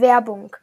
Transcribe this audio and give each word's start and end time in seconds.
Werbung. 0.00 0.54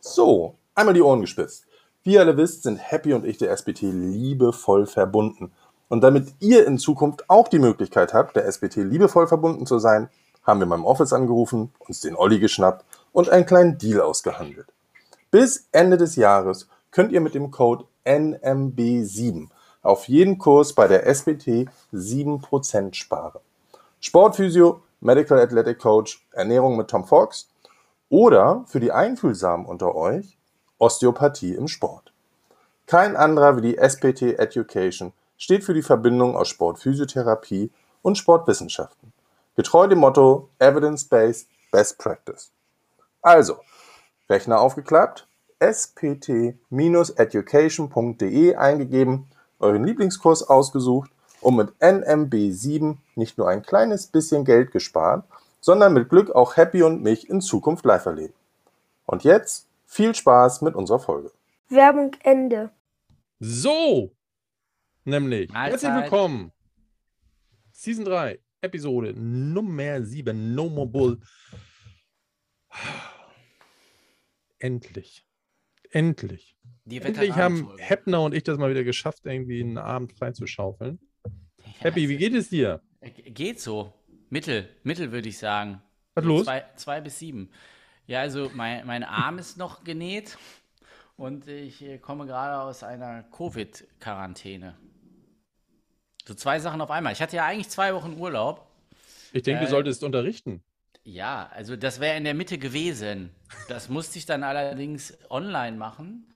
So, 0.00 0.56
einmal 0.74 0.94
die 0.94 1.02
Ohren 1.02 1.20
gespitzt. 1.20 1.64
Wie 2.02 2.14
ihr 2.14 2.20
alle 2.20 2.36
wisst, 2.36 2.64
sind 2.64 2.76
Happy 2.78 3.12
und 3.12 3.24
ich 3.24 3.38
der 3.38 3.50
SBT 3.56 3.82
liebevoll 3.82 4.86
verbunden. 4.86 5.52
Und 5.88 6.02
damit 6.02 6.34
ihr 6.40 6.66
in 6.66 6.78
Zukunft 6.78 7.28
auch 7.28 7.48
die 7.48 7.58
Möglichkeit 7.58 8.14
habt, 8.14 8.34
der 8.34 8.46
SBT 8.50 8.76
liebevoll 8.76 9.26
verbunden 9.26 9.66
zu 9.66 9.78
sein, 9.78 10.08
haben 10.42 10.60
wir 10.60 10.66
beim 10.66 10.84
Office 10.84 11.12
angerufen, 11.12 11.72
uns 11.78 12.00
den 12.00 12.16
Olli 12.16 12.40
geschnappt 12.40 12.84
und 13.12 13.28
einen 13.28 13.46
kleinen 13.46 13.78
Deal 13.78 14.00
ausgehandelt. 14.00 14.66
Bis 15.30 15.68
Ende 15.70 15.96
des 15.96 16.16
Jahres 16.16 16.68
könnt 16.90 17.12
ihr 17.12 17.20
mit 17.20 17.34
dem 17.34 17.50
Code 17.50 17.84
NMB7 18.04 19.48
auf 19.82 20.08
jeden 20.08 20.38
Kurs 20.38 20.72
bei 20.72 20.88
der 20.88 21.06
SBT 21.06 21.68
7% 21.92 22.94
sparen. 22.94 23.40
Sportphysio, 24.00 24.80
Medical 25.00 25.38
Athletic 25.38 25.78
Coach, 25.78 26.26
Ernährung 26.32 26.76
mit 26.76 26.88
Tom 26.88 27.04
Fox 27.04 27.48
oder 28.12 28.64
für 28.66 28.78
die 28.78 28.92
Einfühlsamen 28.92 29.64
unter 29.64 29.94
euch 29.94 30.36
Osteopathie 30.76 31.54
im 31.54 31.66
Sport. 31.66 32.12
Kein 32.86 33.16
anderer 33.16 33.56
wie 33.56 33.62
die 33.62 33.78
SPT 33.78 34.38
Education 34.38 35.14
steht 35.38 35.64
für 35.64 35.72
die 35.72 35.80
Verbindung 35.80 36.36
aus 36.36 36.48
Sportphysiotherapie 36.48 37.70
und 38.02 38.18
Sportwissenschaften. 38.18 39.14
Getreu 39.56 39.86
dem 39.86 40.00
Motto 40.00 40.50
Evidence-Based 40.58 41.48
Best 41.70 41.96
Practice. 41.96 42.50
Also, 43.22 43.56
Rechner 44.28 44.60
aufgeklappt, 44.60 45.26
spt-education.de 45.60 48.56
eingegeben, 48.56 49.26
euren 49.58 49.84
Lieblingskurs 49.84 50.42
ausgesucht 50.42 51.10
und 51.40 51.56
mit 51.56 51.70
NMB7 51.80 52.98
nicht 53.14 53.38
nur 53.38 53.48
ein 53.48 53.62
kleines 53.62 54.06
bisschen 54.06 54.44
Geld 54.44 54.70
gespart, 54.70 55.24
sondern 55.62 55.94
mit 55.94 56.10
Glück 56.10 56.30
auch 56.32 56.56
Happy 56.56 56.82
und 56.82 57.02
mich 57.02 57.30
in 57.30 57.40
Zukunft 57.40 57.84
live 57.86 58.04
erleben. 58.04 58.34
Und 59.06 59.24
jetzt 59.24 59.70
viel 59.86 60.14
Spaß 60.14 60.60
mit 60.60 60.74
unserer 60.74 60.98
Folge. 60.98 61.30
Werbung 61.68 62.14
Ende. 62.22 62.70
So, 63.38 64.12
nämlich. 65.04 65.50
Mahlzeit. 65.50 65.82
Herzlich 65.82 66.02
willkommen. 66.02 66.52
Season 67.70 68.04
3, 68.04 68.40
Episode 68.60 69.14
Nummer 69.14 70.02
7, 70.02 70.54
No 70.54 70.68
More 70.68 70.88
Bull. 70.88 71.20
Endlich. 74.58 75.24
Endlich. 75.90 76.56
Die 76.84 77.00
Endlich 77.00 77.36
haben. 77.36 77.70
Heppner 77.78 78.22
und 78.22 78.34
ich 78.34 78.42
das 78.42 78.58
mal 78.58 78.70
wieder 78.70 78.84
geschafft, 78.84 79.26
irgendwie 79.26 79.62
einen 79.62 79.78
Abend 79.78 80.12
freizuschaufeln. 80.12 80.98
Happy, 81.78 82.08
wie 82.08 82.16
geht 82.16 82.34
es 82.34 82.48
dir? 82.48 82.82
Äh, 83.00 83.10
Geht 83.10 83.60
so. 83.60 83.92
Mittel, 84.32 84.66
Mittel 84.82 85.12
würde 85.12 85.28
ich 85.28 85.36
sagen. 85.36 85.82
Was 86.14 86.24
los? 86.24 86.44
Zwei, 86.44 86.64
zwei 86.76 87.00
bis 87.02 87.18
sieben. 87.18 87.50
Ja, 88.06 88.20
also 88.20 88.50
mein, 88.54 88.86
mein 88.86 89.04
Arm 89.04 89.38
ist 89.38 89.58
noch 89.58 89.84
genäht 89.84 90.38
und 91.18 91.48
ich 91.48 91.82
äh, 91.82 91.98
komme 91.98 92.24
gerade 92.24 92.58
aus 92.62 92.82
einer 92.82 93.24
Covid-Quarantäne. 93.24 94.74
So 96.26 96.32
zwei 96.32 96.60
Sachen 96.60 96.80
auf 96.80 96.90
einmal. 96.90 97.12
Ich 97.12 97.20
hatte 97.20 97.36
ja 97.36 97.44
eigentlich 97.44 97.68
zwei 97.68 97.92
Wochen 97.94 98.18
Urlaub. 98.18 98.66
Ich 99.34 99.42
denke, 99.42 99.60
Äh, 99.60 99.64
du 99.66 99.70
solltest 99.70 100.02
unterrichten. 100.02 100.62
Ja, 101.04 101.50
also 101.52 101.76
das 101.76 102.00
wäre 102.00 102.16
in 102.16 102.24
der 102.24 102.32
Mitte 102.32 102.56
gewesen. 102.56 103.34
Das 103.68 103.90
musste 103.90 104.18
ich 104.18 104.24
dann 104.24 104.44
allerdings 104.44 105.12
online 105.28 105.76
machen, 105.76 106.32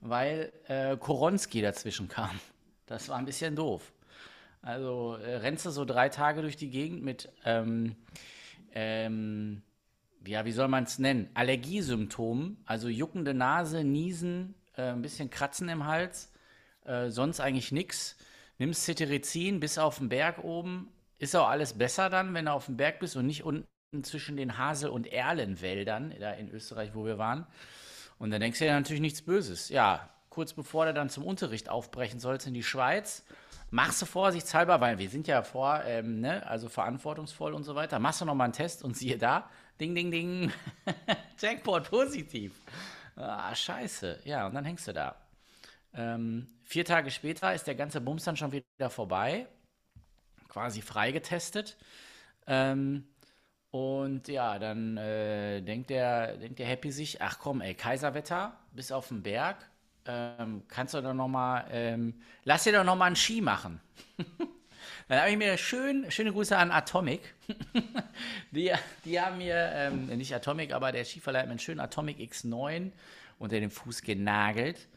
weil 0.00 0.52
äh, 0.68 0.96
Koronski 0.96 1.62
dazwischen 1.62 2.06
kam. 2.06 2.38
Das 2.86 3.08
war 3.08 3.18
ein 3.18 3.24
bisschen 3.24 3.56
doof. 3.56 3.92
Also 4.62 5.16
äh, 5.16 5.36
rennst 5.36 5.64
du 5.66 5.70
so 5.70 5.84
drei 5.84 6.08
Tage 6.08 6.42
durch 6.42 6.56
die 6.56 6.70
Gegend 6.70 7.02
mit, 7.02 7.32
ähm, 7.44 7.96
ähm, 8.72 9.62
ja, 10.26 10.44
wie 10.44 10.52
soll 10.52 10.68
man 10.68 10.84
es 10.84 10.98
nennen? 10.98 11.30
Allergiesymptomen, 11.34 12.58
also 12.66 12.88
juckende 12.88 13.32
Nase, 13.32 13.84
Niesen, 13.84 14.54
äh, 14.76 14.82
ein 14.82 15.02
bisschen 15.02 15.30
Kratzen 15.30 15.68
im 15.68 15.86
Hals, 15.86 16.32
äh, 16.84 17.08
sonst 17.08 17.40
eigentlich 17.40 17.72
nichts. 17.72 18.16
Nimmst 18.58 18.84
Cetirizin 18.84 19.60
bis 19.60 19.78
auf 19.78 19.98
den 19.98 20.10
Berg 20.10 20.44
oben. 20.44 20.92
Ist 21.18 21.34
auch 21.34 21.48
alles 21.48 21.74
besser 21.74 22.10
dann, 22.10 22.34
wenn 22.34 22.44
du 22.44 22.52
auf 22.52 22.66
dem 22.66 22.76
Berg 22.76 23.00
bist 23.00 23.16
und 23.16 23.26
nicht 23.26 23.44
unten 23.44 23.66
zwischen 24.02 24.36
den 24.36 24.58
Hasel- 24.58 24.90
und 24.90 25.06
Erlenwäldern, 25.06 26.14
da 26.20 26.32
in 26.32 26.50
Österreich, 26.50 26.94
wo 26.94 27.06
wir 27.06 27.16
waren. 27.16 27.46
Und 28.18 28.30
dann 28.30 28.40
denkst 28.42 28.58
du 28.58 28.66
dir 28.66 28.72
natürlich 28.72 29.00
nichts 29.00 29.22
Böses. 29.22 29.70
Ja, 29.70 30.10
kurz 30.28 30.52
bevor 30.52 30.84
du 30.84 30.92
dann 30.92 31.08
zum 31.08 31.24
Unterricht 31.24 31.70
aufbrechen 31.70 32.20
sollst 32.20 32.46
in 32.46 32.52
die 32.52 32.62
Schweiz, 32.62 33.24
machst 33.70 34.02
du 34.02 34.06
vorsichtshalber, 34.06 34.80
weil 34.80 34.98
wir 34.98 35.08
sind 35.08 35.26
ja 35.26 35.42
vor, 35.42 35.82
ähm, 35.84 36.20
ne, 36.20 36.46
also 36.46 36.68
verantwortungsvoll 36.68 37.54
und 37.54 37.64
so 37.64 37.74
weiter, 37.74 37.98
machst 37.98 38.20
du 38.20 38.24
nochmal 38.24 38.46
einen 38.46 38.52
Test 38.52 38.82
und 38.82 38.96
siehe 38.96 39.16
da, 39.16 39.48
ding, 39.80 39.94
ding, 39.94 40.10
ding, 40.10 40.52
Jackpot 41.38 41.88
positiv. 41.88 42.60
Ah, 43.16 43.54
scheiße. 43.54 44.20
Ja, 44.24 44.46
und 44.46 44.54
dann 44.54 44.64
hängst 44.64 44.88
du 44.88 44.92
da. 44.92 45.16
Ähm, 45.92 46.48
vier 46.64 46.84
Tage 46.84 47.10
später 47.10 47.54
ist 47.54 47.66
der 47.66 47.74
ganze 47.74 48.00
Bums 48.00 48.24
dann 48.24 48.36
schon 48.36 48.52
wieder 48.52 48.90
vorbei, 48.90 49.46
quasi 50.48 50.82
freigetestet. 50.82 51.76
Ähm, 52.46 53.06
und 53.70 54.26
ja, 54.26 54.58
dann 54.58 54.96
äh, 54.96 55.60
denkt, 55.62 55.90
der, 55.90 56.36
denkt 56.36 56.58
der 56.58 56.66
Happy 56.66 56.90
sich, 56.90 57.22
ach 57.22 57.38
komm, 57.38 57.60
ey, 57.60 57.74
Kaiserwetter, 57.74 58.58
bis 58.72 58.90
auf 58.90 59.08
den 59.08 59.22
Berg, 59.22 59.69
ähm, 60.10 60.62
kannst 60.68 60.94
du 60.94 61.00
doch 61.00 61.14
noch 61.14 61.28
mal, 61.28 61.66
ähm, 61.70 62.14
lass 62.44 62.64
dir 62.64 62.72
doch 62.72 62.84
noch 62.84 62.96
mal 62.96 63.06
einen 63.06 63.16
Ski 63.16 63.40
machen. 63.40 63.80
Dann 65.08 65.20
habe 65.20 65.30
ich 65.30 65.36
mir 65.36 65.56
schön, 65.58 66.10
schöne 66.10 66.32
Grüße 66.32 66.56
an 66.56 66.70
Atomic. 66.70 67.34
die, 68.52 68.72
die 69.04 69.20
haben 69.20 69.38
mir, 69.38 69.70
ähm, 69.74 70.06
nicht 70.06 70.34
Atomic, 70.34 70.72
aber 70.72 70.92
der 70.92 71.04
Skiverleih 71.04 71.40
hat 71.40 71.46
mir 71.46 71.52
einen 71.52 71.58
schönen 71.58 71.80
Atomic 71.80 72.18
X9 72.18 72.92
unter 73.38 73.58
den 73.58 73.70
Fuß 73.70 74.02
genagelt. 74.02 74.88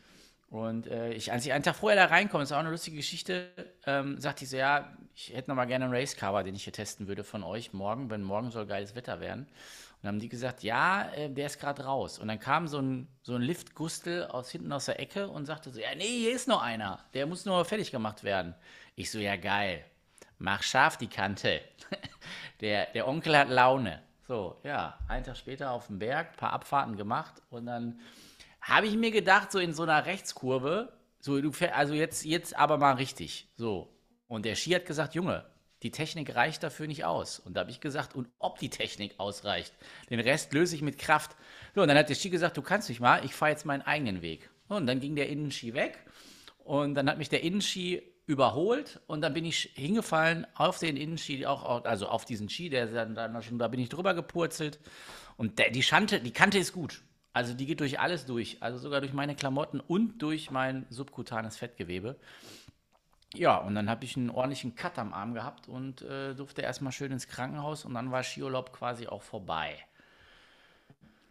Und 0.52 0.86
äh, 0.86 1.14
ich, 1.14 1.32
als 1.32 1.46
ich 1.48 1.52
einen 1.52 1.64
Tag 1.64 1.76
vorher 1.76 2.00
da 2.00 2.14
reinkomme, 2.14 2.44
ist 2.44 2.52
auch 2.52 2.60
eine 2.60 2.70
lustige 2.70 2.98
Geschichte, 2.98 3.50
ähm, 3.88 4.20
sagte 4.20 4.44
ich 4.44 4.52
so, 4.52 4.58
ja, 4.58 4.96
ich 5.16 5.34
hätte 5.34 5.50
noch 5.50 5.56
mal 5.56 5.66
gerne 5.66 5.86
einen 5.86 5.96
Racecover, 5.96 6.44
den 6.44 6.54
ich 6.54 6.64
hier 6.64 6.74
testen 6.74 7.08
würde 7.08 7.24
von 7.24 7.42
euch 7.44 7.74
morgen, 7.74 8.12
wenn 8.12 8.22
morgen 8.22 8.52
soll 8.52 8.68
geiles 8.68 8.94
Wetter 8.94 9.20
werden. 9.20 9.48
Dann 10.04 10.16
haben 10.16 10.20
die 10.20 10.28
gesagt, 10.28 10.64
ja, 10.64 11.10
äh, 11.14 11.30
der 11.30 11.46
ist 11.46 11.60
gerade 11.62 11.86
raus. 11.86 12.20
Und 12.20 12.28
dann 12.28 12.38
kam 12.40 12.68
so 12.68 12.78
ein, 12.80 13.08
so 13.24 13.36
ein 13.36 13.42
Liftgustel 13.42 14.28
aus 14.28 14.52
hinten 14.52 14.74
aus 14.74 14.86
der 14.86 15.00
Ecke 15.00 15.30
und 15.30 15.46
sagte 15.46 15.72
so, 15.72 15.80
ja, 15.80 15.96
nee, 15.96 16.04
hier 16.20 16.36
ist 16.36 16.50
noch 16.50 16.62
einer, 16.62 17.00
der 17.14 17.26
muss 17.26 17.46
nur 17.46 17.64
fertig 17.64 17.90
gemacht 17.90 18.24
werden. 18.26 18.54
Ich 18.96 19.10
so, 19.10 19.18
ja, 19.18 19.38
geil, 19.38 19.86
mach 20.40 20.62
scharf 20.62 20.98
die 20.98 21.08
Kante. 21.08 21.62
der, 22.60 22.88
der 22.88 23.08
Onkel 23.08 23.38
hat 23.38 23.50
Laune. 23.50 24.04
So, 24.28 24.60
ja, 24.64 25.00
einen 25.08 25.24
Tag 25.24 25.38
später 25.38 25.72
auf 25.72 25.88
dem 25.88 26.00
Berg, 26.00 26.36
paar 26.36 26.52
Abfahrten 26.52 26.98
gemacht 26.98 27.42
und 27.50 27.66
dann 27.66 28.00
habe 28.62 28.88
ich 28.88 28.96
mir 28.96 29.12
gedacht, 29.12 29.52
so 29.54 29.60
in 29.60 29.74
so 29.74 29.84
einer 29.84 30.06
Rechtskurve, 30.06 30.92
so 31.20 31.40
du 31.42 31.52
fähr- 31.52 31.76
also 31.76 31.94
jetzt, 31.94 32.26
jetzt 32.26 32.58
aber 32.58 32.78
mal 32.78 32.96
richtig. 32.96 33.50
So. 33.56 33.90
Und 34.28 34.46
der 34.46 34.56
Ski 34.56 34.72
hat 34.72 34.86
gesagt, 34.86 35.16
Junge, 35.16 35.46
die 35.84 35.92
Technik 35.92 36.36
reicht 36.36 36.64
dafür 36.64 36.88
nicht 36.88 37.06
aus. 37.06 37.40
Und 37.40 37.56
da 37.56 37.62
habe 37.62 37.72
ich 37.72 37.82
gesagt, 37.82 38.16
und 38.16 38.30
ob 38.40 38.58
die 38.58 38.70
Technik 38.70 39.20
ausreicht. 39.20 39.74
Den 40.10 40.20
Rest 40.20 40.54
löse 40.54 40.76
ich 40.76 40.82
mit 40.82 40.98
Kraft. 40.98 41.36
So, 41.76 41.82
und 41.82 41.88
dann 41.90 41.98
hat 41.98 42.10
der 42.10 42.16
Ski 42.16 42.30
gesagt, 42.30 42.58
du 42.58 42.62
kannst 42.62 42.90
nicht 42.90 43.02
mal, 43.02 43.24
ich 43.26 43.36
fahre 43.36 43.52
jetzt 43.52 43.66
meinen 43.66 43.82
eigenen 43.82 44.22
Weg. 44.22 44.50
Und 44.70 44.88
dann 44.88 45.00
ging 45.00 45.16
der 45.16 45.30
Innenski 45.30 45.74
weg. 45.74 46.00
Und 46.64 46.96
dann 46.96 47.10
hat 47.10 47.18
mich 47.18 47.30
der 47.30 47.44
Innenski 47.44 48.02
überholt 48.26 49.02
und 49.08 49.20
dann 49.20 49.34
bin 49.34 49.44
ich 49.44 49.72
hingefallen 49.76 50.48
auf 50.56 50.80
den 50.80 50.96
Innenski, 50.96 51.46
auch, 51.46 51.84
also 51.84 52.08
auf 52.08 52.24
diesen 52.24 52.48
Ski, 52.48 52.70
der 52.70 52.88
dann 52.88 53.44
schon, 53.44 53.60
da 53.60 53.68
bin 53.68 53.82
ich 53.82 53.90
drüber 53.90 54.14
gepurzelt. 54.14 54.80
Und 55.36 55.60
der, 55.60 55.72
die 55.72 55.84
Schante, 55.84 56.22
die 56.22 56.32
Kante 56.32 56.58
ist 56.58 56.72
gut. 56.72 57.02
Also 57.34 57.54
die 57.54 57.66
geht 57.66 57.80
durch 57.80 58.00
alles 58.00 58.26
durch. 58.26 58.62
Also 58.62 58.78
sogar 58.78 59.02
durch 59.02 59.12
meine 59.12 59.36
Klamotten 59.36 59.80
und 59.82 60.22
durch 60.22 60.52
mein 60.52 60.86
subkutanes 60.90 61.58
Fettgewebe. 61.58 62.16
Ja, 63.34 63.58
und 63.58 63.76
dann 63.76 63.90
habe 63.90 64.06
ich 64.06 64.16
einen 64.16 64.30
ordentlichen 64.30 64.76
Cut 64.76 65.00
am 65.00 65.14
Arm 65.14 65.34
gehabt 65.34 65.68
und 65.68 66.02
äh, 66.02 66.34
durfte 66.36 66.62
erstmal 66.62 66.92
schön 66.92 67.12
ins 67.12 67.28
Krankenhaus 67.28 67.86
und 67.86 67.94
dann 67.94 68.12
war 68.12 68.24
Skiurlaub 68.24 68.72
quasi 68.74 69.08
auch 69.08 69.22
vorbei. 69.22 69.78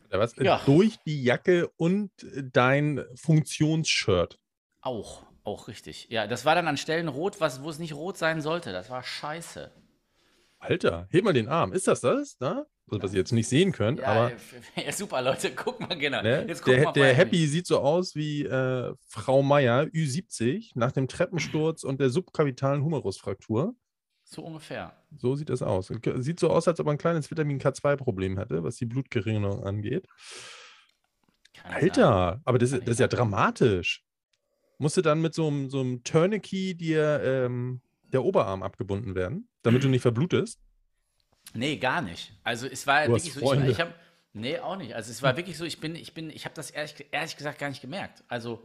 Oder 0.09 0.19
was? 0.19 0.35
Ja. 0.37 0.61
Durch 0.67 0.99
die 1.07 1.23
Jacke 1.23 1.71
und 1.77 2.11
äh, 2.23 2.43
dein 2.53 3.05
Funktionsshirt. 3.15 4.39
Auch, 4.81 5.25
auch 5.45 5.69
richtig. 5.69 6.09
Ja, 6.11 6.27
das 6.27 6.45
war 6.45 6.55
dann 6.55 6.69
an 6.69 6.77
Stellen 6.77 7.09
rot, 7.09 7.41
was, 7.41 7.63
wo 7.63 7.71
es 7.71 7.79
nicht 7.79 7.95
rot 7.95 8.19
sein 8.19 8.43
sollte. 8.43 8.73
Das 8.73 8.91
war 8.91 9.03
scheiße. 9.03 9.71
Alter, 10.63 11.09
heb 11.11 11.25
mal 11.25 11.33
den 11.33 11.49
Arm. 11.49 11.73
Ist 11.73 11.89
das 11.89 12.01
das? 12.01 12.37
Da? 12.39 12.67
Also, 12.89 13.03
was 13.03 13.13
ihr 13.13 13.19
jetzt 13.19 13.33
nicht 13.33 13.49
sehen 13.49 13.73
könnt, 13.73 13.99
Ja, 13.99 14.07
aber 14.07 14.33
ja, 14.77 14.93
super, 14.93 15.21
Leute, 15.21 15.51
guck 15.57 15.81
mal 15.81 15.99
genau. 15.99 16.23
ne, 16.23 16.47
guck 16.47 16.65
der, 16.67 16.85
mal 16.85 16.93
der 16.93 17.15
Happy 17.15 17.47
sieht 17.49 17.67
so 17.67 17.81
aus 17.81 18.15
wie 18.15 18.45
äh, 18.45 18.95
Frau 19.09 19.43
Meier, 19.43 19.85
Ü70, 19.87 20.71
nach 20.75 20.93
dem 20.93 21.09
Treppensturz 21.09 21.83
und 21.83 22.01
der 22.01 22.11
subkapitalen 22.11 22.85
Humerusfraktur. 22.85 23.75
So 24.23 24.43
ungefähr. 24.43 24.97
So 25.17 25.35
sieht 25.35 25.49
das 25.49 25.63
aus. 25.63 25.93
Sieht 26.19 26.39
so 26.39 26.51
aus, 26.51 26.69
als 26.69 26.79
ob 26.79 26.87
er 26.87 26.93
ein 26.93 26.99
kleines 26.99 27.29
Vitamin 27.29 27.61
K2-Problem 27.61 28.39
hätte, 28.39 28.63
was 28.63 28.77
die 28.77 28.87
Blutgerinnung 28.87 29.65
angeht. 29.65 30.07
Kann 31.55 31.73
Alter, 31.73 32.41
aber 32.45 32.59
das, 32.59 32.71
das 32.71 32.81
ist 32.87 33.01
ja 33.01 33.09
dramatisch. 33.09 34.05
Musste 34.79 35.03
dann 35.03 35.21
mit 35.21 35.35
so 35.35 35.49
einem, 35.49 35.71
so 35.71 35.81
einem 35.81 36.05
Tourniquet 36.05 36.75
dir 36.75 37.21
ähm, 37.25 37.81
der 38.13 38.23
Oberarm 38.25 38.63
abgebunden 38.63 39.15
werden, 39.15 39.49
damit 39.63 39.85
du 39.85 39.89
nicht 39.89 40.03
verblutest. 40.03 40.59
Nee, 41.55 41.77
gar 41.77 42.03
nicht. 42.03 42.33
Also 42.45 42.67
es 42.67 42.87
war 42.87 43.07
Du 43.07 43.13
wirklich 43.13 43.33
so, 43.33 43.41
ich, 43.41 43.47
Freunde. 43.47 43.71
ich 43.71 43.81
habe 43.81 43.95
Nee, 44.35 44.59
auch 44.59 44.77
nicht. 44.77 44.95
Also 44.95 45.11
es 45.11 45.23
war 45.23 45.37
wirklich 45.37 45.59
so, 45.59 45.65
ich 45.65 45.79
bin, 45.79 45.95
ich 45.95 46.15
bin, 46.15 46.31
ich 46.31 46.47
habe 46.47 46.55
das 46.55 46.71
ehrlich, 46.71 47.07
ehrlich 47.11 47.37
gesagt 47.37 47.59
gar 47.59 47.69
nicht 47.69 47.83
gemerkt. 47.83 48.25
Also 48.29 48.63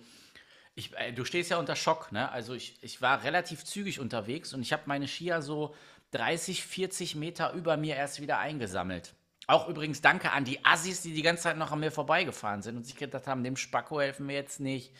ich, 0.75 0.95
äh, 0.95 1.11
du 1.11 1.25
stehst 1.25 1.51
ja 1.51 1.57
unter 1.57 1.75
Schock, 1.75 2.11
ne? 2.11 2.31
Also 2.31 2.53
ich, 2.53 2.77
ich 2.81 3.01
war 3.01 3.23
relativ 3.23 3.65
zügig 3.65 3.99
unterwegs 3.99 4.53
und 4.53 4.61
ich 4.61 4.71
habe 4.71 4.83
meine 4.85 5.07
Skier 5.07 5.41
so 5.41 5.75
30, 6.11 6.63
40 6.63 7.15
Meter 7.15 7.51
über 7.51 7.75
mir 7.75 7.95
erst 7.95 8.21
wieder 8.21 8.38
eingesammelt. 8.39 9.13
Auch 9.47 9.67
übrigens 9.67 10.01
danke 10.01 10.31
an 10.31 10.45
die 10.45 10.63
Assis, 10.63 11.01
die 11.01 11.13
die 11.13 11.21
ganze 11.21 11.44
Zeit 11.44 11.57
noch 11.57 11.71
an 11.71 11.79
mir 11.81 11.91
vorbeigefahren 11.91 12.61
sind 12.61 12.77
und 12.77 12.85
sich 12.85 12.95
gedacht 12.95 13.27
haben, 13.27 13.44
dem 13.44 13.57
Spacko 13.57 13.99
helfen 13.99 14.27
wir 14.27 14.35
jetzt 14.35 14.59
nicht. 14.61 14.94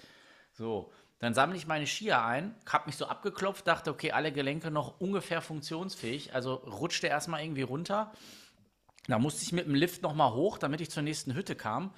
So, 0.51 0.91
dann 1.19 1.34
sammle 1.34 1.58
ich 1.58 1.68
meine 1.68 1.88
Skier 1.88 2.24
ein, 2.24 2.56
habe 2.68 2.88
mich 2.88 2.98
so 2.98 3.08
abgeklopft, 3.08 3.68
dachte, 3.68 3.90
okay, 3.92 4.12
alle 4.12 4.31
Gelenke 4.31 4.72
noch 4.72 5.00
ungefähr 5.00 5.42
funktionsfähig, 5.42 6.34
also 6.34 6.54
rutschte 6.56 7.08
erstmal 7.08 7.42
irgendwie 7.42 7.64
runter 7.64 8.12
da 9.08 9.19
musste 9.19 9.44
ich 9.44 9.54
mit 9.54 9.66
dem 9.66 9.75
Lift 9.75 10.02
nochmal 10.02 10.34
hoch, 10.34 10.58
damit 10.58 10.81
ich 10.81 10.92
zur 10.92 11.04
nächsten 11.04 11.34
Hütte 11.34 11.56
kam. 11.56 11.94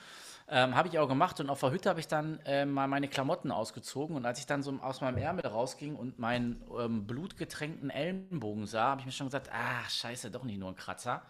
Ähm, 0.51 0.75
habe 0.75 0.87
ich 0.87 0.97
auch 0.97 1.07
gemacht 1.07 1.39
und 1.39 1.49
auf 1.49 1.59
der 1.59 1.71
Hütte 1.71 1.89
habe 1.89 1.99
ich 1.99 2.07
dann 2.07 2.39
äh, 2.45 2.65
mal 2.65 2.87
meine 2.87 3.07
Klamotten 3.07 3.51
ausgezogen 3.51 4.15
und 4.15 4.25
als 4.25 4.39
ich 4.39 4.47
dann 4.47 4.63
so 4.63 4.79
aus 4.81 4.99
meinem 4.99 5.17
Ärmel 5.17 5.45
rausging 5.45 5.95
und 5.95 6.17
meinen 6.17 6.63
ähm, 6.79 7.05
blutgetränkten 7.05 7.91
Ellenbogen 7.91 8.65
sah, 8.65 8.89
habe 8.89 9.01
ich 9.01 9.05
mir 9.05 9.11
schon 9.11 9.27
gesagt, 9.27 9.51
ah, 9.51 9.87
scheiße, 9.87 10.31
doch 10.31 10.43
nicht 10.43 10.57
nur 10.57 10.69
ein 10.69 10.75
Kratzer. 10.75 11.21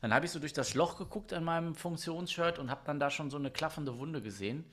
Dann 0.00 0.14
habe 0.14 0.24
ich 0.24 0.32
so 0.32 0.38
durch 0.38 0.54
das 0.54 0.72
Loch 0.72 0.96
geguckt 0.96 1.32
in 1.32 1.44
meinem 1.44 1.74
Funktionsshirt 1.74 2.58
und 2.58 2.70
habe 2.70 2.80
dann 2.86 2.98
da 2.98 3.10
schon 3.10 3.30
so 3.30 3.36
eine 3.36 3.50
klaffende 3.50 3.98
Wunde 3.98 4.22
gesehen. 4.22 4.64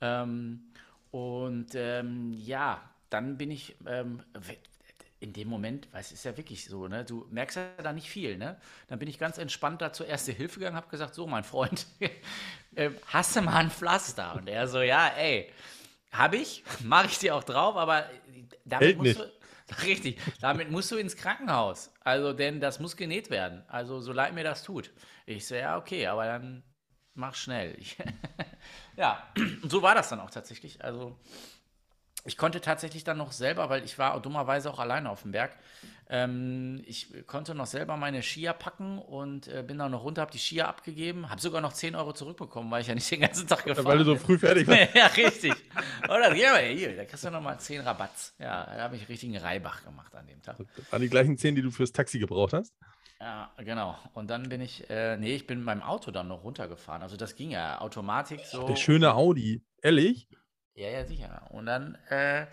Ähm, 0.00 0.72
und 1.10 1.74
ähm, 1.74 2.32
ja, 2.32 2.80
dann 3.10 3.36
bin 3.36 3.50
ich, 3.50 3.76
ähm, 3.86 4.22
in 5.20 5.32
dem 5.34 5.48
Moment, 5.48 5.88
weil 5.92 6.00
es 6.00 6.12
ist 6.12 6.24
ja 6.24 6.36
wirklich 6.36 6.64
so, 6.64 6.88
ne? 6.88 7.04
Du 7.04 7.26
merkst 7.30 7.56
ja 7.56 7.68
da 7.82 7.92
nicht 7.92 8.08
viel, 8.08 8.38
ne? 8.38 8.58
Dann 8.88 8.98
bin 8.98 9.08
ich 9.08 9.18
ganz 9.18 9.36
entspannt 9.36 9.82
da 9.82 9.92
zur 9.92 10.06
Erste 10.06 10.32
Hilfe 10.32 10.58
gegangen, 10.60 10.76
habe 10.76 10.88
gesagt, 10.88 11.14
so 11.14 11.26
mein 11.26 11.44
Freund, 11.44 11.86
äh, 12.74 12.90
hast 13.06 13.36
du 13.36 13.42
mal 13.42 13.56
ein 13.56 13.70
Pflaster? 13.70 14.34
Und 14.36 14.48
er 14.48 14.66
so, 14.66 14.80
ja, 14.80 15.08
ey, 15.08 15.52
habe 16.12 16.36
ich, 16.38 16.64
mache 16.82 17.06
ich 17.06 17.18
dir 17.18 17.36
auch 17.36 17.44
drauf, 17.44 17.76
aber 17.76 18.08
damit 18.64 18.86
Hält 18.86 18.96
musst 18.96 19.16
nicht. 19.16 19.30
du, 19.68 19.82
richtig, 19.82 20.18
damit 20.40 20.70
musst 20.70 20.90
du 20.90 20.96
ins 20.96 21.16
Krankenhaus. 21.16 21.92
Also, 22.00 22.32
denn 22.32 22.60
das 22.60 22.80
muss 22.80 22.96
genäht 22.96 23.28
werden. 23.30 23.62
Also, 23.68 24.00
so 24.00 24.12
leid 24.12 24.32
mir 24.34 24.44
das 24.44 24.62
tut. 24.62 24.90
Ich 25.26 25.46
so, 25.46 25.54
ja, 25.54 25.76
okay, 25.76 26.06
aber 26.06 26.24
dann 26.24 26.62
mach 27.14 27.34
schnell. 27.34 27.76
Ja, 29.00 29.22
und 29.62 29.70
so 29.72 29.80
war 29.80 29.94
das 29.94 30.10
dann 30.10 30.20
auch 30.20 30.30
tatsächlich. 30.30 30.84
Also, 30.84 31.16
ich 32.26 32.36
konnte 32.36 32.60
tatsächlich 32.60 33.02
dann 33.02 33.16
noch 33.16 33.32
selber, 33.32 33.70
weil 33.70 33.82
ich 33.82 33.98
war 33.98 34.20
dummerweise 34.20 34.70
auch 34.70 34.78
alleine 34.78 35.08
auf 35.08 35.22
dem 35.22 35.32
Berg, 35.32 35.56
ähm, 36.10 36.82
ich 36.86 37.26
konnte 37.26 37.54
noch 37.54 37.66
selber 37.66 37.96
meine 37.96 38.22
Skier 38.22 38.52
packen 38.52 38.98
und 38.98 39.48
äh, 39.48 39.64
bin 39.66 39.78
dann 39.78 39.92
noch 39.92 40.04
runter, 40.04 40.20
habe 40.20 40.32
die 40.32 40.38
Skier 40.38 40.68
abgegeben, 40.68 41.30
habe 41.30 41.40
sogar 41.40 41.62
noch 41.62 41.72
10 41.72 41.94
Euro 41.94 42.12
zurückbekommen, 42.12 42.70
weil 42.70 42.82
ich 42.82 42.88
ja 42.88 42.94
nicht 42.94 43.10
den 43.10 43.20
ganzen 43.20 43.46
Tag 43.46 43.64
gefahren 43.64 43.86
Weil 43.86 43.98
du 43.98 44.04
so 44.04 44.14
bin. 44.14 44.20
früh 44.20 44.38
fertig 44.38 44.66
warst. 44.66 44.88
ja, 44.94 45.06
richtig. 45.06 45.54
Oder 46.04 46.34
hier, 46.34 46.56
hier, 46.58 46.96
da 46.96 47.04
kriegst 47.06 47.24
du 47.24 47.30
nochmal 47.30 47.58
10 47.58 47.80
Rabatz. 47.80 48.34
Ja, 48.38 48.66
da 48.66 48.82
habe 48.82 48.96
ich 48.96 49.08
richtigen 49.08 49.38
Reibach 49.38 49.82
gemacht 49.82 50.14
an 50.14 50.26
dem 50.26 50.42
Tag. 50.42 50.58
Waren 50.90 51.00
die 51.00 51.08
gleichen 51.08 51.38
10, 51.38 51.54
die 51.54 51.62
du 51.62 51.70
fürs 51.70 51.92
Taxi 51.92 52.18
gebraucht 52.18 52.52
hast. 52.52 52.74
Ja, 53.20 53.50
genau. 53.58 53.98
Und 54.14 54.30
dann 54.30 54.48
bin 54.48 54.62
ich, 54.62 54.88
äh, 54.88 55.18
nee, 55.18 55.34
ich 55.34 55.46
bin 55.46 55.58
mit 55.58 55.66
meinem 55.66 55.82
Auto 55.82 56.10
dann 56.10 56.28
noch 56.28 56.42
runtergefahren. 56.42 57.02
Also 57.02 57.18
das 57.18 57.36
ging 57.36 57.50
ja, 57.50 57.80
Automatik 57.80 58.40
so. 58.46 58.66
Der 58.66 58.76
schöne 58.76 59.14
Audi. 59.14 59.62
Ehrlich? 59.82 60.26
Ja, 60.74 60.88
ja, 60.88 61.04
sicher. 61.04 61.42
Und 61.50 61.66
dann, 61.66 61.96
äh, 62.08 62.46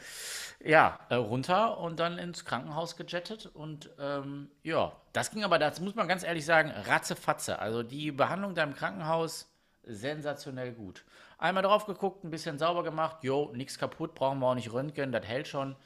ja, 0.59 0.99
äh, 1.07 1.15
runter 1.15 1.77
und 1.77 2.01
dann 2.01 2.17
ins 2.17 2.43
Krankenhaus 2.43 2.97
gejettet. 2.97 3.45
Und 3.45 3.89
ähm, 3.97 4.51
ja, 4.63 4.91
das 5.13 5.31
ging 5.31 5.45
aber, 5.45 5.57
das 5.57 5.79
muss 5.79 5.95
man 5.95 6.09
ganz 6.09 6.23
ehrlich 6.23 6.45
sagen, 6.45 6.71
ratzefatze. 6.71 7.59
Also 7.59 7.83
die 7.83 8.11
Behandlung 8.11 8.53
da 8.53 8.63
im 8.63 8.73
Krankenhaus, 8.73 9.49
sensationell 9.83 10.73
gut. 10.73 11.05
Einmal 11.37 11.63
drauf 11.63 11.85
geguckt, 11.85 12.25
ein 12.25 12.29
bisschen 12.29 12.59
sauber 12.59 12.83
gemacht. 12.83 13.23
Jo, 13.23 13.51
nichts 13.53 13.79
kaputt, 13.79 14.15
brauchen 14.15 14.39
wir 14.39 14.47
auch 14.47 14.55
nicht 14.55 14.73
röntgen, 14.73 15.13
das 15.13 15.25
hält 15.25 15.47
schon. 15.47 15.77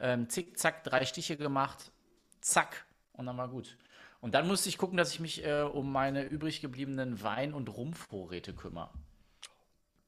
Ähm, 0.00 0.30
zick, 0.30 0.58
zack, 0.58 0.82
drei 0.84 1.04
Stiche 1.04 1.36
gemacht. 1.36 1.92
Zack. 2.40 2.86
Und 3.12 3.26
dann 3.26 3.36
war 3.36 3.48
gut. 3.48 3.76
Und 4.24 4.32
dann 4.32 4.48
musste 4.48 4.70
ich 4.70 4.78
gucken, 4.78 4.96
dass 4.96 5.12
ich 5.12 5.20
mich 5.20 5.44
äh, 5.44 5.60
um 5.60 5.92
meine 5.92 6.24
übrig 6.24 6.62
gebliebenen 6.62 7.22
Wein- 7.22 7.52
und 7.52 7.68
Rumvorräte 7.68 8.54
kümmere. 8.54 8.88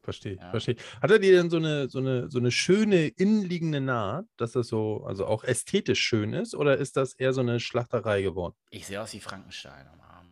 Verstehe, 0.00 0.36
Ja. 0.36 0.48
verstehe. 0.52 0.76
Hat 1.02 1.10
er 1.10 1.18
dir 1.18 1.36
denn 1.36 1.50
so 1.50 1.58
eine, 1.58 1.90
so 1.90 1.98
eine, 1.98 2.30
so 2.30 2.38
eine 2.38 2.50
schöne 2.50 3.08
innenliegende 3.08 3.82
Naht, 3.82 4.24
dass 4.38 4.52
das 4.52 4.68
so, 4.68 5.04
also 5.04 5.26
auch 5.26 5.44
ästhetisch 5.44 6.00
schön 6.00 6.32
ist, 6.32 6.54
oder 6.54 6.78
ist 6.78 6.96
das 6.96 7.12
eher 7.12 7.34
so 7.34 7.42
eine 7.42 7.60
Schlachterei 7.60 8.22
geworden? 8.22 8.54
Ich 8.70 8.86
sehe 8.86 9.02
aus 9.02 9.12
wie 9.12 9.20
Frankenstein 9.20 9.86
am 9.86 10.00
Arm. 10.00 10.30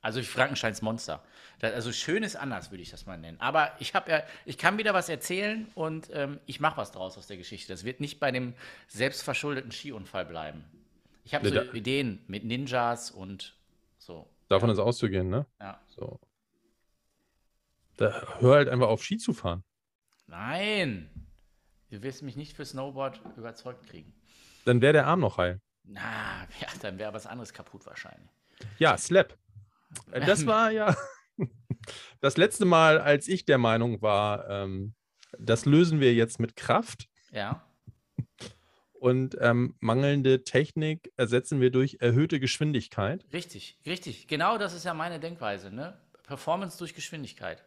Also 0.00 0.20
wie 0.20 0.24
Frankensteins 0.24 0.80
Monster. 0.80 1.24
Das, 1.58 1.72
also 1.72 1.90
schön 1.90 2.22
ist 2.22 2.36
anders, 2.36 2.70
würde 2.70 2.84
ich 2.84 2.90
das 2.92 3.04
mal 3.04 3.18
nennen. 3.18 3.40
Aber 3.40 3.72
ich 3.80 3.94
habe 3.94 4.12
ja, 4.12 4.22
ich 4.44 4.58
kann 4.58 4.78
wieder 4.78 4.94
was 4.94 5.08
erzählen 5.08 5.66
und 5.74 6.08
ähm, 6.12 6.38
ich 6.46 6.60
mache 6.60 6.76
was 6.76 6.92
draus 6.92 7.18
aus 7.18 7.26
der 7.26 7.36
Geschichte. 7.36 7.72
Das 7.72 7.82
wird 7.82 7.98
nicht 7.98 8.20
bei 8.20 8.30
dem 8.30 8.54
selbstverschuldeten 8.86 9.72
Skiunfall 9.72 10.24
bleiben. 10.24 10.62
Ich 11.26 11.34
habe 11.34 11.50
Nee, 11.50 11.56
so 11.56 11.72
Ideen 11.72 12.22
mit 12.28 12.44
Ninjas 12.44 13.10
und 13.10 13.58
so. 13.98 14.30
Davon 14.48 14.70
ist 14.70 14.78
auszugehen, 14.78 15.28
ne? 15.28 15.44
Ja. 15.60 15.80
So. 15.88 16.20
Da 17.96 18.38
hör 18.38 18.54
halt 18.54 18.68
einfach 18.68 18.86
auf, 18.86 19.02
Ski 19.02 19.16
zu 19.18 19.32
fahren. 19.32 19.64
Nein! 20.28 21.10
Du 21.90 22.00
wirst 22.02 22.22
mich 22.22 22.36
nicht 22.36 22.54
für 22.54 22.64
Snowboard 22.64 23.20
überzeugt 23.36 23.88
kriegen. 23.88 24.14
Dann 24.64 24.80
wäre 24.80 24.92
der 24.92 25.06
Arm 25.08 25.18
noch 25.18 25.36
heil. 25.38 25.60
Na, 25.82 26.46
ja, 26.60 26.68
dann 26.80 26.98
wäre 27.00 27.12
was 27.12 27.26
anderes 27.26 27.52
kaputt 27.52 27.84
wahrscheinlich. 27.86 28.30
Ja, 28.78 28.96
Slap. 28.96 29.36
Äh, 30.12 30.20
Das 30.24 30.46
war 30.46 30.70
ja 30.70 30.94
das 32.20 32.36
letzte 32.36 32.66
Mal, 32.66 33.00
als 33.00 33.26
ich 33.26 33.44
der 33.46 33.58
Meinung 33.58 34.00
war, 34.00 34.48
ähm, 34.48 34.94
das 35.38 35.64
lösen 35.64 35.98
wir 35.98 36.14
jetzt 36.14 36.38
mit 36.38 36.54
Kraft 36.54 37.08
Ja. 37.32 37.65
Und 39.06 39.36
ähm, 39.40 39.76
mangelnde 39.78 40.42
Technik 40.42 41.12
ersetzen 41.16 41.60
wir 41.60 41.70
durch 41.70 41.98
erhöhte 42.00 42.40
Geschwindigkeit. 42.40 43.24
Richtig, 43.32 43.78
richtig. 43.86 44.26
Genau 44.26 44.58
das 44.58 44.74
ist 44.74 44.84
ja 44.84 44.94
meine 44.94 45.20
Denkweise, 45.20 45.70
ne? 45.70 45.96
Performance 46.24 46.76
durch 46.76 46.92
Geschwindigkeit. 46.92 47.64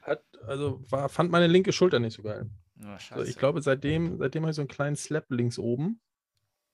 Hat, 0.00 0.22
also 0.46 0.80
war, 0.88 1.08
fand 1.08 1.32
meine 1.32 1.48
linke 1.48 1.72
Schulter 1.72 1.98
nicht 1.98 2.14
so 2.14 2.22
geil. 2.22 2.48
Na, 2.76 2.96
Also 3.10 3.24
ich 3.24 3.36
glaube, 3.36 3.60
seitdem, 3.60 4.18
seitdem 4.18 4.44
habe 4.44 4.50
ich 4.50 4.56
so 4.56 4.62
einen 4.62 4.68
kleinen 4.68 4.94
Slap 4.94 5.28
links 5.30 5.58
oben. 5.58 6.00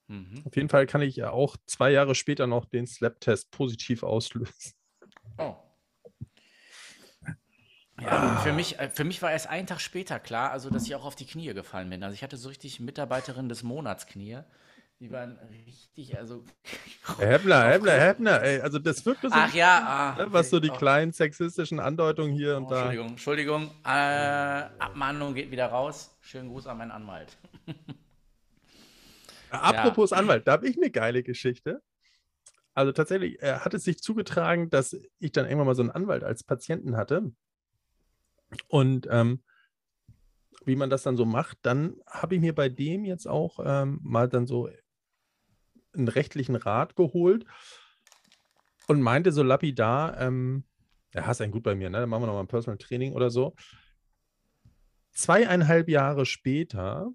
Mhm. 0.08 0.42
Auf 0.44 0.54
jeden 0.54 0.68
Fall 0.68 0.86
kann 0.86 1.00
ich 1.00 1.16
ja 1.16 1.30
auch 1.30 1.56
zwei 1.64 1.92
Jahre 1.92 2.14
später 2.14 2.46
noch 2.46 2.66
den 2.66 2.86
Slap-Test 2.86 3.50
positiv 3.52 4.02
auslösen. 4.02 4.74
Oh. 5.38 5.56
Ja, 8.00 8.36
für, 8.42 8.52
mich, 8.52 8.78
äh, 8.78 8.88
für 8.88 9.04
mich 9.04 9.20
war 9.22 9.30
erst 9.30 9.48
einen 9.48 9.66
Tag 9.66 9.80
später 9.80 10.18
klar, 10.18 10.50
also 10.50 10.70
dass 10.70 10.84
ich 10.84 10.94
auch 10.94 11.04
auf 11.04 11.16
die 11.16 11.26
Knie 11.26 11.52
gefallen 11.54 11.90
bin. 11.90 12.02
Also 12.02 12.14
ich 12.14 12.22
hatte 12.22 12.36
so 12.36 12.48
richtig 12.48 12.80
Mitarbeiterin 12.80 13.48
des 13.48 13.62
Monats 13.62 14.06
Knie. 14.06 14.38
Die 15.00 15.10
waren 15.10 15.38
richtig, 15.66 16.18
also. 16.18 16.44
Herr 17.18 17.28
Heppner, 17.28 17.64
Heppner, 17.64 17.92
Heppner, 17.92 18.42
ey, 18.42 18.60
also 18.60 18.78
das 18.78 19.04
wirkt 19.06 19.22
so, 19.22 19.28
Ach 19.32 19.52
ja, 19.54 20.14
ah, 20.18 20.22
ne, 20.22 20.30
was 20.30 20.50
so 20.50 20.60
die 20.60 20.70
oh, 20.70 20.74
kleinen 20.76 21.12
sexistischen 21.12 21.80
Andeutungen 21.80 22.32
hier 22.32 22.54
oh, 22.54 22.58
und 22.58 22.70
da. 22.70 22.76
Entschuldigung, 22.76 23.08
Entschuldigung. 23.08 23.70
Äh, 23.84 23.88
Abmahnung 24.78 25.34
geht 25.34 25.50
wieder 25.50 25.66
raus. 25.66 26.14
Schönen 26.20 26.50
Gruß 26.50 26.66
an 26.66 26.76
meinen 26.76 26.90
Anwalt. 26.90 27.38
Apropos 29.50 30.12
Anwalt, 30.12 30.46
da 30.46 30.52
habe 30.52 30.68
ich 30.68 30.76
eine 30.76 30.90
geile 30.90 31.22
Geschichte. 31.22 31.82
Also 32.74 32.92
tatsächlich 32.92 33.42
äh, 33.42 33.54
hat 33.54 33.74
es 33.74 33.84
sich 33.84 34.02
zugetragen, 34.02 34.70
dass 34.70 34.96
ich 35.18 35.32
dann 35.32 35.46
irgendwann 35.46 35.66
mal 35.66 35.74
so 35.74 35.82
einen 35.82 35.90
Anwalt 35.90 36.24
als 36.24 36.44
Patienten 36.44 36.96
hatte. 36.96 37.32
Und 38.68 39.06
ähm, 39.10 39.42
wie 40.64 40.76
man 40.76 40.90
das 40.90 41.02
dann 41.02 41.16
so 41.16 41.24
macht, 41.24 41.58
dann 41.62 41.96
habe 42.06 42.34
ich 42.34 42.40
mir 42.40 42.54
bei 42.54 42.68
dem 42.68 43.04
jetzt 43.04 43.26
auch 43.26 43.58
ähm, 43.64 44.00
mal 44.02 44.28
dann 44.28 44.46
so 44.46 44.68
einen 45.92 46.08
rechtlichen 46.08 46.56
Rat 46.56 46.96
geholt 46.96 47.44
und 48.86 49.00
meinte 49.00 49.32
so 49.32 49.42
lapidar, 49.42 50.20
ähm, 50.20 50.64
ja, 51.14 51.26
hast 51.26 51.40
einen 51.40 51.52
gut 51.52 51.62
bei 51.62 51.74
mir, 51.74 51.90
ne? 51.90 52.00
Dann 52.00 52.08
machen 52.08 52.22
wir 52.22 52.26
nochmal 52.26 52.44
ein 52.44 52.48
Personal 52.48 52.78
Training 52.78 53.14
oder 53.14 53.30
so. 53.30 53.54
Zweieinhalb 55.12 55.88
Jahre 55.88 56.24
später 56.24 57.10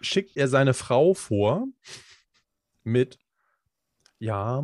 schickt 0.00 0.36
er 0.36 0.48
seine 0.48 0.74
Frau 0.74 1.14
vor 1.14 1.66
mit, 2.82 3.18
ja, 4.18 4.62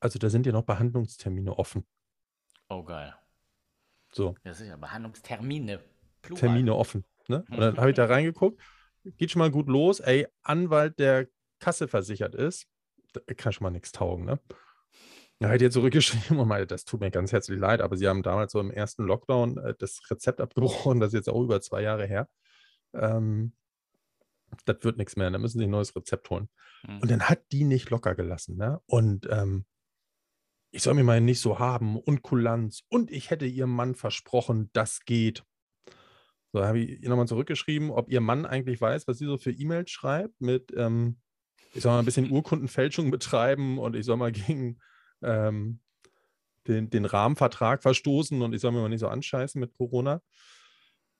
also 0.00 0.18
da 0.18 0.30
sind 0.30 0.46
ja 0.46 0.52
noch 0.52 0.64
Behandlungstermine 0.64 1.58
offen. 1.58 1.86
Oh, 2.68 2.84
geil. 2.84 3.14
So, 4.14 4.34
Das 4.44 4.60
ist 4.60 4.68
ja 4.68 4.76
Behandlungstermine. 4.76 5.80
Plural. 6.22 6.40
Termine 6.40 6.74
offen. 6.74 7.04
Ne? 7.28 7.44
Und 7.50 7.58
dann 7.58 7.76
habe 7.76 7.90
ich 7.90 7.96
da 7.96 8.06
reingeguckt, 8.06 8.60
geht 9.16 9.30
schon 9.30 9.40
mal 9.40 9.50
gut 9.50 9.68
los, 9.68 10.00
ey, 10.00 10.26
Anwalt, 10.42 10.98
der 10.98 11.28
Kasse 11.58 11.88
versichert 11.88 12.34
ist, 12.34 12.66
da 13.12 13.20
kann 13.34 13.52
schon 13.52 13.64
mal 13.64 13.70
nichts 13.70 13.92
taugen, 13.92 14.24
ne? 14.24 14.38
Da 15.40 15.48
hat 15.48 15.60
er 15.60 15.70
zurückgeschrieben 15.70 16.38
und 16.38 16.48
meinte, 16.48 16.66
das 16.66 16.84
tut 16.84 17.00
mir 17.00 17.10
ganz 17.10 17.32
herzlich 17.32 17.58
leid, 17.58 17.80
aber 17.80 17.96
sie 17.96 18.08
haben 18.08 18.22
damals 18.22 18.52
so 18.52 18.60
im 18.60 18.70
ersten 18.70 19.04
Lockdown 19.04 19.58
äh, 19.58 19.74
das 19.78 20.00
Rezept 20.10 20.40
abgebrochen, 20.40 21.00
das 21.00 21.08
ist 21.08 21.14
jetzt 21.14 21.28
auch 21.28 21.42
über 21.42 21.60
zwei 21.60 21.82
Jahre 21.82 22.06
her. 22.06 22.28
Ähm, 22.92 23.52
das 24.64 24.76
wird 24.82 24.98
nichts 24.98 25.16
mehr, 25.16 25.30
da 25.30 25.38
müssen 25.38 25.58
sie 25.58 25.64
ein 25.64 25.70
neues 25.70 25.94
Rezept 25.96 26.30
holen. 26.30 26.48
Hm. 26.82 27.00
Und 27.00 27.10
dann 27.10 27.28
hat 27.28 27.40
die 27.50 27.64
nicht 27.64 27.90
locker 27.90 28.14
gelassen. 28.14 28.56
Ne? 28.56 28.80
Und 28.86 29.26
ähm, 29.30 29.64
ich 30.74 30.82
soll 30.82 30.94
mir 30.94 31.04
mal 31.04 31.20
nicht 31.20 31.40
so 31.40 31.60
haben 31.60 31.96
und 31.96 32.22
Kulanz 32.22 32.82
und 32.88 33.12
ich 33.12 33.30
hätte 33.30 33.46
ihrem 33.46 33.70
Mann 33.70 33.94
versprochen, 33.94 34.70
das 34.72 35.04
geht. 35.04 35.44
So 36.52 36.64
habe 36.64 36.80
ich 36.80 37.00
ihr 37.00 37.08
nochmal 37.08 37.28
zurückgeschrieben, 37.28 37.90
ob 37.90 38.10
ihr 38.10 38.20
Mann 38.20 38.44
eigentlich 38.44 38.80
weiß, 38.80 39.06
was 39.06 39.18
sie 39.18 39.26
so 39.26 39.38
für 39.38 39.52
E-Mails 39.52 39.90
schreibt 39.92 40.40
mit, 40.40 40.72
ähm, 40.76 41.20
ich 41.74 41.82
soll 41.82 41.92
mal 41.92 42.00
ein 42.00 42.04
bisschen 42.04 42.28
Urkundenfälschung 42.28 43.10
betreiben 43.12 43.78
und 43.78 43.94
ich 43.94 44.04
soll 44.04 44.16
mal 44.16 44.32
gegen 44.32 44.80
ähm, 45.22 45.78
den, 46.66 46.90
den 46.90 47.04
Rahmenvertrag 47.04 47.80
verstoßen 47.82 48.42
und 48.42 48.52
ich 48.52 48.60
soll 48.60 48.72
mir 48.72 48.80
mal 48.80 48.88
nicht 48.88 49.00
so 49.00 49.08
anscheißen 49.08 49.60
mit 49.60 49.74
Corona. 49.74 50.22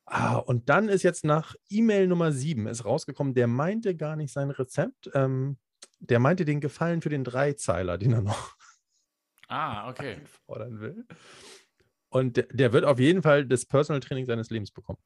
Ah, 0.04 0.37
und 0.37 0.68
dann 0.68 0.88
ist 0.88 1.04
jetzt 1.04 1.25
nach 1.25 1.54
E-Mail 1.70 2.08
Nummer 2.08 2.32
7 2.32 2.66
ist 2.66 2.84
rausgekommen, 2.84 3.34
der 3.34 3.46
meinte 3.46 3.94
gar 3.94 4.16
nicht 4.16 4.32
sein 4.32 4.50
Rezept. 4.50 5.11
Ähm, 5.14 5.58
der 6.00 6.18
meinte 6.18 6.44
den 6.44 6.61
Gefallen 6.61 7.02
für 7.02 7.08
den 7.08 7.23
Dreizeiler, 7.23 7.99
den 7.99 8.14
er 8.14 8.23
noch 8.23 8.56
Ah, 9.48 9.88
okay. 9.90 10.20
fordern 10.46 10.80
will. 10.80 11.06
Und 12.08 12.36
der, 12.36 12.44
der 12.44 12.72
wird 12.72 12.84
auf 12.84 12.98
jeden 12.98 13.22
Fall 13.22 13.44
das 13.46 13.66
Personal 13.66 14.00
Training 14.00 14.24
seines 14.26 14.50
Lebens 14.50 14.70
bekommen. 14.70 14.98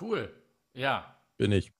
Cool. 0.00 0.32
Ja. 0.74 1.22
Bin 1.36 1.52
ich. 1.52 1.72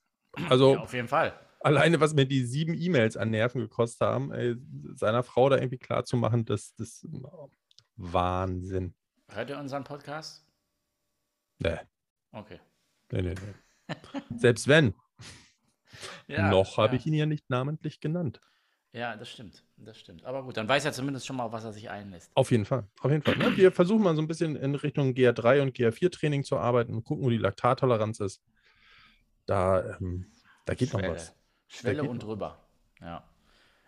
Also 0.49 0.75
ja, 0.75 0.80
auf 0.80 0.92
jeden 0.94 1.08
Fall. 1.08 1.38
alleine, 1.61 2.00
was 2.00 2.14
mir 2.14 2.26
die 2.26 2.44
sieben 2.44 2.75
E-Mails 2.75 3.16
an 3.16 3.30
Nerven 3.30 3.61
gekostet 3.61 4.00
haben, 4.06 4.32
ey, 4.32 4.56
seiner 4.94 5.22
Frau 5.22 5.49
da 5.49 5.56
irgendwie 5.56 5.78
klar 5.78 6.04
zu 6.04 6.16
machen, 6.16 6.44
das 6.44 6.75
ist 6.78 7.06
Wahnsinn. 7.96 8.94
Hört 9.28 9.50
ihr 9.50 9.58
unseren 9.58 9.84
Podcast? 9.84 10.46
Nee, 11.58 11.78
Okay. 12.32 12.58
nee, 13.11 13.22
nee, 13.22 13.34
nee. 13.34 13.94
Selbst 14.37 14.68
wenn, 14.68 14.94
Ja, 16.26 16.49
noch 16.50 16.78
habe 16.78 16.94
ja. 16.94 17.00
ich 17.00 17.06
ihn 17.06 17.14
ja 17.14 17.26
nicht 17.26 17.50
namentlich 17.50 18.00
genannt. 18.00 18.40
Ja, 18.92 19.16
das 19.16 19.30
stimmt. 19.30 19.64
Das 19.78 19.99
stimmt. 19.99 20.25
Aber 20.25 20.42
gut, 20.42 20.56
dann 20.58 20.68
weiß 20.68 20.84
er 20.84 20.92
zumindest 20.92 21.26
schon 21.26 21.37
mal, 21.37 21.50
was 21.50 21.64
er 21.64 21.72
sich 21.72 21.88
einlässt. 21.88 22.30
Auf 22.34 22.50
jeden 22.50 22.66
Fall. 22.66 22.87
Auf 23.00 23.11
jeden 23.11 23.22
Fall. 23.22 23.37
Ne? 23.37 23.56
Wir 23.56 23.72
versuchen 23.72 24.02
mal 24.02 24.14
so 24.14 24.20
ein 24.20 24.28
bisschen 24.28 24.54
in 24.56 24.75
Richtung 24.75 25.12
GR3 25.14 25.62
und 25.62 25.75
GR4-Training 25.76 26.44
zu 26.44 26.58
arbeiten 26.58 26.92
und 26.94 27.04
gucken, 27.04 27.25
wo 27.25 27.30
die 27.30 27.38
Laktattoleranz 27.38 28.20
ist. 28.20 28.42
Da, 29.46 29.96
ähm, 29.99 30.26
da 30.66 30.75
geht 30.75 30.92
noch 30.92 31.00
Schwelle. 31.00 31.14
was. 31.14 31.34
Schwelle 31.68 32.02
und 32.04 32.18
noch. 32.18 32.25
drüber. 32.25 32.58
Ja. 33.00 33.25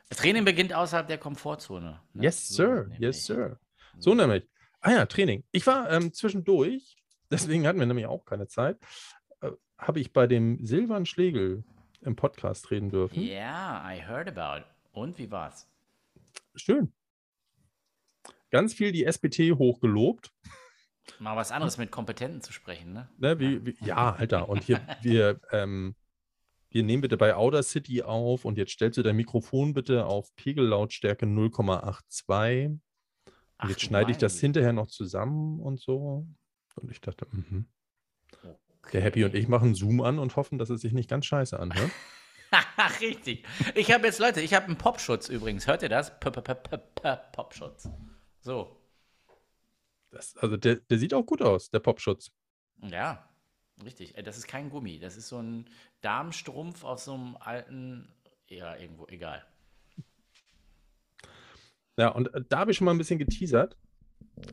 Das 0.09 0.19
Training 0.19 0.45
beginnt 0.45 0.73
außerhalb 0.73 1.07
der 1.07 1.19
Komfortzone. 1.19 2.01
ne? 2.15 2.23
Yes, 2.23 2.49
So 2.49 2.55
sir. 2.65 2.75
nämlich. 2.85 3.01
Yes, 3.01 3.27
sir. 3.27 3.59
So 3.99 4.15
nämlich. 4.15 4.49
Ah 4.81 4.91
ja, 4.93 5.07
Training. 5.07 5.45
Ich 5.53 5.67
war 5.67 5.91
ähm, 5.91 6.13
zwischendurch, 6.13 6.97
deswegen 7.31 7.67
hatten 7.67 7.79
wir 7.79 7.87
nämlich 7.87 8.07
auch 8.07 8.25
keine 8.25 8.47
Zeit, 8.49 8.79
äh, 9.43 9.51
habe 9.79 10.01
ich 10.01 10.13
bei 10.13 10.27
dem 10.27 10.65
Silvan 10.65 11.05
Schlegel 11.07 11.63
im 12.01 12.17
Podcast 12.17 12.71
reden 12.71 12.91
dürfen. 12.91 13.23
Ja, 13.23 13.83
I 13.91 14.03
heard 14.03 14.29
about. 14.37 14.65
Und 14.95 15.19
wie 15.19 15.31
war's? 15.31 15.69
Schön. 16.55 16.93
Ganz 18.51 18.73
viel 18.73 18.93
die 18.93 19.05
SBT 19.05 19.59
hochgelobt. 19.59 20.33
Mal 21.19 21.37
was 21.37 21.51
anderes 21.51 21.77
mit 21.77 21.91
Kompetenten 21.91 22.41
zu 22.41 22.53
sprechen, 22.53 22.93
ne? 22.93 23.09
Ne, 23.19 23.39
wie, 23.39 23.67
wie, 23.67 23.77
ja, 23.85 24.15
Alter. 24.15 24.49
Und 24.49 24.63
hier, 24.63 24.81
wir, 25.03 25.41
ähm, 25.51 25.97
wir 26.71 26.83
nehmen 26.85 27.03
bitte 27.03 27.17
bei 27.17 27.35
Audacity 27.35 28.03
auf 28.03 28.45
und 28.45 28.57
jetzt 28.57 28.71
stellst 28.73 28.97
du 28.97 29.03
dein 29.03 29.17
Mikrofon 29.17 29.75
bitte 29.75 30.07
auf 30.07 30.35
Pegellautstärke 30.37 31.27
0,82. 31.27 32.67
Und 32.67 32.81
Ach, 33.59 33.69
jetzt 33.69 33.83
schneide 33.83 34.13
ich 34.13 34.17
das 34.17 34.39
hinterher 34.41 34.73
noch 34.73 34.87
zusammen 34.87 35.61
und 35.61 35.81
so. 35.81 36.27
Und 36.77 36.91
ich 36.91 37.01
dachte, 37.01 37.27
mhm. 37.33 37.67
Güte. 38.31 38.59
der 38.93 39.01
Happy 39.03 39.25
und 39.25 39.31
Okay. 39.31 39.39
ich 39.39 39.49
machen 39.49 39.75
Zoom 39.75 40.01
an 40.01 40.19
und 40.19 40.37
hoffen, 40.37 40.59
dass 40.59 40.71
es 40.71 40.81
sich 40.81 40.93
nicht 40.93 41.11
ganz 41.11 41.27
scheiße 41.27 41.59
anhört. 41.59 41.91
Richtig. 43.01 43.45
Ich 43.75 43.93
habe 43.93 44.07
jetzt, 44.07 44.19
Leute, 44.19 44.41
ich 44.41 44.55
habe 44.55 44.67
einen 44.67 44.77
Popschutz 44.77 45.29
übrigens. 45.29 45.67
Hört 45.67 45.83
ihr 45.83 45.89
das? 45.89 46.19
P 46.21 46.29
-p 46.29 47.17
Popschutz. 47.33 47.89
So. 48.41 48.81
Das, 50.11 50.37
also 50.37 50.57
der, 50.57 50.77
der 50.77 50.99
sieht 50.99 51.15
auch 51.15 51.27
gut 51.27 51.43
aus, 51.43 51.71
der 51.71 51.81
Popschutz. 51.81 52.31
Ja, 52.83 53.29
richtig. 53.83 54.15
Das 54.25 54.37
ist 54.37 54.47
kein 54.47 54.71
Gummi. 54.71 54.99
Das 54.99 55.17
ist 55.17 55.29
so 55.29 55.39
ein 55.39 55.69
Darmstrumpf 56.01 56.85
aus 56.85 57.07
so 57.07 57.15
einem 57.15 57.37
alten. 57.41 58.09
Ja, 58.49 58.77
irgendwo, 58.77 59.07
egal. 59.09 59.45
Ja, 61.97 62.09
und 62.09 62.33
äh, 62.35 62.43
da 62.49 62.59
habe 62.59 62.71
ich 62.71 62.77
schon 62.77 62.85
mal 62.85 62.91
ein 62.91 62.99
bisschen 62.99 63.19
geteasert, 63.19 63.77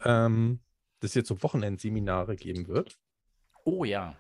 ähm, 0.04 0.60
dass 1.00 1.12
es 1.12 1.16
jetzt 1.16 1.28
so 1.28 1.42
Wochenendseminare 1.44 2.36
geben 2.36 2.68
wird. 2.68 2.98
Oh 3.64 3.84
ja. 3.84 4.16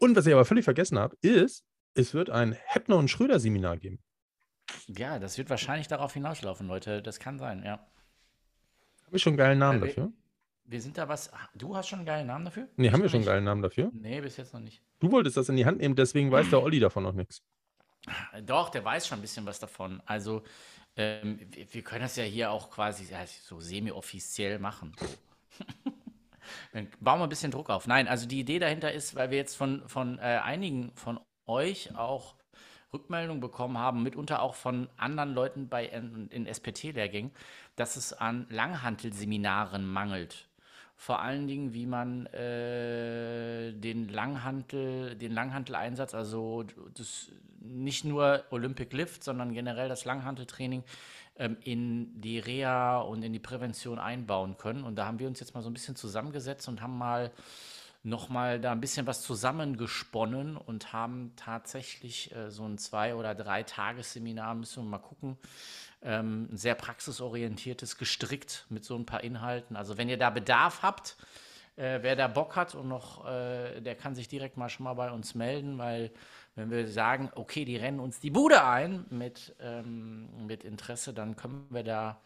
Und 0.00 0.16
was 0.16 0.26
ich 0.26 0.32
aber 0.32 0.44
völlig 0.44 0.64
vergessen 0.64 0.98
habe, 0.98 1.16
ist, 1.20 1.64
es 1.98 2.14
wird 2.14 2.30
ein 2.30 2.52
Heppner 2.52 2.96
und 2.96 3.08
Schröder 3.08 3.40
Seminar 3.40 3.76
geben. 3.76 3.98
Ja, 4.86 5.18
das 5.18 5.38
wird 5.38 5.50
wahrscheinlich 5.50 5.88
darauf 5.88 6.12
hinauslaufen, 6.14 6.66
Leute. 6.66 7.02
Das 7.02 7.18
kann 7.18 7.38
sein, 7.38 7.62
ja. 7.64 7.86
Habe 9.06 9.16
ich 9.16 9.22
schon 9.22 9.32
einen 9.32 9.38
geilen 9.38 9.58
Namen 9.58 9.78
Äh, 9.78 9.82
wir- 9.82 9.88
dafür? 9.88 10.12
Wir 10.70 10.82
sind 10.82 10.98
da 10.98 11.08
was. 11.08 11.30
Du 11.54 11.74
hast 11.74 11.88
schon 11.88 12.00
einen 12.00 12.06
geilen 12.06 12.26
Namen 12.26 12.44
dafür? 12.44 12.68
Nee, 12.76 12.90
haben 12.90 13.00
wir 13.00 13.08
schon 13.08 13.20
einen 13.20 13.26
geilen 13.26 13.44
Namen 13.44 13.62
dafür? 13.62 13.90
Nee, 13.94 14.20
bis 14.20 14.36
jetzt 14.36 14.52
noch 14.52 14.60
nicht. 14.60 14.82
Du 15.00 15.10
wolltest 15.10 15.38
das 15.38 15.48
in 15.48 15.56
die 15.56 15.64
Hand 15.64 15.78
nehmen, 15.78 15.96
deswegen 15.96 16.30
weiß 16.30 16.50
der 16.50 16.62
Olli 16.62 16.78
davon 16.78 17.04
noch 17.04 17.14
nichts. 17.14 17.42
Doch, 18.42 18.68
der 18.68 18.84
weiß 18.84 19.06
schon 19.08 19.18
ein 19.18 19.22
bisschen 19.22 19.46
was 19.46 19.58
davon. 19.58 20.02
Also, 20.04 20.42
ähm, 20.96 21.40
wir, 21.70 21.82
können 21.82 22.02
das 22.02 22.16
ja 22.16 22.24
hier 22.24 22.50
auch 22.50 22.70
quasi 22.70 23.08
so 23.42 23.60
semi-offiziell 23.60 24.58
machen. 24.58 24.94
Dann 26.72 26.88
bauen 27.00 27.18
wir 27.20 27.24
ein 27.24 27.28
bisschen 27.30 27.50
Druck 27.50 27.70
auf. 27.70 27.86
Nein, 27.86 28.06
also 28.08 28.26
die 28.26 28.40
Idee 28.40 28.58
dahinter 28.58 28.92
ist, 28.92 29.14
weil 29.14 29.30
wir 29.30 29.38
jetzt 29.38 29.56
von, 29.56 29.88
von 29.88 30.18
äh, 30.18 30.40
einigen 30.42 30.92
von 30.96 31.18
euch 31.48 31.96
auch 31.96 32.34
Rückmeldungen 32.92 33.40
bekommen 33.40 33.78
haben, 33.78 34.02
mitunter 34.02 34.42
auch 34.42 34.54
von 34.54 34.88
anderen 34.96 35.34
Leuten 35.34 35.68
bei 35.68 35.86
in, 35.86 36.28
in 36.28 36.46
SPT-Lehrgängen, 36.46 37.32
dass 37.76 37.96
es 37.96 38.12
an 38.12 38.46
Langhantelseminaren 38.48 39.86
mangelt. 39.86 40.48
Vor 40.96 41.20
allen 41.20 41.46
Dingen, 41.46 41.74
wie 41.74 41.86
man 41.86 42.26
äh, 42.26 43.72
den 43.72 44.08
Langhantel, 44.08 45.14
den 45.14 45.32
Langhanteleinsatz, 45.32 46.12
also 46.14 46.64
das 46.94 47.30
nicht 47.60 48.04
nur 48.04 48.44
Olympic 48.50 48.96
Lift, 48.96 49.22
sondern 49.22 49.52
generell 49.52 49.88
das 49.88 50.04
Langhanteltraining 50.04 50.82
ähm, 51.36 51.56
in 51.62 52.20
die 52.20 52.40
Reha 52.40 52.98
und 52.98 53.22
in 53.22 53.32
die 53.32 53.38
Prävention 53.38 54.00
einbauen 54.00 54.56
können. 54.58 54.82
Und 54.82 54.96
da 54.96 55.06
haben 55.06 55.20
wir 55.20 55.28
uns 55.28 55.38
jetzt 55.38 55.54
mal 55.54 55.62
so 55.62 55.70
ein 55.70 55.74
bisschen 55.74 55.94
zusammengesetzt 55.94 56.66
und 56.68 56.82
haben 56.82 56.98
mal 56.98 57.30
nochmal 58.08 58.60
da 58.60 58.72
ein 58.72 58.80
bisschen 58.80 59.06
was 59.06 59.22
zusammengesponnen 59.22 60.56
und 60.56 60.92
haben 60.92 61.32
tatsächlich 61.36 62.34
äh, 62.34 62.50
so 62.50 62.64
ein 62.64 62.78
zwei- 62.78 63.14
oder 63.14 63.34
drei 63.34 63.62
Tagesseminar, 63.62 64.54
müssen 64.54 64.84
wir 64.84 64.90
mal 64.90 64.98
gucken, 64.98 65.36
ähm, 66.02 66.48
ein 66.52 66.56
sehr 66.56 66.74
praxisorientiertes 66.74 67.98
gestrickt 67.98 68.66
mit 68.68 68.84
so 68.84 68.96
ein 68.96 69.06
paar 69.06 69.22
Inhalten. 69.22 69.76
Also 69.76 69.98
wenn 69.98 70.08
ihr 70.08 70.18
da 70.18 70.30
Bedarf 70.30 70.82
habt, 70.82 71.16
äh, 71.76 72.00
wer 72.02 72.16
da 72.16 72.28
Bock 72.28 72.56
hat 72.56 72.74
und 72.74 72.88
noch, 72.88 73.26
äh, 73.26 73.80
der 73.80 73.94
kann 73.94 74.14
sich 74.14 74.28
direkt 74.28 74.56
mal 74.56 74.68
schon 74.68 74.84
mal 74.84 74.94
bei 74.94 75.10
uns 75.10 75.34
melden, 75.34 75.78
weil 75.78 76.10
wenn 76.54 76.70
wir 76.70 76.88
sagen, 76.88 77.30
okay, 77.34 77.64
die 77.64 77.76
rennen 77.76 78.00
uns 78.00 78.18
die 78.20 78.30
Bude 78.30 78.64
ein 78.64 79.06
mit, 79.10 79.54
ähm, 79.60 80.46
mit 80.46 80.64
Interesse, 80.64 81.14
dann 81.14 81.36
können 81.36 81.66
wir 81.70 81.84
da 81.84 82.20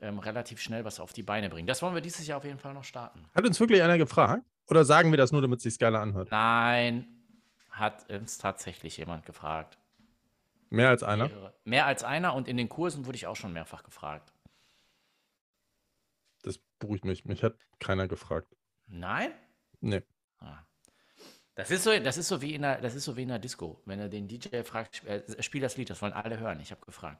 ähm, 0.00 0.18
relativ 0.18 0.60
schnell 0.60 0.84
was 0.84 1.00
auf 1.00 1.12
die 1.12 1.22
Beine 1.22 1.48
bringen. 1.48 1.66
Das 1.66 1.82
wollen 1.82 1.94
wir 1.94 2.00
dieses 2.00 2.26
Jahr 2.26 2.38
auf 2.38 2.44
jeden 2.44 2.58
Fall 2.58 2.74
noch 2.74 2.84
starten. 2.84 3.24
Hat 3.34 3.44
uns 3.44 3.58
wirklich 3.60 3.82
einer 3.82 3.98
gefragt? 3.98 4.42
Oder 4.68 4.84
sagen 4.84 5.10
wir 5.10 5.16
das 5.16 5.32
nur, 5.32 5.40
damit 5.40 5.58
es 5.58 5.62
sich 5.62 5.78
geiler 5.78 6.00
anhört? 6.00 6.30
Nein, 6.30 7.06
hat 7.70 8.08
uns 8.10 8.38
tatsächlich 8.38 8.96
jemand 8.96 9.24
gefragt. 9.24 9.78
Mehr 10.70 10.90
als 10.90 11.02
einer? 11.02 11.30
Mehr 11.64 11.86
als 11.86 12.04
einer 12.04 12.34
und 12.34 12.48
in 12.48 12.56
den 12.56 12.68
Kursen 12.68 13.06
wurde 13.06 13.16
ich 13.16 13.26
auch 13.26 13.36
schon 13.36 13.52
mehrfach 13.52 13.82
gefragt. 13.82 14.32
Das 16.42 16.58
beruhigt 16.78 17.04
mich. 17.04 17.24
Mich 17.24 17.42
hat 17.42 17.56
keiner 17.80 18.08
gefragt. 18.08 18.54
Nein? 18.86 19.32
Nee. 19.80 20.02
Ah. 20.40 20.58
Das 21.54 21.70
ist, 21.70 21.84
so, 21.84 21.98
das, 21.98 22.18
ist 22.18 22.28
so 22.28 22.40
wie 22.40 22.54
in 22.54 22.62
der, 22.62 22.80
das 22.80 22.94
ist 22.94 23.04
so 23.04 23.16
wie 23.16 23.22
in 23.22 23.28
der 23.28 23.38
Disco. 23.38 23.82
Wenn 23.84 23.98
er 23.98 24.08
den 24.08 24.28
DJ 24.28 24.62
fragt, 24.62 25.04
äh, 25.04 25.42
spiel 25.42 25.60
das 25.60 25.76
Lied, 25.76 25.90
das 25.90 26.00
wollen 26.02 26.12
alle 26.12 26.38
hören. 26.38 26.60
Ich 26.60 26.70
habe 26.70 26.84
gefragt. 26.84 27.18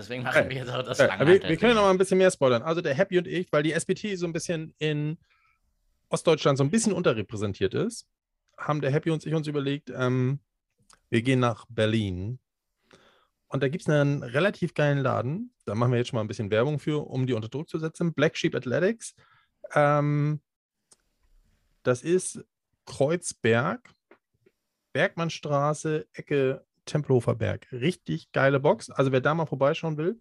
Deswegen 0.00 0.22
machen 0.22 0.48
wir 0.48 0.56
jetzt 0.56 0.70
auch 0.70 0.82
das 0.82 0.98
Äh, 0.98 1.08
aber 1.08 1.26
wir, 1.26 1.42
wir 1.42 1.56
können 1.58 1.74
noch 1.74 1.82
mal 1.82 1.90
ein 1.90 1.98
bisschen 1.98 2.16
mehr 2.16 2.30
spoilern. 2.30 2.62
Also 2.62 2.80
der 2.80 2.94
Happy 2.94 3.18
und 3.18 3.28
ich, 3.28 3.52
weil 3.52 3.62
die 3.62 3.72
SBT 3.72 4.16
so 4.16 4.26
ein 4.26 4.32
bisschen 4.32 4.74
in 4.78 5.18
Ostdeutschland 6.08 6.56
so 6.56 6.64
ein 6.64 6.70
bisschen 6.70 6.94
unterrepräsentiert 6.94 7.74
ist, 7.74 8.06
haben 8.56 8.80
der 8.80 8.90
Happy 8.92 9.10
und 9.10 9.26
ich 9.26 9.34
uns 9.34 9.46
überlegt, 9.46 9.92
ähm, 9.94 10.40
wir 11.10 11.20
gehen 11.20 11.38
nach 11.38 11.66
Berlin. 11.68 12.38
Und 13.48 13.62
da 13.62 13.68
gibt 13.68 13.82
es 13.82 13.90
einen 13.90 14.22
relativ 14.22 14.72
geilen 14.72 14.98
Laden. 15.00 15.52
Da 15.66 15.74
machen 15.74 15.92
wir 15.92 15.98
jetzt 15.98 16.08
schon 16.08 16.16
mal 16.16 16.22
ein 16.24 16.28
bisschen 16.28 16.50
Werbung 16.50 16.78
für, 16.78 17.06
um 17.06 17.26
die 17.26 17.34
unter 17.34 17.48
Druck 17.48 17.68
zu 17.68 17.78
setzen. 17.78 18.14
Black 18.14 18.38
Sheep 18.38 18.54
Athletics. 18.54 19.14
Ähm, 19.74 20.40
das 21.82 22.02
ist 22.02 22.42
Kreuzberg, 22.86 23.90
Bergmannstraße, 24.94 26.08
Ecke 26.14 26.64
Tempelhofer 26.84 27.34
Berg. 27.34 27.66
Richtig 27.72 28.32
geile 28.32 28.60
Box. 28.60 28.90
Also 28.90 29.12
wer 29.12 29.20
da 29.20 29.34
mal 29.34 29.46
vorbeischauen 29.46 29.96
will, 29.96 30.18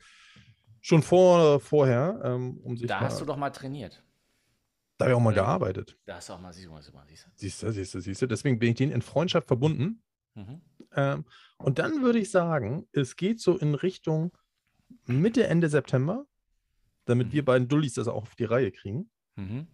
schon 0.81 1.01
vor, 1.01 1.59
vorher, 1.59 2.19
ähm, 2.23 2.57
um 2.63 2.77
sich 2.77 2.87
Da 2.87 2.99
mal, 2.99 3.05
hast 3.07 3.19
du 3.21 3.25
doch 3.25 3.37
mal 3.37 3.49
trainiert. 3.49 4.03
da 4.97 5.05
habe 5.05 5.11
ich 5.13 5.17
auch 5.17 5.21
mal 5.23 5.35
Ja. 5.35 5.43
gearbeitet. 5.43 5.97
Da 6.05 6.15
hast 6.15 6.29
du 6.29 6.33
auch 6.33 6.41
mal, 6.41 6.53
siehst 6.53 6.67
du 6.67 6.71
mal, 6.71 6.81
siehst 6.81 6.93
du 7.25 7.29
siehst 7.35 7.63
du, 7.63 7.71
siehst 7.71 7.93
du, 7.95 7.99
siehst 8.01 8.21
du. 8.21 8.27
Deswegen 8.27 8.59
bin 8.59 8.69
ich 8.69 8.75
denen 8.75 8.91
in 8.91 9.01
Freundschaft 9.01 9.47
verbunden. 9.47 10.01
Mhm. 10.35 10.61
Ähm, 10.95 11.25
und 11.57 11.79
dann 11.79 12.01
würde 12.01 12.19
ich 12.19 12.31
sagen, 12.31 12.87
es 12.91 13.15
geht 13.15 13.39
so 13.41 13.57
in 13.57 13.75
Richtung 13.75 14.31
Mitte, 15.05 15.45
Ende 15.47 15.69
September, 15.69 16.25
damit 17.05 17.31
wir 17.31 17.43
beiden 17.45 17.67
Dullis 17.67 17.93
das 17.93 18.07
auch 18.07 18.23
auf 18.23 18.35
die 18.35 18.45
Reihe 18.45 18.71
kriegen. 18.71 19.09
Mhm. 19.35 19.67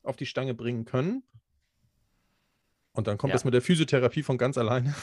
auf 0.02 0.16
die 0.16 0.26
Stange 0.26 0.54
bringen 0.54 0.84
können. 0.84 1.22
Und 2.92 3.06
dann 3.06 3.16
kommt 3.18 3.30
Ja. 3.30 3.34
das 3.36 3.44
mit 3.44 3.54
der 3.54 3.62
Physiotherapie 3.62 4.22
von 4.22 4.38
ganz 4.38 4.58
alleine. 4.58 4.94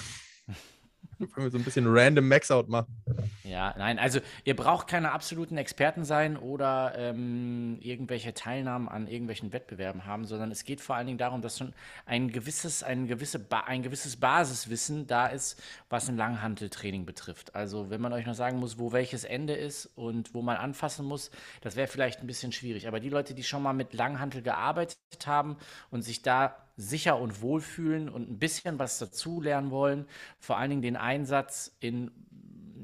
Wenn 1.20 1.44
wir 1.44 1.52
so 1.52 1.58
ein 1.58 1.64
bisschen 1.64 1.86
random 1.88 2.28
Max-Out 2.28 2.70
machen. 2.70 2.96
Ja, 3.44 3.74
nein, 3.78 4.00
also 4.00 4.20
ihr 4.44 4.56
braucht 4.56 4.88
keine 4.88 5.12
absoluten 5.12 5.58
Experten 5.58 6.04
sein 6.04 6.36
oder 6.36 6.94
ähm, 6.98 7.78
irgendwelche 7.80 8.34
Teilnahmen 8.34 8.90
an 8.90 9.08
irgendwelchen 9.08 9.54
Wettbewerben 9.54 10.06
haben, 10.06 10.26
sondern 10.26 10.52
es 10.52 10.64
geht 10.64 10.82
vor 10.82 10.96
allen 10.96 11.08
Dingen 11.08 11.18
darum, 11.18 11.42
dass 11.42 11.58
schon 11.58 11.74
ein 12.06 12.32
gewisses, 12.32 12.84
ein, 12.84 13.08
gewisse 13.08 13.40
ba 13.40 13.62
ein 13.62 13.84
gewisses 13.84 14.18
Basiswissen 14.18 15.08
da 15.08 15.28
ist, 15.28 15.62
was 15.90 16.10
ein 16.10 16.18
Langhanteltraining 16.18 17.06
betrifft. 17.06 17.56
Also 17.56 17.90
wenn 17.90 18.02
man 18.02 18.14
euch 18.14 18.26
noch 18.26 18.34
sagen 18.34 18.60
muss, 18.60 18.80
wo 18.80 18.92
welches 18.92 19.24
Ende 19.24 19.54
ist 19.54 19.86
und 19.96 20.34
wo 20.34 20.42
man 20.42 20.58
anfassen 20.58 21.06
muss, 21.06 21.32
das 21.62 21.76
wäre 21.76 21.88
vielleicht 21.88 22.22
ein 22.22 22.28
bisschen 22.28 22.52
schwierig. 22.52 22.88
Aber 22.88 23.00
die 23.00 23.10
Leute, 23.10 23.34
die 23.34 23.44
schon 23.44 23.64
mal 23.64 23.74
mit 23.74 23.94
Langhantel 23.94 24.42
gearbeitet 24.42 24.98
haben 25.26 25.58
und 25.92 26.02
sich 26.02 26.22
da 26.22 26.65
sicher 26.78 27.20
und 27.20 27.42
wohl 27.42 27.62
fühlen 27.62 28.10
und 28.10 28.30
ein 28.30 28.40
bisschen 28.40 28.80
was 28.80 29.00
dazulernen 29.00 29.72
wollen, 29.72 30.06
vor 30.40 30.58
allen 30.58 30.70
Dingen 30.70 30.82
den 30.82 30.98
Einsatz 30.98 31.76
in 31.80 32.12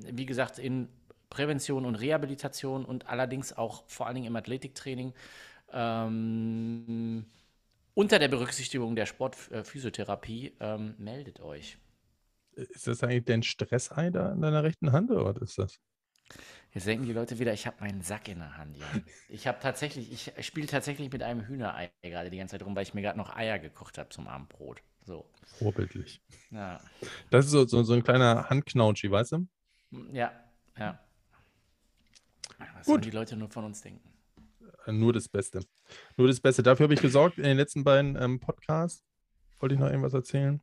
wie 0.07 0.25
gesagt, 0.25 0.59
in 0.59 0.89
Prävention 1.29 1.85
und 1.85 1.95
Rehabilitation 1.95 2.85
und 2.85 3.07
allerdings 3.07 3.53
auch 3.53 3.83
vor 3.87 4.07
allen 4.07 4.15
Dingen 4.15 4.27
im 4.27 4.35
Athletiktraining 4.35 5.13
ähm, 5.71 7.25
unter 7.93 8.19
der 8.19 8.27
Berücksichtigung 8.27 8.95
der 8.95 9.05
Sportphysiotherapie 9.05 10.53
ähm, 10.59 10.95
meldet 10.97 11.39
euch. 11.39 11.77
Ist 12.53 12.87
das 12.87 13.03
eigentlich 13.03 13.25
dein 13.25 13.43
Stressei 13.43 14.09
da 14.09 14.31
in 14.33 14.41
deiner 14.41 14.63
rechten 14.63 14.91
Hand 14.91 15.11
oder 15.11 15.25
was 15.25 15.37
ist 15.37 15.57
das? 15.57 15.79
Jetzt 16.73 16.87
denken 16.87 17.05
die 17.05 17.11
Leute 17.13 17.37
wieder, 17.39 17.51
ich 17.53 17.67
habe 17.67 17.77
meinen 17.81 18.01
Sack 18.01 18.29
in 18.29 18.39
der 18.39 18.55
Hand. 18.57 18.77
Ja. 18.77 18.85
Ich 19.27 19.45
habe 19.47 19.59
tatsächlich, 19.61 20.11
ich 20.37 20.45
spiele 20.45 20.67
tatsächlich 20.67 21.11
mit 21.11 21.21
einem 21.21 21.45
Hühnerei 21.45 21.91
gerade 22.01 22.29
die 22.29 22.37
ganze 22.37 22.53
Zeit 22.57 22.65
rum, 22.65 22.75
weil 22.75 22.83
ich 22.83 22.93
mir 22.93 23.01
gerade 23.01 23.17
noch 23.17 23.35
Eier 23.35 23.59
gekocht 23.59 23.97
habe 23.97 24.09
zum 24.09 24.27
Abendbrot. 24.27 24.81
So, 25.03 25.29
Vorbildlich. 25.57 26.21
ja, 26.51 26.79
Das 27.29 27.45
ist 27.45 27.51
so, 27.51 27.65
so, 27.65 27.83
so 27.83 27.93
ein 27.93 28.03
kleiner 28.03 28.49
Handknautschi, 28.49 29.11
weißt 29.11 29.33
du? 29.33 29.47
ja, 30.11 30.31
ja. 30.77 30.99
Was 32.57 32.85
Gut. 32.85 32.85
sollen 32.85 33.01
die 33.01 33.09
Leute 33.11 33.35
nur 33.35 33.49
von 33.49 33.65
uns 33.65 33.81
denken? 33.81 34.07
Äh, 34.85 34.91
Nur 34.91 35.11
das 35.13 35.27
Beste. 35.27 35.61
Nur 36.15 36.27
das 36.27 36.39
Beste. 36.39 36.61
Dafür 36.63 36.83
habe 36.85 36.93
ich 36.93 37.01
gesorgt 37.01 37.37
in 37.37 37.43
den 37.43 37.57
letzten 37.57 37.83
beiden 37.83 38.15
ähm, 38.15 38.39
Podcasts. 38.39 39.03
Wollte 39.59 39.75
ich 39.75 39.81
noch 39.81 39.87
irgendwas 39.89 40.13
erzählen? 40.13 40.61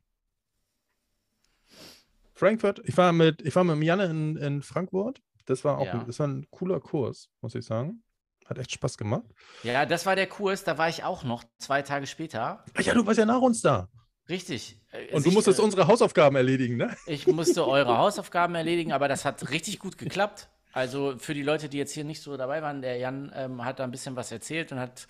Frankfurt. 2.33 2.79
Ich 2.85 2.95
war 2.97 3.11
mit, 3.11 3.41
ich 3.41 3.55
war 3.55 3.63
mit 3.65 3.83
Janne 3.83 4.05
in, 4.05 4.37
in 4.37 4.61
Frankfurt. 4.61 5.21
Das 5.49 5.63
war 5.65 5.79
auch 5.79 5.85
Ja. 5.87 5.93
ein, 5.93 6.05
das 6.05 6.19
war 6.19 6.27
ein 6.27 6.45
cooler 6.51 6.79
Kurs, 6.79 7.27
muss 7.41 7.55
ich 7.55 7.65
sagen. 7.65 8.03
Hat 8.45 8.59
echt 8.59 8.71
Spaß 8.71 8.97
gemacht. 8.97 9.25
Ja, 9.63 9.85
das 9.85 10.05
war 10.05 10.15
der 10.15 10.27
Kurs, 10.27 10.63
da 10.63 10.77
war 10.77 10.89
ich 10.89 11.03
auch 11.03 11.23
noch 11.23 11.43
zwei 11.57 11.81
Tage 11.81 12.05
später. 12.05 12.63
Ach 12.75 12.81
ja, 12.81 12.93
du 12.93 13.05
warst 13.05 13.17
ja 13.17 13.25
nach 13.25 13.41
uns 13.41 13.61
da. 13.61 13.89
Richtig. 14.29 14.79
Äh, 14.91 15.15
Und 15.15 15.25
du 15.25 15.31
musstest 15.31 15.59
äh, 15.59 15.63
unsere 15.63 15.87
Hausaufgaben 15.87 16.35
erledigen, 16.35 16.77
ne? 16.77 16.95
Ich 17.07 17.25
musste 17.25 17.67
eure 17.67 17.97
Hausaufgaben 17.97 18.53
erledigen, 18.53 18.91
aber 18.91 19.07
das 19.07 19.25
hat 19.25 19.49
richtig 19.49 19.79
gut 19.79 19.97
geklappt. 19.97 20.49
Also 20.71 21.15
für 21.17 21.33
die 21.33 21.41
Leute, 21.41 21.67
die 21.67 21.77
jetzt 21.79 21.93
hier 21.93 22.03
nicht 22.03 22.21
so 22.21 22.37
dabei 22.37 22.61
waren, 22.61 22.83
der 22.83 22.97
Jan 22.97 23.31
ähm, 23.33 23.65
hat 23.65 23.79
da 23.79 23.83
ein 23.85 23.91
bisschen 23.91 24.15
was 24.15 24.31
erzählt 24.31 24.71
und 24.71 24.79
hat, 24.79 25.07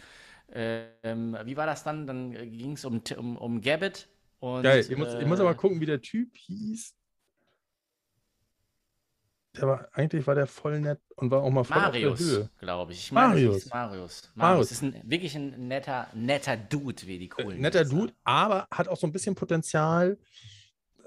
ähm, 0.54 1.38
wie 1.44 1.58
war 1.58 1.66
das 1.66 1.84
dann? 1.84 2.08
Dann 2.08 2.32
ging 2.32 2.74
es 2.74 2.86
um, 2.86 3.02
um, 3.18 3.38
um 3.38 3.62
Gabbett. 3.62 4.08
Und, 4.40 4.64
Geil. 4.64 4.86
Ich 4.90 4.98
muss, 4.98 5.14
ich 5.14 5.26
muss 5.26 5.42
aber 5.42 5.52
äh, 5.52 5.56
gucken, 5.56 5.82
wie 5.82 5.86
der 5.86 6.02
Typ 6.02 6.38
hieß. 6.38 6.96
Der 9.56 9.68
war, 9.68 9.88
eigentlich 9.94 10.28
war 10.28 10.36
der 10.36 10.46
voll 10.48 10.80
nett 10.80 11.00
und 11.16 11.32
war 11.32 11.42
auch 11.42 11.50
mal 11.50 11.64
voll 11.64 11.78
auf 11.78 11.92
der 11.92 12.02
Marius, 12.02 12.20
Höhe. 12.20 12.50
glaube 12.60 12.92
ich. 12.94 13.00
ich 13.06 13.12
meine, 13.12 13.30
Marius. 13.30 13.66
Marius. 13.70 13.72
Marius. 13.72 14.32
Marius 14.36 14.72
ist 14.72 14.84
ein, 14.84 15.02
wirklich 15.06 15.36
ein 15.36 15.68
netter, 15.68 16.08
netter 16.14 16.56
Dude, 16.56 17.08
wie 17.08 17.18
die 17.18 17.26
Äh, 17.26 17.30
coolen 17.30 17.60
netter 17.62 17.84
sagen. 17.86 18.00
Dude, 18.00 18.14
aber 18.24 18.68
hat 18.72 18.88
auch 18.88 18.98
so 18.98 19.08
ein 19.08 19.12
bisschen 19.12 19.36
Potenzial. 19.36 20.20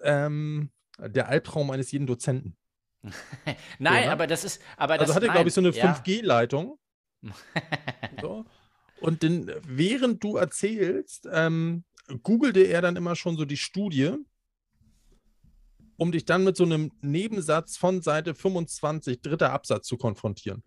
Ähm, 0.03 0.71
der 0.99 1.29
Albtraum 1.29 1.71
eines 1.71 1.93
jeden 1.93 2.07
Dozenten. 2.07 2.57
Nein, 3.79 4.05
Ja. 4.05 4.13
aber 4.13 4.27
das 4.27 4.45
ist, 4.45 4.61
aber 4.77 4.95
Also 4.95 5.07
das, 5.07 5.15
hat 5.17 5.23
er, 5.23 5.31
glaube 5.31 5.49
ich, 5.49 5.55
so 5.55 5.61
eine 5.61 5.71
ja. 5.71 5.93
5G-Leitung. 5.95 6.79
so. 8.21 8.45
Und 9.01 9.23
dann, 9.23 9.51
während 9.67 10.23
du 10.23 10.37
erzählst, 10.37 11.29
ähm, 11.33 11.85
googelte 12.23 12.61
er 12.61 12.83
dann 12.83 12.97
immer 12.97 13.15
schon 13.17 13.37
so 13.37 13.45
die 13.45 13.57
Studie, 13.57 14.15
um 16.03 16.11
dich 16.11 16.25
dann 16.25 16.43
mit 16.43 16.57
so 16.57 16.65
einem 16.65 16.91
Nebensatz 17.01 17.77
von 17.77 18.03
Seite 18.03 18.35
25, 18.35 19.21
dritter 19.21 19.53
Absatz 19.53 19.87
zu 19.87 19.97
konfrontieren. 19.97 20.65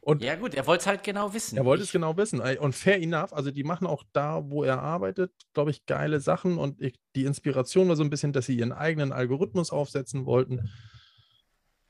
Und 0.00 0.22
Ja 0.22 0.36
gut, 0.36 0.54
er 0.54 0.64
wollte 0.68 0.82
es 0.82 0.86
halt 0.86 1.02
genau 1.02 1.34
wissen. 1.34 1.58
er 1.58 1.64
wollte 1.64 1.82
es 1.82 1.90
genau 1.90 2.16
wissen. 2.16 2.40
Und 2.40 2.72
fair 2.72 3.02
enough, 3.02 3.32
also 3.32 3.50
die 3.50 3.64
machen 3.64 3.84
auch 3.84 4.04
da, 4.12 4.48
wo 4.48 4.62
er 4.62 4.80
arbeitet, 4.80 5.32
glaube 5.54 5.72
ich, 5.72 5.86
geile 5.86 6.20
Sachen. 6.20 6.56
Und 6.56 6.80
ich, 6.80 7.00
die 7.16 7.24
Inspiration 7.24 7.88
war 7.88 7.96
so 7.96 8.04
ein 8.04 8.10
bisschen, 8.10 8.32
dass 8.32 8.46
sie 8.46 8.56
ihren 8.56 8.70
eigenen 8.70 9.10
Algorithmus 9.10 9.72
aufsetzen 9.72 10.24
wollten. 10.24 10.70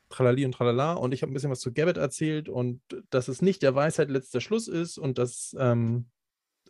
Tralali 0.09 0.47
und 0.47 0.53
tralala. 0.53 0.95
Und 0.95 1.13
ich 1.13 1.21
habe 1.21 1.33
ein 1.33 1.35
bisschen 1.35 1.51
was 1.51 1.61
zu 1.61 1.75
Gabbett 1.75 1.99
erzählt 1.99 2.49
und 2.49 2.81
dass 3.11 3.29
es 3.29 3.43
nicht 3.43 3.61
der 3.61 3.75
Weisheit 3.75 4.09
letzter 4.09 4.41
Schluss 4.41 4.69
ist. 4.69 4.97
Und 4.97 5.19
das 5.19 5.55
ähm, 5.59 6.07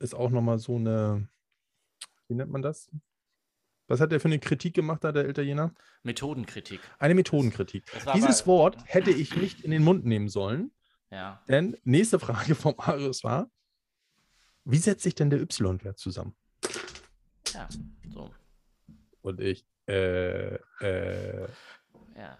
ist 0.01 0.15
auch 0.15 0.31
nochmal 0.31 0.59
so 0.59 0.75
eine, 0.75 1.29
wie 2.27 2.35
nennt 2.35 2.51
man 2.51 2.63
das? 2.63 2.91
Was 3.93 4.01
hat 4.01 4.11
der 4.11 4.21
für 4.21 4.29
eine 4.29 4.39
Kritik 4.39 4.73
gemacht, 4.73 5.05
da 5.05 5.13
der 5.13 5.29
Italiener? 5.29 5.75
Methodenkritik. 6.03 6.81
Eine 6.99 7.15
Methodenkritik. 7.15 7.85
Dieses 8.15 8.41
aber- 8.41 8.47
Wort 8.47 8.79
hätte 8.87 9.11
ich 9.11 9.37
nicht 9.37 9.61
in 9.61 9.71
den 9.71 9.85
Mund 9.85 10.07
nehmen 10.07 10.31
sollen. 10.31 10.73
Ja. 11.11 11.43
Denn 11.47 11.77
nächste 11.85 12.19
Frage 12.19 12.55
vom 12.55 12.75
Marius 12.79 13.23
war: 13.23 13.51
Wie 14.65 14.79
setzt 14.79 15.03
sich 15.03 15.15
denn 15.15 15.29
der 15.29 15.43
Y-Wert 15.43 15.99
zusammen? 15.99 16.35
Ja. 17.53 17.69
So. 18.15 18.33
Und 19.21 19.41
ich, 19.43 19.67
äh, 19.87 20.55
äh, 20.55 21.49
Ja. 22.17 22.39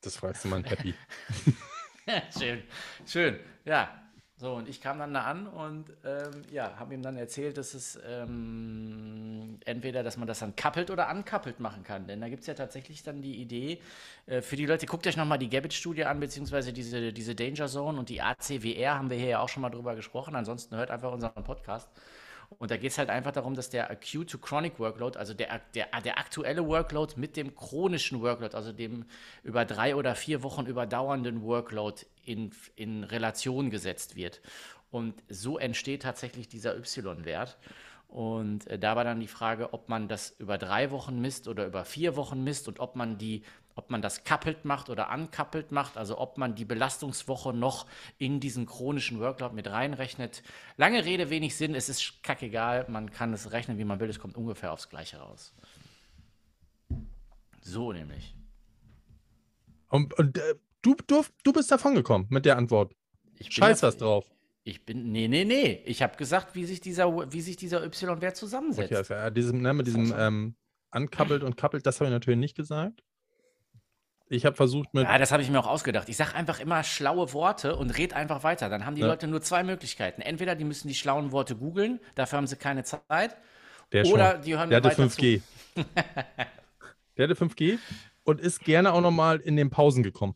das 0.00 0.16
fragst 0.16 0.42
du 0.42 0.48
mal 0.48 0.56
ein 0.56 0.64
Happy. 0.64 0.94
schön, 2.38 2.62
schön, 3.04 3.40
ja. 3.66 4.05
So, 4.38 4.52
und 4.52 4.68
ich 4.68 4.82
kam 4.82 4.98
dann 4.98 5.14
da 5.14 5.22
an 5.22 5.46
und 5.46 5.86
ähm, 6.04 6.42
ja, 6.52 6.78
habe 6.78 6.92
ihm 6.92 7.00
dann 7.00 7.16
erzählt, 7.16 7.56
dass 7.56 7.72
es 7.72 7.98
ähm, 8.06 9.58
entweder, 9.64 10.02
dass 10.02 10.18
man 10.18 10.28
das 10.28 10.40
dann 10.40 10.54
kappelt 10.54 10.90
oder 10.90 11.08
ankappelt 11.08 11.58
machen 11.58 11.84
kann. 11.84 12.06
Denn 12.06 12.20
da 12.20 12.28
gibt 12.28 12.42
es 12.42 12.46
ja 12.46 12.52
tatsächlich 12.52 13.02
dann 13.02 13.22
die 13.22 13.36
Idee, 13.36 13.80
äh, 14.26 14.42
für 14.42 14.56
die 14.56 14.66
Leute, 14.66 14.84
guckt 14.84 15.06
euch 15.06 15.16
nochmal 15.16 15.38
die 15.38 15.48
Gabbett-Studie 15.48 16.04
an, 16.04 16.20
beziehungsweise 16.20 16.74
diese, 16.74 17.14
diese 17.14 17.34
Danger 17.34 17.66
Zone 17.66 17.98
und 17.98 18.10
die 18.10 18.20
ACWR 18.20 18.98
haben 18.98 19.08
wir 19.08 19.16
hier 19.16 19.28
ja 19.28 19.40
auch 19.40 19.48
schon 19.48 19.62
mal 19.62 19.70
drüber 19.70 19.94
gesprochen. 19.94 20.36
Ansonsten 20.36 20.76
hört 20.76 20.90
einfach 20.90 21.12
unseren 21.12 21.42
Podcast. 21.42 21.88
Und 22.58 22.70
da 22.70 22.76
geht 22.76 22.92
es 22.92 22.98
halt 22.98 23.10
einfach 23.10 23.32
darum, 23.32 23.54
dass 23.54 23.70
der 23.70 23.90
Acute 23.90 24.26
to 24.26 24.38
Chronic 24.38 24.78
Workload, 24.78 25.18
also 25.18 25.34
der, 25.34 25.60
der, 25.74 25.88
der 26.00 26.18
aktuelle 26.18 26.66
Workload 26.66 27.14
mit 27.16 27.36
dem 27.36 27.54
chronischen 27.54 28.20
Workload, 28.20 28.56
also 28.56 28.72
dem 28.72 29.04
über 29.42 29.64
drei 29.64 29.96
oder 29.96 30.14
vier 30.14 30.42
Wochen 30.42 30.66
überdauernden 30.66 31.42
Workload 31.42 32.02
in, 32.24 32.52
in 32.76 33.04
Relation 33.04 33.70
gesetzt 33.70 34.16
wird. 34.16 34.40
Und 34.90 35.22
so 35.28 35.58
entsteht 35.58 36.02
tatsächlich 36.02 36.48
dieser 36.48 36.76
Y-Wert. 36.76 37.58
Und 38.08 38.66
äh, 38.68 38.78
da 38.78 38.96
war 38.96 39.04
dann 39.04 39.20
die 39.20 39.26
Frage, 39.26 39.72
ob 39.72 39.88
man 39.88 40.08
das 40.08 40.30
über 40.38 40.58
drei 40.58 40.90
Wochen 40.90 41.20
misst 41.20 41.48
oder 41.48 41.66
über 41.66 41.84
vier 41.84 42.16
Wochen 42.16 42.44
misst 42.44 42.68
und 42.68 42.80
ob 42.80 42.96
man 42.96 43.18
die, 43.18 43.42
ob 43.76 43.90
man 43.90 44.02
das 44.02 44.24
kappelt 44.24 44.64
macht 44.64 44.88
oder 44.88 45.10
ankappelt 45.10 45.70
macht, 45.70 45.96
also 45.96 46.18
ob 46.18 46.38
man 46.38 46.54
die 46.54 46.64
Belastungswoche 46.64 47.52
noch 47.52 47.86
in 48.18 48.40
diesen 48.40 48.66
chronischen 48.66 49.20
Workload 49.20 49.54
mit 49.54 49.70
reinrechnet. 49.70 50.42
Lange 50.76 51.04
Rede, 51.04 51.30
wenig 51.30 51.56
Sinn, 51.56 51.74
es 51.74 51.88
ist 51.88 52.22
kackegal, 52.22 52.86
man 52.88 53.10
kann 53.10 53.32
es 53.34 53.52
rechnen, 53.52 53.78
wie 53.78 53.84
man 53.84 54.00
will, 54.00 54.08
es 54.08 54.18
kommt 54.18 54.34
ungefähr 54.34 54.72
aufs 54.72 54.88
Gleiche 54.88 55.18
raus. 55.18 55.54
So 57.60 57.92
nämlich. 57.92 58.34
Und, 59.88 60.18
und 60.18 60.38
äh, 60.38 60.54
du, 60.80 60.96
du, 61.06 61.24
du 61.44 61.52
bist 61.52 61.70
davon 61.70 61.94
gekommen 61.94 62.26
mit 62.30 62.46
der 62.46 62.56
Antwort. 62.56 62.94
Ich 63.38 63.52
Scheiß 63.52 63.82
was 63.82 63.98
drauf. 63.98 64.24
Ich 64.64 64.84
bin, 64.84 65.12
nee, 65.12 65.28
nee, 65.28 65.44
nee. 65.44 65.82
Ich 65.84 66.02
habe 66.02 66.16
gesagt, 66.16 66.54
wie 66.54 66.64
sich 66.64 66.80
dieser, 66.80 67.30
wie 67.30 67.40
sich 67.40 67.56
dieser 67.56 67.84
Y-Wert 67.84 68.36
zusammensetzt. 68.36 68.90
Okay, 68.90 68.96
also, 68.96 69.14
ja, 69.14 69.30
diesem, 69.30 69.60
ne, 69.60 69.74
mit 69.74 69.86
diesem 69.86 70.12
ähm, 70.16 70.56
ankappelt 70.90 71.44
und 71.44 71.56
kappelt, 71.56 71.86
das 71.86 72.00
habe 72.00 72.06
ich 72.06 72.12
natürlich 72.12 72.40
nicht 72.40 72.56
gesagt. 72.56 73.02
Ich 74.28 74.44
habe 74.44 74.56
versucht 74.56 74.92
mit. 74.92 75.04
Ja, 75.04 75.18
das 75.18 75.30
habe 75.30 75.42
ich 75.42 75.50
mir 75.50 75.60
auch 75.60 75.68
ausgedacht. 75.68 76.08
Ich 76.08 76.16
sage 76.16 76.34
einfach 76.34 76.58
immer 76.58 76.82
schlaue 76.82 77.32
Worte 77.32 77.76
und 77.76 77.90
red 77.96 78.12
einfach 78.12 78.42
weiter. 78.42 78.68
Dann 78.68 78.84
haben 78.84 78.96
die 78.96 79.02
Ja. 79.02 79.06
Leute 79.06 79.28
nur 79.28 79.40
zwei 79.40 79.62
Möglichkeiten. 79.62 80.20
Entweder 80.20 80.54
die 80.56 80.64
müssen 80.64 80.88
die 80.88 80.94
schlauen 80.96 81.30
Worte 81.30 81.54
googeln, 81.54 82.00
dafür 82.16 82.38
haben 82.38 82.46
sie 82.48 82.56
keine 82.56 82.82
Zeit. 82.84 83.36
der 83.92 84.04
oder 84.06 84.32
schon. 84.32 84.42
die 84.42 84.56
hören 84.56 84.68
Der 84.68 84.78
hatte 84.78 84.88
weiter 84.88 85.02
5G. 85.04 85.42
der 87.16 87.28
hatte 87.28 87.34
5G 87.44 87.78
und 88.24 88.40
ist 88.40 88.60
gerne 88.64 88.92
auch 88.92 89.00
nochmal 89.00 89.38
in 89.40 89.56
den 89.56 89.70
Pausen 89.70 90.02
gekommen. 90.02 90.34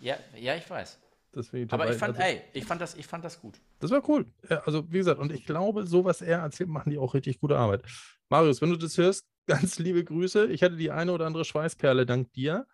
Ja, 0.00 0.16
ja, 0.36 0.54
ich 0.54 0.68
weiß. 0.70 0.98
Deswegen, 1.34 1.68
Aber 1.70 1.84
dabei- 1.84 1.94
ich 1.94 1.98
fand, 1.98 2.16
also, 2.16 2.28
ey, 2.28 2.40
ich 2.52 2.64
fand 2.64 2.80
das, 2.80 2.94
ich 2.94 3.06
fand 3.06 3.24
das 3.24 3.40
gut. 3.40 3.60
Das 3.80 3.90
war 3.90 4.08
cool. 4.08 4.26
Also, 4.64 4.90
wie 4.92 4.98
gesagt, 4.98 5.18
und 5.20 5.32
ich 5.32 5.44
glaube, 5.44 5.86
so 5.86 6.04
was 6.04 6.22
er 6.22 6.38
erzählt, 6.38 6.68
machen 6.70 6.90
die 6.90 6.98
auch 6.98 7.14
richtig 7.14 7.40
gute 7.40 7.58
Arbeit. 7.58 7.82
Marius, 8.28 8.62
wenn 8.62 8.70
du 8.70 8.76
das 8.76 8.96
hörst, 8.96 9.26
ganz 9.46 9.78
liebe 9.78 10.04
Grüße. 10.04 10.46
Ich 10.46 10.62
hatte 10.62 10.76
die 10.76 10.90
eine 10.90 11.12
oder 11.12 11.26
andere 11.26 11.44
Schweißperle 11.44 12.06
dank 12.06 12.32
dir. 12.32 12.66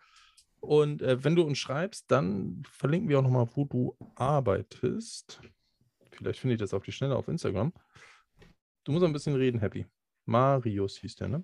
Und 0.65 1.01
äh, 1.01 1.23
wenn 1.23 1.35
du 1.35 1.43
uns 1.43 1.57
schreibst, 1.57 2.09
dann 2.11 2.63
verlinken 2.69 3.09
wir 3.09 3.19
auch 3.19 3.23
nochmal, 3.23 3.47
wo 3.55 3.65
du 3.65 3.97
arbeitest. 4.15 5.41
Vielleicht 6.11 6.39
finde 6.39 6.55
ich 6.55 6.59
das 6.59 6.73
auf 6.73 6.83
die 6.83 6.91
Schnelle 6.91 7.15
auf 7.15 7.27
Instagram. 7.27 7.73
Du 8.83 8.91
musst 8.91 9.05
ein 9.05 9.13
bisschen 9.13 9.35
reden, 9.35 9.59
Happy. 9.59 9.85
Marius 10.25 10.97
hieß 10.97 11.15
der, 11.15 11.27
ne? 11.27 11.43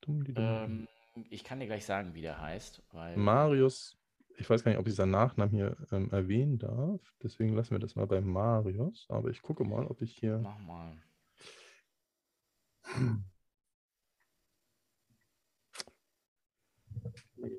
Dumm, 0.00 0.24
dumm. 0.24 0.34
Ähm, 0.36 0.88
ich 1.30 1.44
kann 1.44 1.60
dir 1.60 1.66
gleich 1.66 1.84
sagen, 1.84 2.14
wie 2.14 2.22
der 2.22 2.40
heißt. 2.40 2.82
Weil, 2.92 3.16
Marius, 3.16 3.96
ich 4.36 4.48
weiß 4.48 4.64
gar 4.64 4.70
nicht, 4.70 4.80
ob 4.80 4.86
ich 4.86 4.94
seinen 4.94 5.10
Nachnamen 5.10 5.54
hier 5.54 5.76
ähm, 5.92 6.10
erwähnen 6.10 6.58
darf. 6.58 7.00
Deswegen 7.22 7.54
lassen 7.54 7.72
wir 7.72 7.78
das 7.78 7.94
mal 7.96 8.06
bei 8.06 8.20
Marius. 8.20 9.06
Aber 9.08 9.28
ich 9.28 9.42
gucke 9.42 9.64
mal, 9.64 9.86
ob 9.86 10.00
ich 10.02 10.16
hier. 10.16 10.38
Mach 10.38 10.58
mal. 10.58 11.02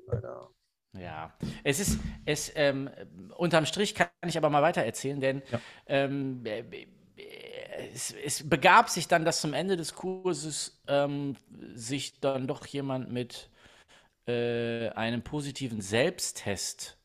Weiter. 0.06 0.50
Ja, 0.98 1.32
es 1.64 1.80
ist, 1.80 1.98
es, 2.26 2.52
ähm, 2.54 2.90
unterm 3.36 3.64
Strich 3.64 3.94
kann 3.94 4.08
ich 4.26 4.36
aber 4.36 4.50
mal 4.50 4.62
weiter 4.62 4.82
erzählen, 4.82 5.20
denn 5.20 5.42
Ja. 5.50 5.62
ähm, 5.86 6.44
äh, 6.44 6.60
äh, 6.60 6.86
es, 7.94 8.12
es 8.12 8.46
begab 8.48 8.90
sich 8.90 9.08
dann, 9.08 9.24
dass 9.24 9.40
zum 9.40 9.54
Ende 9.54 9.76
des 9.78 9.94
Kurses 9.94 10.82
ähm, 10.88 11.36
sich 11.74 12.20
dann 12.20 12.46
doch 12.46 12.66
jemand 12.66 13.10
mit 13.10 13.48
äh, 14.28 14.90
einem 14.90 15.22
positiven 15.22 15.80
Selbsttest 15.82 16.98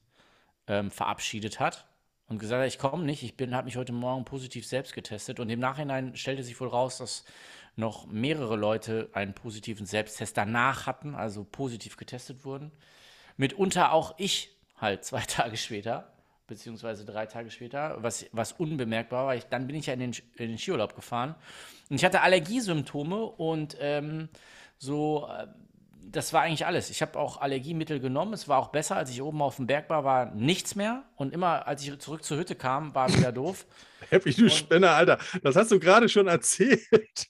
ähm, 0.68 0.92
verabschiedet 0.92 1.60
hat 1.60 1.88
und 2.28 2.40
gesagt 2.40 2.62
hat, 2.62 2.68
ich 2.68 2.80
komme 2.80 3.04
nicht, 3.06 3.24
ich 3.24 3.38
bin, 3.38 3.56
habe 3.56 3.66
mich 3.66 3.78
heute 3.78 3.94
Morgen 3.94 4.26
positiv 4.26 4.68
selbst 4.68 4.94
getestet 4.94 5.40
und 5.40 5.50
im 5.50 5.60
Nachhinein 5.60 6.16
stellte 6.16 6.44
sich 6.44 6.60
wohl 6.60 6.68
raus, 6.70 6.98
dass 7.00 7.26
noch 7.76 8.08
mehrere 8.08 8.56
Leute 8.56 9.10
einen 9.14 9.34
positiven 9.34 9.86
Selbsttest 9.86 10.38
danach 10.38 10.88
hatten, 10.88 11.16
also 11.16 11.46
positiv 11.46 11.98
getestet 11.98 12.46
wurden. 12.46 12.72
Mitunter 13.38 13.94
auch 13.94 14.16
ich 14.18 14.56
halt 14.78 15.06
zwei 15.06 15.22
Tage 15.28 15.58
später, 15.58 16.12
beziehungsweise 16.48 17.06
drei 17.06 17.26
Tage 17.26 17.52
später, 17.52 17.98
was, 18.02 18.26
was 18.32 18.54
unbemerkbar 18.54 19.28
war. 19.28 19.36
Ich, 19.36 19.46
dann 19.46 19.68
bin 19.68 19.76
ich 19.76 19.88
ja 19.88 19.94
in 19.94 20.00
den, 20.00 20.12
in 20.36 20.50
den 20.50 20.58
Skiurlaub 20.58 20.96
gefahren 20.96 21.36
und 21.90 21.98
ich 21.98 22.06
hatte 22.06 22.22
Allergiesymptome 22.22 23.24
und 23.24 23.78
ähm, 23.80 24.30
so, 24.78 25.28
äh, 25.32 25.48
das 26.10 26.32
war 26.34 26.42
eigentlich 26.42 26.66
alles. 26.66 26.90
Ich 26.90 27.02
habe 27.02 27.20
auch 27.20 27.42
Allergiemittel 27.42 28.00
genommen. 28.00 28.34
Es 28.34 28.48
war 28.48 28.60
auch 28.60 28.70
besser, 28.70 28.96
als 28.96 29.10
ich 29.10 29.22
oben 29.22 29.42
auf 29.42 29.58
dem 29.58 29.68
Berg 29.68 29.90
war, 29.90 30.04
war 30.04 30.28
nichts 30.34 30.76
mehr. 30.76 31.04
Und 31.16 31.34
immer, 31.34 31.68
als 31.68 31.84
ich 31.84 31.98
zurück 32.00 32.24
zur 32.24 32.38
Hütte 32.38 32.56
kam, 32.56 32.96
war 32.96 33.14
wieder 33.14 33.32
doof. 33.32 33.66
Happy, 34.10 34.34
du 34.34 34.50
Spinner, 34.50 34.92
Alter. 34.92 35.18
Das 35.44 35.58
hast 35.58 35.72
du 35.72 35.80
gerade 35.80 36.08
schon 36.08 36.28
erzählt. 36.28 37.28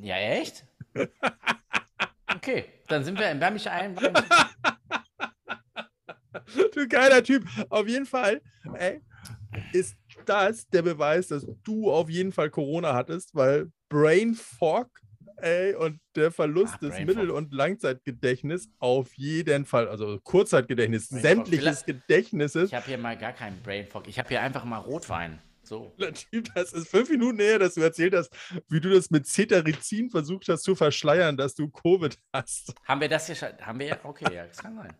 Ja, 0.00 0.16
echt? 0.16 0.64
Okay, 2.36 2.64
dann 2.86 3.02
sind 3.02 3.18
wir, 3.18 3.38
wärme 3.40 3.56
ich 3.56 3.68
ein. 3.68 3.96
Du 6.74 6.86
geiler 6.88 7.22
Typ. 7.22 7.44
Auf 7.68 7.86
jeden 7.88 8.06
Fall 8.06 8.40
ey, 8.74 9.00
ist 9.72 9.96
das 10.26 10.68
der 10.68 10.82
Beweis, 10.82 11.28
dass 11.28 11.46
du 11.64 11.90
auf 11.90 12.08
jeden 12.08 12.32
Fall 12.32 12.50
Corona 12.50 12.94
hattest, 12.94 13.34
weil 13.34 13.70
Brain 13.88 14.34
Fog 14.34 14.88
ey, 15.38 15.74
und 15.74 15.98
der 16.14 16.30
Verlust 16.30 16.74
Ah, 16.76 16.78
des 16.82 16.90
Brain 16.90 17.06
Mittel- 17.06 17.26
Fog. 17.28 17.36
und 17.36 17.52
Langzeitgedächtnis 17.52 18.68
auf 18.78 19.12
jeden 19.14 19.64
Fall, 19.64 19.88
also 19.88 20.18
Kurzzeitgedächtnis, 20.22 21.08
Brain 21.08 21.22
sämtliches 21.22 21.84
Gedächtnisses. 21.84 22.68
Ich 22.68 22.74
habe 22.74 22.86
hier 22.86 22.98
mal 22.98 23.16
gar 23.16 23.32
keinen 23.32 23.60
Brain 23.62 23.86
Fog. 23.86 24.06
Ich 24.06 24.18
habe 24.18 24.28
hier 24.28 24.40
einfach 24.42 24.64
mal 24.64 24.78
Rotwein. 24.78 25.38
So. 25.62 25.92
Das 26.54 26.72
ist 26.72 26.88
fünf 26.88 27.08
Minuten 27.10 27.36
näher, 27.36 27.58
dass 27.58 27.74
du 27.74 27.80
erzählt 27.80 28.14
hast, 28.14 28.30
wie 28.68 28.80
du 28.80 28.90
das 28.90 29.10
mit 29.10 29.26
Cetirizin 29.26 30.10
versucht 30.10 30.48
hast 30.48 30.62
zu 30.62 30.74
verschleiern, 30.74 31.36
dass 31.36 31.54
du 31.54 31.68
Covid 31.68 32.18
hast. 32.32 32.74
Haben 32.86 33.00
wir 33.00 33.08
das 33.08 33.26
hier 33.26 33.34
schon? 33.36 33.48
Haben 33.60 33.78
wir 33.78 33.86
ja? 33.86 33.98
Okay, 34.02 34.34
ja, 34.34 34.46
das 34.46 34.56
kann 34.58 34.74
sein. 34.76 34.92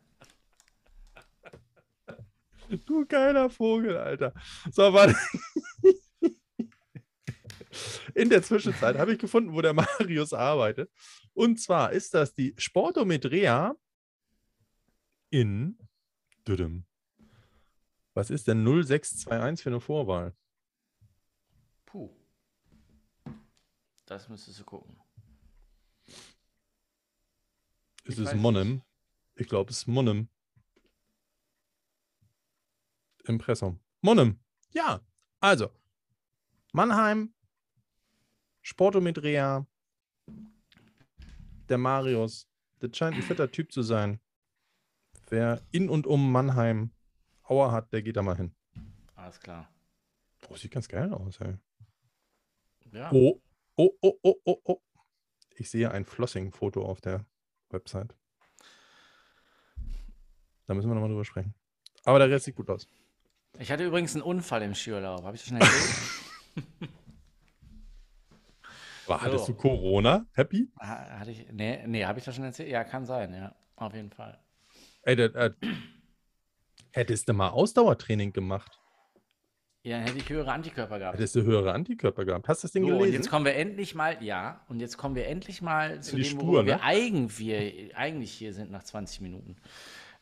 Du 2.87 3.05
geiler 3.07 3.51
Vogel, 3.51 3.97
Alter. 3.97 4.33
So, 4.71 4.93
warte. 4.93 5.17
In 8.15 8.29
der 8.29 8.43
Zwischenzeit 8.43 8.97
habe 8.97 9.13
ich 9.13 9.19
gefunden, 9.19 9.53
wo 9.53 9.61
der 9.61 9.73
Marius 9.75 10.33
arbeitet. 10.33 10.91
Und 11.35 11.61
zwar 11.61 11.93
ist 11.93 12.15
das 12.15 12.35
die 12.35 12.55
Sportometria 12.59 13.75
in. 15.31 15.79
Düdüm. 16.47 16.85
Was 18.15 18.31
ist 18.31 18.49
denn 18.49 18.65
0621 18.65 19.63
für 19.63 19.71
eine 19.71 19.81
Vorwahl? 19.81 20.35
Puh. 21.87 22.11
Das 24.07 24.29
müsstest 24.29 24.61
du 24.61 24.65
gucken. 24.65 24.97
Ist 28.05 28.19
Ich 28.19 28.27
es 28.27 28.35
Monem? 28.35 28.83
Ich 29.37 29.49
glaube, 29.49 29.71
es 29.71 29.79
ist 29.79 29.87
Monem. 29.87 30.29
Impressum. 33.27 33.81
Monem. 34.01 34.39
Ja. 34.73 35.01
Also, 35.41 35.71
Mannheim, 36.73 37.33
Sportometria, 38.63 39.67
der 41.69 41.79
Marius. 41.79 42.47
Das 42.81 42.97
scheint 42.97 43.17
ein 43.17 43.23
fetter 43.23 43.51
Typ 43.51 43.73
zu 43.73 43.83
sein. 43.83 44.21
Wer 45.29 45.63
in 45.71 45.89
und 45.89 46.07
um 46.07 46.31
Mannheim 46.33 46.91
Auer 47.45 47.73
hat, 47.73 47.93
der 47.93 48.03
geht 48.03 48.17
da 48.17 48.23
mal 48.23 48.37
hin. 48.37 48.55
Alles 49.17 49.41
klar. 49.41 49.69
Oh, 50.49 50.57
sieht 50.57 50.71
ganz 50.71 50.89
geil 50.89 51.13
aus, 51.13 51.41
ey. 51.41 51.57
Ja. 52.93 53.11
Oh, 53.13 53.41
oh, 53.77 53.91
oh, 54.01 54.19
oh, 54.23 54.37
oh, 54.45 54.61
oh. 54.65 54.81
Ich 55.57 55.69
sehe 55.69 55.91
ein 55.91 56.05
Flossing-Foto 56.05 56.85
auf 56.85 57.01
der 57.01 57.27
Website. 57.71 58.17
Da 60.67 60.75
müssen 60.75 60.89
wir 60.89 60.95
nochmal 60.95 61.11
drüber 61.11 61.25
sprechen. 61.25 61.55
Aber 62.05 62.19
der 62.19 62.31
Rest 62.31 62.45
sieht 62.45 62.55
gut 62.55 62.71
aus. 62.71 62.87
Ich 63.59 63.71
hatte 63.71 63.85
übrigens 63.85 64.15
einen 64.15 64.23
Unfall 64.23 64.63
im 64.63 64.75
Skiurlaub. 64.75 65.23
Habe 65.25 65.37
ich 65.37 65.43
das 65.43 65.49
schon 65.49 65.61
erzählt? 65.61 66.11
War, 69.07 69.21
hattest 69.23 69.47
So. 69.47 69.53
du 69.53 69.59
Corona? 69.59 70.27
Happy? 70.35 70.69
Ha- 70.81 71.19
hatte 71.19 71.31
ich, 71.33 71.47
nee, 71.53 71.85
nee 71.87 72.05
habe 72.05 72.19
ich 72.19 72.25
das 72.25 72.35
schon 72.35 72.45
erzählt? 72.45 72.71
Ja, 72.71 72.85
kann 72.85 73.05
sein, 73.05 73.35
ja. 73.35 73.55
Auf 73.77 73.95
jeden 73.95 74.11
Fall. 74.11 74.39
Ey, 75.03 75.17
der, 75.17 75.35
äh, 75.35 75.51
hättest 76.93 77.29
du 77.29 77.33
mal 77.33 77.49
Ausdauertraining 77.49 78.33
gemacht, 78.33 78.79
Ja, 79.83 79.97
dann 79.99 80.07
hätte 80.07 80.19
ich 80.19 80.29
höhere 80.29 80.53
Antikörper 80.53 80.99
gehabt. 80.99 81.17
hättest 81.19 81.35
du 81.37 81.43
höhere 81.43 81.73
Antikörper 81.73 82.25
gehabt. 82.27 82.49
Hast 82.49 82.63
du 82.63 82.67
das 82.67 82.73
Ding 82.73 82.85
So, 82.85 82.93
und 82.93 82.99
gelesen? 82.99 83.15
jetzt 83.15 83.31
kommen 83.31 83.45
wir 83.47 83.55
endlich 83.57 83.95
mal, 83.95 84.23
ja, 84.23 84.65
und 84.69 84.81
jetzt 84.81 84.97
kommen 84.99 85.15
wir 85.15 85.27
endlich 85.27 85.63
mal 85.63 86.03
zu 86.03 86.17
dem, 86.17 86.25
Spur, 86.25 86.47
wo 86.63 86.67
wir, 86.67 86.77
ne? 86.77 86.83
eigen, 86.83 87.37
wir 87.39 87.91
eigentlich 87.97 88.33
hier 88.33 88.53
sind 88.53 88.71
nach 88.71 88.83
20 88.85 89.21
Minuten. 89.23 89.57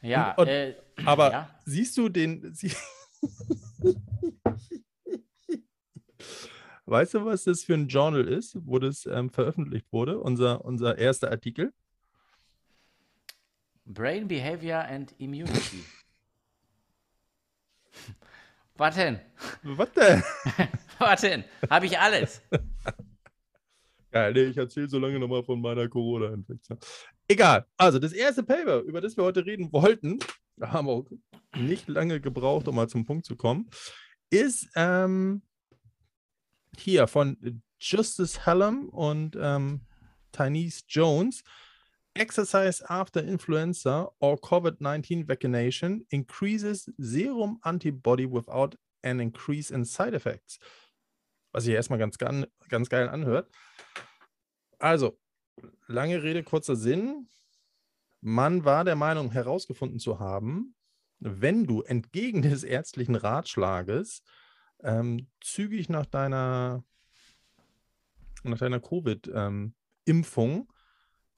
Ja, 0.00 0.32
Und- 0.32 0.42
und- 0.42 0.48
äh, 0.48 0.74
Aber 1.04 1.30
ja. 1.32 1.50
siehst 1.64 1.96
du 1.98 2.08
den. 2.08 2.54
Sie 2.54 2.72
weißt 6.86 7.14
du, 7.14 7.24
was 7.24 7.44
das 7.44 7.62
für 7.64 7.74
ein 7.74 7.88
Journal 7.88 8.26
ist, 8.26 8.56
wo 8.64 8.78
das 8.78 9.06
ähm, 9.06 9.30
veröffentlicht 9.30 9.86
wurde? 9.92 10.18
Unser, 10.18 10.64
unser 10.64 10.98
erster 10.98 11.30
Artikel? 11.30 11.72
Brain 13.84 14.26
Behavior 14.28 14.84
and 14.84 15.14
Immunity. 15.18 15.84
Was 18.76 18.94
denn? 18.94 19.18
Was 19.64 19.92
denn? 19.92 20.22
Warte, 20.98 21.44
habe 21.68 21.86
ich 21.86 21.98
alles. 21.98 22.40
Geil, 24.12 24.32
nee, 24.32 24.44
ich 24.44 24.56
erzähle 24.56 24.88
so 24.88 25.00
lange 25.00 25.18
nochmal 25.18 25.42
von 25.42 25.60
meiner 25.60 25.88
Corona-Infektion. 25.88 26.78
Egal. 27.26 27.66
Also, 27.76 27.98
das 27.98 28.12
erste 28.12 28.44
Paper, 28.44 28.82
über 28.82 29.00
das 29.00 29.16
wir 29.16 29.24
heute 29.24 29.44
reden 29.44 29.72
wollten, 29.72 30.20
haben 30.60 30.88
auch 30.88 31.06
nicht 31.56 31.88
lange 31.88 32.20
gebraucht, 32.20 32.68
um 32.68 32.76
mal 32.76 32.88
zum 32.88 33.04
Punkt 33.04 33.24
zu 33.24 33.36
kommen, 33.36 33.68
ist 34.30 34.68
ähm, 34.76 35.42
hier 36.76 37.06
von 37.06 37.62
Justice 37.80 38.44
Hallam 38.46 38.88
und 38.88 39.36
ähm, 39.40 39.82
Tynese 40.32 40.82
Jones. 40.88 41.42
Exercise 42.14 42.82
after 42.88 43.22
influenza 43.22 44.10
or 44.18 44.36
COVID-19 44.36 45.28
vaccination 45.28 46.04
increases 46.10 46.90
serum 46.96 47.60
antibody 47.62 48.26
without 48.26 48.76
an 49.02 49.20
increase 49.20 49.72
in 49.72 49.84
side 49.84 50.14
effects. 50.14 50.58
Was 51.52 51.64
sich 51.64 51.74
erstmal 51.74 51.98
ganz, 51.98 52.18
ganz 52.18 52.88
geil 52.88 53.08
anhört. 53.08 53.50
Also, 54.78 55.18
lange 55.86 56.22
Rede, 56.22 56.42
kurzer 56.42 56.76
Sinn. 56.76 57.28
Man 58.20 58.64
war 58.64 58.84
der 58.84 58.96
Meinung 58.96 59.30
herausgefunden 59.30 59.98
zu 59.98 60.18
haben, 60.18 60.74
wenn 61.18 61.66
du 61.66 61.82
entgegen 61.82 62.42
des 62.42 62.64
ärztlichen 62.64 63.14
Ratschlages 63.14 64.22
ähm, 64.80 65.28
zügig 65.40 65.88
nach 65.88 66.06
deiner, 66.06 66.84
nach 68.44 68.58
deiner 68.58 68.80
Covid-Impfung 68.80 70.50
ähm, 70.50 70.68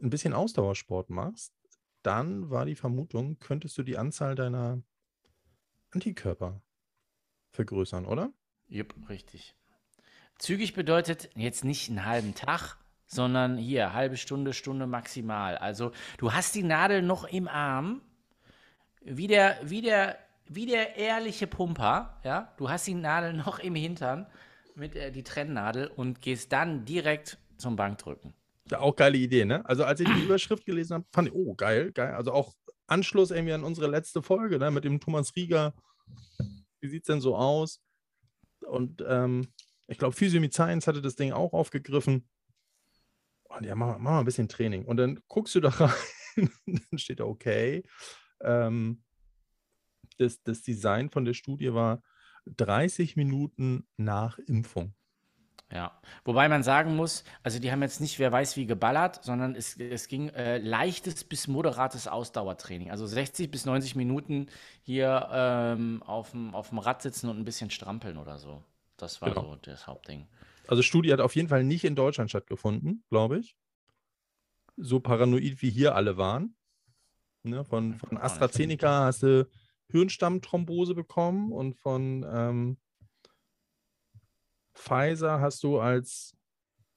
ein 0.02 0.10
bisschen 0.10 0.32
Ausdauersport 0.32 1.10
machst, 1.10 1.52
dann 2.02 2.50
war 2.50 2.64
die 2.64 2.76
Vermutung, 2.76 3.38
könntest 3.38 3.76
du 3.76 3.82
die 3.82 3.98
Anzahl 3.98 4.34
deiner 4.34 4.82
Antikörper 5.90 6.62
vergrößern, 7.50 8.06
oder? 8.06 8.32
Jupp, 8.68 8.94
richtig. 9.08 9.54
Zügig 10.38 10.72
bedeutet 10.74 11.30
jetzt 11.34 11.64
nicht 11.64 11.90
einen 11.90 12.06
halben 12.06 12.34
Tag, 12.34 12.78
sondern 13.10 13.56
hier 13.56 13.92
halbe 13.92 14.16
Stunde, 14.16 14.52
Stunde 14.52 14.86
maximal. 14.86 15.58
Also 15.58 15.90
du 16.18 16.32
hast 16.32 16.54
die 16.54 16.62
Nadel 16.62 17.02
noch 17.02 17.24
im 17.24 17.48
Arm, 17.48 18.00
wie 19.02 19.26
der, 19.26 19.58
wie 19.62 19.82
der, 19.82 20.18
wie 20.46 20.66
der 20.66 20.96
ehrliche 20.96 21.46
Pumper, 21.46 22.20
ja. 22.24 22.52
Du 22.56 22.70
hast 22.70 22.86
die 22.86 22.94
Nadel 22.94 23.32
noch 23.32 23.58
im 23.58 23.74
Hintern 23.74 24.26
mit 24.74 24.94
äh, 24.94 25.10
die 25.10 25.24
Trennnadel 25.24 25.88
und 25.88 26.22
gehst 26.22 26.52
dann 26.52 26.84
direkt 26.84 27.38
zum 27.56 27.76
Bankdrücken. 27.76 28.32
Ja, 28.70 28.78
auch 28.78 28.94
geile 28.94 29.18
Idee, 29.18 29.44
ne? 29.44 29.66
Also 29.66 29.84
als 29.84 29.98
ich 29.98 30.08
die 30.08 30.22
Überschrift 30.22 30.64
gelesen 30.64 30.94
habe, 30.94 31.04
fand 31.12 31.28
ich, 31.28 31.34
oh, 31.34 31.54
geil, 31.54 31.90
geil. 31.92 32.14
Also 32.14 32.32
auch 32.32 32.54
Anschluss 32.86 33.32
irgendwie 33.32 33.52
an 33.52 33.64
unsere 33.64 33.88
letzte 33.88 34.22
Folge, 34.22 34.58
ne? 34.58 34.70
Mit 34.70 34.84
dem 34.84 35.00
Thomas 35.00 35.34
Rieger. 35.34 35.74
Wie 36.80 36.88
sieht 36.88 37.02
es 37.02 37.06
denn 37.06 37.20
so 37.20 37.36
aus? 37.36 37.80
Und 38.60 39.04
ähm, 39.06 39.48
ich 39.88 39.98
glaube, 39.98 40.14
Physiomid 40.14 40.54
Science 40.54 40.86
hatte 40.86 41.02
das 41.02 41.16
Ding 41.16 41.32
auch 41.32 41.52
aufgegriffen. 41.52 42.28
Und 43.56 43.66
ja, 43.66 43.74
mach, 43.74 43.98
mach 43.98 44.12
mal 44.12 44.18
ein 44.20 44.24
bisschen 44.24 44.48
Training. 44.48 44.84
Und 44.84 44.96
dann 44.96 45.20
guckst 45.28 45.54
du 45.54 45.60
da 45.60 45.68
rein, 46.36 46.50
dann 46.66 46.98
steht 46.98 47.20
da, 47.20 47.24
okay. 47.24 47.82
Ähm, 48.40 49.02
das, 50.18 50.42
das 50.42 50.62
Design 50.62 51.10
von 51.10 51.24
der 51.24 51.34
Studie 51.34 51.72
war 51.72 52.02
30 52.46 53.16
Minuten 53.16 53.86
nach 53.96 54.38
Impfung. 54.38 54.94
Ja, 55.72 56.00
wobei 56.24 56.48
man 56.48 56.64
sagen 56.64 56.96
muss, 56.96 57.22
also 57.44 57.60
die 57.60 57.70
haben 57.70 57.80
jetzt 57.82 58.00
nicht, 58.00 58.18
wer 58.18 58.32
weiß 58.32 58.56
wie 58.56 58.66
geballert, 58.66 59.22
sondern 59.22 59.54
es, 59.54 59.76
es 59.78 60.08
ging 60.08 60.28
äh, 60.30 60.58
leichtes 60.58 61.22
bis 61.22 61.46
moderates 61.46 62.08
Ausdauertraining. 62.08 62.90
Also 62.90 63.06
60 63.06 63.52
bis 63.52 63.66
90 63.66 63.94
Minuten 63.94 64.48
hier 64.82 65.28
ähm, 65.32 66.02
auf 66.02 66.32
dem 66.32 66.78
Rad 66.78 67.02
sitzen 67.02 67.28
und 67.28 67.38
ein 67.38 67.44
bisschen 67.44 67.70
strampeln 67.70 68.16
oder 68.16 68.38
so. 68.38 68.64
Das 68.96 69.22
war 69.22 69.30
genau. 69.30 69.42
so 69.42 69.56
das 69.56 69.86
Hauptding. 69.86 70.26
Also 70.70 70.82
Studie 70.82 71.12
hat 71.12 71.18
auf 71.18 71.34
jeden 71.34 71.48
Fall 71.48 71.64
nicht 71.64 71.82
in 71.82 71.96
Deutschland 71.96 72.30
stattgefunden, 72.30 73.02
glaube 73.08 73.40
ich. 73.40 73.56
So 74.76 75.00
paranoid 75.00 75.62
wie 75.62 75.70
hier 75.70 75.96
alle 75.96 76.16
waren. 76.16 76.54
Ne, 77.42 77.64
von, 77.64 77.98
von 77.98 78.16
AstraZeneca 78.16 79.06
hast 79.06 79.24
du 79.24 79.48
Hirnstammthrombose 79.88 80.94
bekommen 80.94 81.50
und 81.50 81.74
von 81.74 82.24
ähm, 82.32 82.78
Pfizer 84.72 85.40
hast 85.40 85.64
du 85.64 85.80
als 85.80 86.36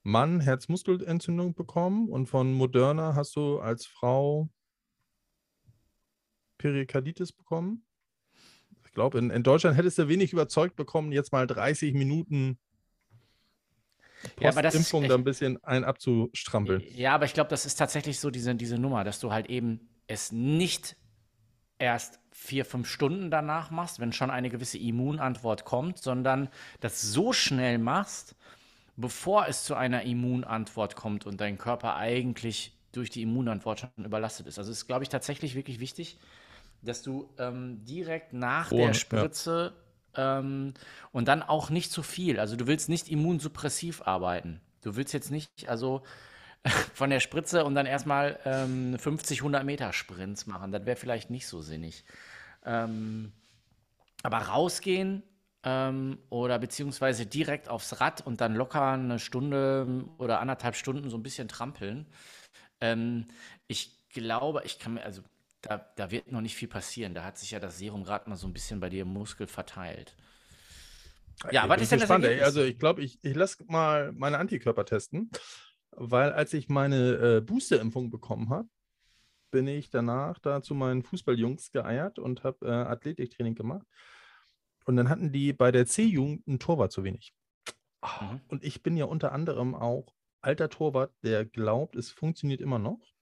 Mann 0.04 0.38
Herzmuskelentzündung 0.38 1.54
bekommen 1.54 2.08
und 2.10 2.26
von 2.26 2.52
Moderna 2.52 3.16
hast 3.16 3.34
du 3.34 3.58
als 3.58 3.86
Frau 3.86 4.50
Perikarditis 6.58 7.32
bekommen. 7.32 7.84
Ich 8.84 8.92
glaube, 8.92 9.18
in, 9.18 9.30
in, 9.30 9.42
Deutschland 9.42 9.76
hättest 9.76 9.98
du 9.98 10.06
wenig 10.06 10.32
überzeugt 10.32 10.76
bekommen, 10.76 11.10
jetzt 11.10 11.32
mal 11.32 11.48
30 11.48 11.94
Minuten 11.94 12.60
Postimpfung 14.36 15.02
ja, 15.02 15.08
da 15.08 15.14
ein 15.14 15.24
bisschen 15.24 15.62
ein 15.64 15.84
abzustrampeln. 15.84 16.82
Ja, 16.94 17.14
aber 17.14 17.24
ich 17.24 17.34
glaube, 17.34 17.50
das 17.50 17.66
ist 17.66 17.76
tatsächlich 17.76 18.20
so 18.20 18.30
diese, 18.30 18.54
diese 18.54 18.78
Nummer, 18.78 19.04
dass 19.04 19.20
du 19.20 19.32
halt 19.32 19.48
eben 19.48 19.88
es 20.06 20.32
nicht 20.32 20.96
erst 21.78 22.20
vier, 22.30 22.64
fünf 22.64 22.88
Stunden 22.88 23.30
danach 23.30 23.70
machst, 23.70 24.00
wenn 24.00 24.12
schon 24.12 24.30
eine 24.30 24.50
gewisse 24.50 24.78
Immunantwort 24.78 25.64
kommt, 25.64 25.98
sondern 25.98 26.48
das 26.80 27.02
so 27.02 27.32
schnell 27.32 27.78
machst, 27.78 28.36
bevor 28.96 29.46
es 29.48 29.64
zu 29.64 29.74
einer 29.74 30.02
Immunantwort 30.02 30.96
kommt 30.96 31.26
und 31.26 31.40
dein 31.40 31.58
Körper 31.58 31.96
eigentlich 31.96 32.76
durch 32.92 33.10
die 33.10 33.22
Immunantwort 33.22 33.80
schon 33.80 34.04
überlastet 34.04 34.46
ist. 34.46 34.58
Also 34.58 34.70
ist, 34.70 34.86
glaube 34.86 35.02
ich, 35.02 35.08
tatsächlich 35.08 35.54
wirklich 35.54 35.80
wichtig, 35.80 36.18
dass 36.82 37.02
du 37.02 37.32
ähm, 37.38 37.84
direkt 37.84 38.32
nach 38.32 38.70
oh, 38.70 38.76
der 38.76 38.94
Spritze 38.94 39.74
ja. 39.74 39.83
Ähm, 40.16 40.74
und 41.12 41.28
dann 41.28 41.42
auch 41.42 41.70
nicht 41.70 41.92
zu 41.92 42.02
viel. 42.02 42.38
Also 42.38 42.56
du 42.56 42.66
willst 42.66 42.88
nicht 42.88 43.08
immunsuppressiv 43.08 44.02
arbeiten. 44.02 44.60
Du 44.82 44.96
willst 44.96 45.12
jetzt 45.14 45.30
nicht, 45.30 45.68
also 45.68 46.02
von 46.94 47.10
der 47.10 47.20
Spritze 47.20 47.64
und 47.64 47.74
dann 47.74 47.86
erstmal 47.86 48.38
ähm, 48.44 48.98
50, 48.98 49.40
100 49.40 49.64
Meter 49.64 49.92
Sprints 49.92 50.46
machen. 50.46 50.72
Das 50.72 50.86
wäre 50.86 50.96
vielleicht 50.96 51.30
nicht 51.30 51.46
so 51.46 51.60
sinnig. 51.60 52.04
Ähm, 52.64 53.32
aber 54.22 54.38
rausgehen 54.38 55.22
ähm, 55.64 56.18
oder 56.30 56.58
beziehungsweise 56.58 57.26
direkt 57.26 57.68
aufs 57.68 58.00
Rad 58.00 58.26
und 58.26 58.40
dann 58.40 58.54
locker 58.54 58.92
eine 58.92 59.18
Stunde 59.18 60.04
oder 60.18 60.40
anderthalb 60.40 60.76
Stunden 60.76 61.10
so 61.10 61.16
ein 61.16 61.22
bisschen 61.22 61.48
trampeln. 61.48 62.06
Ähm, 62.80 63.26
ich 63.66 64.08
glaube, 64.10 64.62
ich 64.64 64.78
kann 64.78 64.94
mir, 64.94 65.04
also 65.04 65.22
da, 65.66 65.92
da 65.96 66.10
wird 66.10 66.30
noch 66.30 66.40
nicht 66.40 66.54
viel 66.54 66.68
passieren. 66.68 67.14
Da 67.14 67.24
hat 67.24 67.38
sich 67.38 67.50
ja 67.50 67.60
das 67.60 67.78
Serum 67.78 68.04
gerade 68.04 68.28
mal 68.28 68.36
so 68.36 68.46
ein 68.46 68.52
bisschen 68.52 68.80
bei 68.80 68.88
dir 68.88 69.02
im 69.02 69.12
Muskel 69.12 69.46
verteilt. 69.46 70.16
Ja, 71.50 71.68
was 71.68 71.82
ist 71.82 71.92
denn 71.92 71.98
das 71.98 72.08
spannend, 72.08 72.42
Also 72.42 72.62
ich 72.62 72.78
glaube, 72.78 73.02
ich, 73.02 73.18
ich 73.22 73.34
lasse 73.34 73.64
mal 73.66 74.12
meine 74.12 74.38
Antikörper 74.38 74.84
testen 74.84 75.30
weil 75.96 76.32
als 76.32 76.52
ich 76.52 76.68
meine 76.68 77.14
äh, 77.16 77.40
Boosterimpfung 77.40 78.10
bekommen 78.10 78.50
habe, 78.50 78.68
bin 79.50 79.68
ich 79.68 79.90
danach 79.90 80.38
da 80.40 80.62
zu 80.62 80.74
meinen 80.74 81.02
Fußballjungs 81.02 81.70
geeiert 81.70 82.18
und 82.18 82.42
habe 82.42 82.66
äh, 82.66 82.70
Athletiktraining 82.70 83.54
gemacht. 83.54 83.86
Und 84.84 84.96
dann 84.96 85.08
hatten 85.08 85.32
die 85.32 85.52
bei 85.52 85.70
der 85.70 85.86
C-Jugend 85.86 86.46
einen 86.46 86.58
Torwart 86.58 86.92
zu 86.92 87.04
wenig. 87.04 87.32
Mhm. 88.02 88.40
Und 88.48 88.64
ich 88.64 88.82
bin 88.82 88.96
ja 88.96 89.04
unter 89.04 89.32
anderem 89.32 89.74
auch 89.74 90.12
alter 90.40 90.68
Torwart, 90.68 91.12
der 91.22 91.44
glaubt, 91.44 91.96
es 91.96 92.10
funktioniert 92.10 92.60
immer 92.60 92.78
noch. 92.78 93.13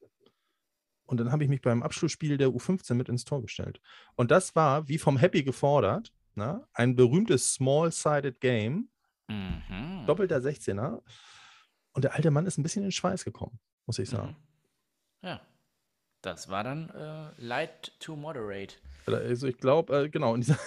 Und 1.12 1.18
dann 1.18 1.30
habe 1.30 1.44
ich 1.44 1.50
mich 1.50 1.60
beim 1.60 1.82
Abschlussspiel 1.82 2.38
der 2.38 2.48
U15 2.48 2.94
mit 2.94 3.10
ins 3.10 3.26
Tor 3.26 3.42
gestellt. 3.42 3.82
Und 4.14 4.30
das 4.30 4.56
war, 4.56 4.88
wie 4.88 4.96
vom 4.96 5.18
Happy 5.18 5.42
gefordert, 5.42 6.10
ne, 6.36 6.66
ein 6.72 6.96
berühmtes 6.96 7.52
Small-Sided 7.52 8.40
Game. 8.40 8.88
Mhm. 9.28 10.04
Doppelter 10.06 10.38
16er. 10.38 11.02
Und 11.92 12.04
der 12.04 12.14
alte 12.14 12.30
Mann 12.30 12.46
ist 12.46 12.56
ein 12.56 12.62
bisschen 12.62 12.82
in 12.82 12.92
Schweiß 12.92 13.26
gekommen, 13.26 13.60
muss 13.84 13.98
ich 13.98 14.08
sagen. 14.08 14.38
Mhm. 15.20 15.28
Ja. 15.28 15.40
Das 16.22 16.48
war 16.48 16.64
dann 16.64 16.88
äh, 16.88 17.30
light 17.36 17.92
to 18.00 18.16
moderate. 18.16 18.76
Also 19.04 19.48
ich 19.48 19.58
glaube, 19.58 20.04
äh, 20.04 20.08
genau, 20.08 20.34
in 20.34 20.40
dieser 20.40 20.58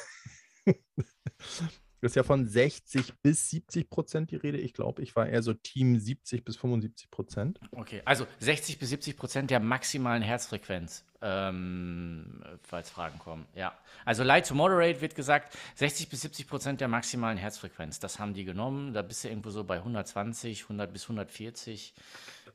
ist 2.01 2.15
ja 2.15 2.23
von 2.23 2.45
60 2.45 3.13
bis 3.21 3.49
70 3.49 3.89
Prozent 3.89 4.31
die 4.31 4.36
Rede. 4.36 4.58
Ich 4.58 4.73
glaube, 4.73 5.01
ich 5.01 5.15
war 5.15 5.27
eher 5.27 5.41
so 5.41 5.53
Team 5.53 5.99
70 5.99 6.43
bis 6.43 6.58
75 6.58 7.10
Prozent. 7.10 7.60
Okay, 7.71 8.01
also 8.05 8.27
60 8.39 8.79
bis 8.79 8.89
70 8.89 9.17
Prozent 9.17 9.51
der 9.51 9.60
maximalen 9.60 10.21
Herzfrequenz, 10.21 11.05
ähm, 11.21 12.43
falls 12.62 12.89
Fragen 12.89 13.19
kommen. 13.19 13.45
Ja, 13.55 13.77
also 14.05 14.23
light 14.23 14.47
to 14.47 14.55
moderate 14.55 15.01
wird 15.01 15.15
gesagt, 15.15 15.58
60 15.75 16.10
bis 16.10 16.21
70 16.21 16.47
Prozent 16.47 16.81
der 16.81 16.88
maximalen 16.88 17.38
Herzfrequenz. 17.38 17.99
Das 17.99 18.19
haben 18.19 18.34
die 18.34 18.45
genommen. 18.45 18.93
Da 18.93 19.01
bist 19.01 19.23
du 19.23 19.29
irgendwo 19.29 19.49
so 19.49 19.63
bei 19.63 19.77
120, 19.77 20.63
100 20.63 20.91
bis 20.91 21.03
140 21.03 21.93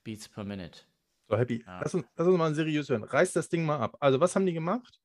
Beats 0.04 0.28
per 0.28 0.44
Minute. 0.44 0.80
So, 1.28 1.36
Happy. 1.36 1.62
Ja. 1.66 1.80
Lass, 1.80 1.94
uns, 1.94 2.04
lass 2.16 2.26
uns 2.26 2.38
mal 2.38 2.54
seriös 2.54 2.88
hören. 2.88 3.04
Reiß 3.04 3.32
das 3.32 3.48
Ding 3.48 3.64
mal 3.64 3.78
ab. 3.78 3.96
Also, 4.00 4.20
was 4.20 4.34
haben 4.34 4.46
die 4.46 4.52
gemacht? 4.52 4.99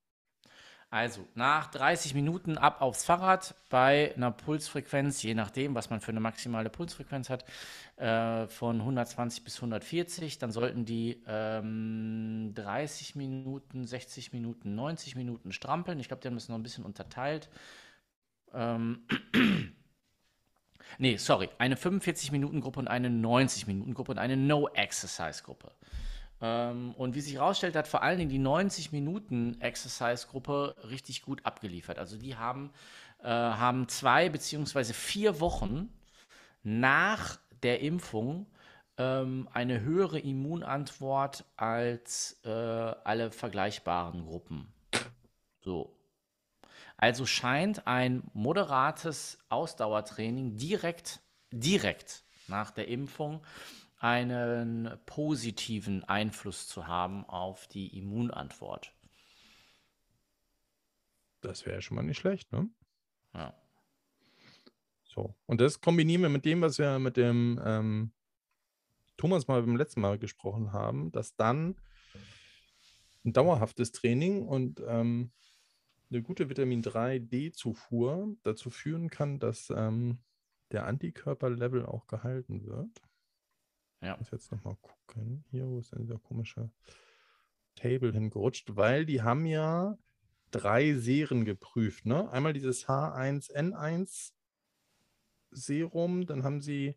Also 0.88 1.26
nach 1.34 1.70
30 1.72 2.14
Minuten 2.14 2.58
ab 2.58 2.80
aufs 2.80 3.04
Fahrrad 3.04 3.54
bei 3.70 4.14
einer 4.14 4.30
Pulsfrequenz, 4.30 5.22
je 5.22 5.34
nachdem, 5.34 5.74
was 5.74 5.90
man 5.90 6.00
für 6.00 6.12
eine 6.12 6.20
maximale 6.20 6.70
Pulsfrequenz 6.70 7.28
hat, 7.28 7.44
äh, 7.96 8.46
von 8.46 8.78
120 8.80 9.42
bis 9.42 9.56
140. 9.56 10.38
Dann 10.38 10.52
sollten 10.52 10.84
die 10.84 11.22
ähm, 11.26 12.52
30 12.54 13.16
Minuten, 13.16 13.86
60 13.86 14.32
Minuten, 14.32 14.76
90 14.76 15.16
Minuten 15.16 15.52
strampeln. 15.52 15.98
Ich 15.98 16.06
glaube, 16.08 16.22
die 16.22 16.28
haben 16.28 16.36
das 16.36 16.48
noch 16.48 16.56
ein 16.56 16.62
bisschen 16.62 16.84
unterteilt. 16.84 17.50
Ähm, 18.54 19.06
Nee, 20.98 21.16
sorry, 21.16 21.48
eine 21.58 21.74
45-Minuten-Gruppe 21.74 22.80
und 22.80 22.88
eine 22.88 23.08
90-Minuten-Gruppe 23.08 24.12
und 24.12 24.18
eine 24.18 24.36
No-Exercise-Gruppe. 24.36 25.72
Ähm, 26.40 26.94
und 26.96 27.14
wie 27.14 27.20
sich 27.20 27.34
herausstellt, 27.34 27.76
hat 27.76 27.86
vor 27.88 28.02
allen 28.02 28.18
Dingen 28.18 28.30
die 28.30 28.40
90-Minuten-Exercise-Gruppe 28.40 30.76
richtig 30.90 31.22
gut 31.22 31.44
abgeliefert. 31.44 31.98
Also 31.98 32.16
die 32.16 32.36
haben, 32.36 32.70
äh, 33.22 33.28
haben 33.28 33.88
zwei 33.88 34.28
beziehungsweise 34.28 34.94
vier 34.94 35.40
Wochen 35.40 35.88
nach 36.62 37.38
der 37.62 37.80
Impfung 37.80 38.46
ähm, 38.98 39.48
eine 39.52 39.80
höhere 39.80 40.18
Immunantwort 40.18 41.44
als 41.56 42.38
äh, 42.44 42.50
alle 42.50 43.30
vergleichbaren 43.30 44.26
Gruppen. 44.26 44.68
So. 45.60 45.92
Also 46.98 47.26
scheint 47.26 47.86
ein 47.86 48.22
moderates 48.32 49.38
Ausdauertraining 49.50 50.56
direkt, 50.56 51.20
direkt 51.50 52.22
nach 52.48 52.70
der 52.70 52.88
Impfung 52.88 53.42
einen 53.98 54.90
positiven 55.06 56.04
Einfluss 56.04 56.68
zu 56.68 56.86
haben 56.86 57.24
auf 57.24 57.66
die 57.66 57.98
Immunantwort. 57.98 58.92
Das 61.40 61.64
wäre 61.66 61.80
schon 61.80 61.96
mal 61.96 62.02
nicht 62.02 62.18
schlecht, 62.18 62.52
ne? 62.52 62.68
Ja. 63.32 63.54
So. 65.04 65.34
Und 65.46 65.60
das 65.60 65.80
kombinieren 65.80 66.22
wir 66.22 66.28
mit 66.28 66.44
dem, 66.44 66.60
was 66.60 66.78
wir 66.78 66.98
mit 66.98 67.16
dem 67.16 67.60
ähm, 67.64 68.12
Thomas 69.16 69.48
mal 69.48 69.62
beim 69.62 69.76
letzten 69.76 70.00
Mal 70.00 70.18
gesprochen 70.18 70.72
haben, 70.72 71.10
dass 71.12 71.36
dann 71.36 71.76
ein 73.24 73.32
dauerhaftes 73.32 73.92
Training 73.92 74.46
und 74.46 74.82
ähm, 74.86 75.32
eine 76.10 76.22
gute 76.22 76.48
Vitamin 76.48 76.82
3D-Zufuhr 76.82 78.36
dazu 78.42 78.70
führen 78.70 79.10
kann, 79.10 79.38
dass 79.38 79.70
ähm, 79.70 80.18
der 80.70 80.86
Antikörperlevel 80.86 81.86
auch 81.86 82.06
gehalten 82.06 82.64
wird. 82.66 83.02
Ja. 84.06 84.12
Ich 84.12 84.18
muss 84.20 84.30
jetzt 84.30 84.52
nochmal 84.52 84.76
gucken. 84.76 85.44
Hier, 85.50 85.66
wo 85.66 85.80
ist 85.80 85.92
denn 85.92 86.02
dieser 86.02 86.20
komische 86.20 86.70
Table 87.74 88.12
hingerutscht? 88.12 88.76
Weil 88.76 89.04
die 89.04 89.22
haben 89.22 89.46
ja 89.46 89.98
drei 90.52 90.94
Serien 90.94 91.44
geprüft. 91.44 92.06
Ne? 92.06 92.30
Einmal 92.30 92.52
dieses 92.52 92.86
H1N1 92.86 94.32
Serum, 95.50 96.24
dann 96.26 96.44
haben 96.44 96.60
sie 96.60 96.94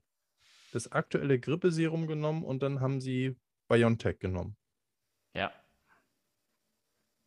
das 0.71 0.91
aktuelle 0.91 1.39
Grippeserum 1.39 2.05
genommen 2.05 2.43
und 2.43 2.61
dann 2.61 2.79
haben 2.79 3.01
sie 3.01 3.35
BioNTech 3.67 4.19
genommen. 4.19 4.55
Ja. 5.33 5.51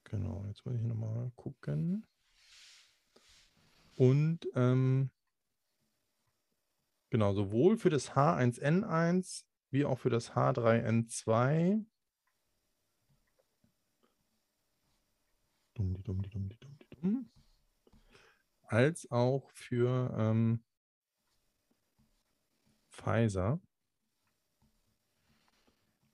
Genau, 0.04 0.44
jetzt 0.46 0.64
muss 0.64 0.76
ich 0.76 0.82
nochmal 0.82 1.32
gucken. 1.34 2.06
Und 3.96 4.46
ähm, 4.54 5.10
genau, 7.10 7.32
sowohl 7.34 7.76
für 7.78 7.90
das 7.90 8.12
H1N1 8.12 9.44
wie 9.72 9.86
auch 9.86 9.98
für 9.98 10.10
das 10.10 10.32
H3N2. 10.32 11.84
Dumm, 15.74 15.94
die 15.94 16.02
dumm, 16.02 16.22
die 16.22 16.28
dumm, 16.28 16.48
die 16.48 16.58
dumm, 16.58 16.78
die 16.78 16.96
dumm. 17.00 17.30
Als 18.64 19.10
auch 19.10 19.50
für 19.52 20.14
ähm, 20.16 20.62
Pfizer. 22.90 23.60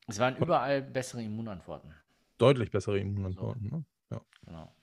Es 0.07 0.19
waren 0.21 0.37
überall 0.37 0.81
bessere 0.81 1.23
Immunantworten. 1.23 1.93
Deutlich 2.39 2.71
bessere 2.71 2.99
Immunantworten. 3.01 3.69
Ne? 3.69 3.85
Ja. 4.11 4.25
Genau. 4.45 4.75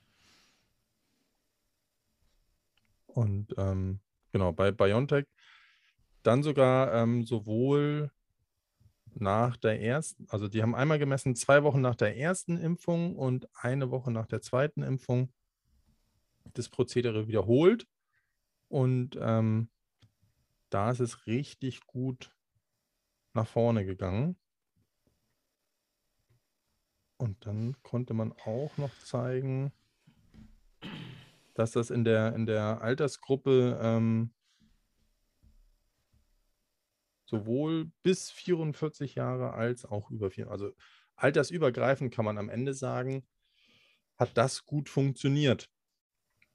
Und 3.07 3.55
ähm, 3.57 4.01
genau, 4.33 4.51
bei 4.51 4.71
BioNTech 4.71 5.25
dann 6.23 6.43
sogar 6.43 6.93
ähm, 6.93 7.23
sowohl 7.23 8.11
nach 9.15 9.57
der 9.57 9.81
ersten, 9.81 10.27
also 10.29 10.47
die 10.47 10.61
haben 10.61 10.75
einmal 10.75 10.99
gemessen, 10.99 11.35
zwei 11.35 11.63
Wochen 11.63 11.81
nach 11.81 11.95
der 11.95 12.17
ersten 12.17 12.57
Impfung 12.57 13.15
und 13.15 13.47
eine 13.55 13.91
Woche 13.91 14.11
nach 14.11 14.27
der 14.27 14.41
zweiten 14.41 14.83
Impfung 14.83 15.31
das 16.53 16.69
Prozedere 16.69 17.27
wiederholt. 17.27 17.87
Und 18.67 19.17
ähm, 19.21 19.69
da 20.69 20.91
ist 20.91 20.99
es 20.99 21.27
richtig 21.27 21.85
gut 21.85 22.35
nach 23.33 23.47
vorne 23.47 23.85
gegangen. 23.85 24.37
Und 27.17 27.45
dann 27.45 27.81
konnte 27.81 28.13
man 28.13 28.33
auch 28.43 28.77
noch 28.77 28.93
zeigen, 28.99 29.71
dass 31.53 31.71
das 31.71 31.89
in 31.89 32.03
der, 32.03 32.35
in 32.35 32.45
der 32.45 32.81
Altersgruppe 32.81 33.79
ähm, 33.81 34.34
sowohl 37.25 37.91
bis 38.03 38.31
44 38.31 39.15
Jahre 39.15 39.53
als 39.53 39.85
auch 39.85 40.11
über 40.11 40.31
vier, 40.31 40.49
also 40.49 40.71
altersübergreifend 41.15 42.13
kann 42.13 42.25
man 42.25 42.37
am 42.37 42.49
Ende 42.49 42.73
sagen, 42.73 43.27
hat 44.17 44.37
das 44.37 44.65
gut 44.65 44.89
funktioniert. 44.89 45.69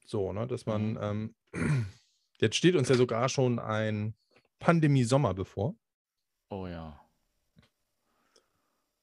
So, 0.04 0.32
ne, 0.32 0.46
dass 0.46 0.66
man, 0.66 0.98
ähm, 1.00 1.34
jetzt 2.38 2.56
steht 2.56 2.76
uns 2.76 2.88
ja 2.88 2.94
sogar 2.94 3.28
schon 3.28 3.58
ein 3.58 4.14
Pandemie-Sommer 4.58 5.34
bevor. 5.34 5.76
Oh 6.48 6.66
ja. 6.66 7.00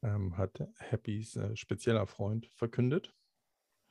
Ähm, 0.04 0.38
hat 0.38 0.60
Happys 0.78 1.36
äh, 1.36 1.56
spezieller 1.56 2.08
Freund 2.08 2.48
verkündet. 2.54 3.14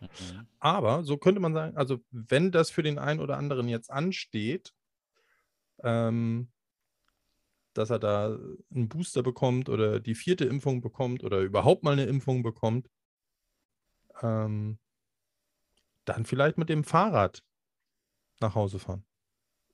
Mhm. 0.01 0.47
Aber 0.59 1.05
so 1.05 1.17
könnte 1.17 1.41
man 1.41 1.55
sagen, 1.55 1.77
also 1.77 2.01
wenn 2.11 2.53
das 2.53 2.71
für 2.71 2.83
den 2.83 2.99
einen 2.99 3.21
oder 3.21 3.37
anderen 3.37 3.69
jetzt 3.69 3.91
ansteht, 3.91 4.75
ähm, 5.83 6.53
dass 7.79 7.91
er 7.91 7.99
da 7.99 8.39
einen 8.71 8.89
Booster 8.89 9.23
bekommt 9.23 9.69
oder 9.69 10.01
die 10.01 10.15
vierte 10.15 10.45
Impfung 10.45 10.81
bekommt 10.81 11.25
oder 11.25 11.41
überhaupt 11.41 11.83
mal 11.83 11.93
eine 11.93 12.05
Impfung 12.05 12.43
bekommt, 12.43 12.89
ähm, 14.23 14.79
dann 16.05 16.25
vielleicht 16.25 16.59
mit 16.59 16.69
dem 16.69 16.85
Fahrrad 16.85 17.43
nach 18.41 18.55
Hause 18.55 18.79
fahren. 18.79 19.05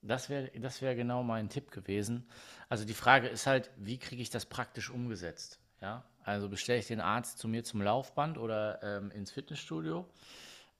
Das 0.02 0.28
wäre 0.28 0.50
das 0.58 0.82
wär 0.82 0.96
genau 0.96 1.22
mein 1.22 1.48
Tipp 1.48 1.70
gewesen. 1.70 2.28
Also 2.68 2.84
die 2.84 2.94
Frage 2.94 3.28
ist 3.28 3.46
halt, 3.46 3.70
wie 3.76 3.98
kriege 3.98 4.20
ich 4.20 4.30
das 4.30 4.46
praktisch 4.46 4.90
umgesetzt? 4.90 5.60
Ja, 5.80 6.04
also 6.24 6.48
bestelle 6.48 6.80
ich 6.80 6.86
den 6.88 7.00
Arzt 7.00 7.38
zu 7.38 7.48
mir 7.48 7.64
zum 7.64 7.82
Laufband 7.82 8.38
oder 8.38 8.82
ähm, 8.82 9.10
ins 9.12 9.30
Fitnessstudio? 9.30 10.08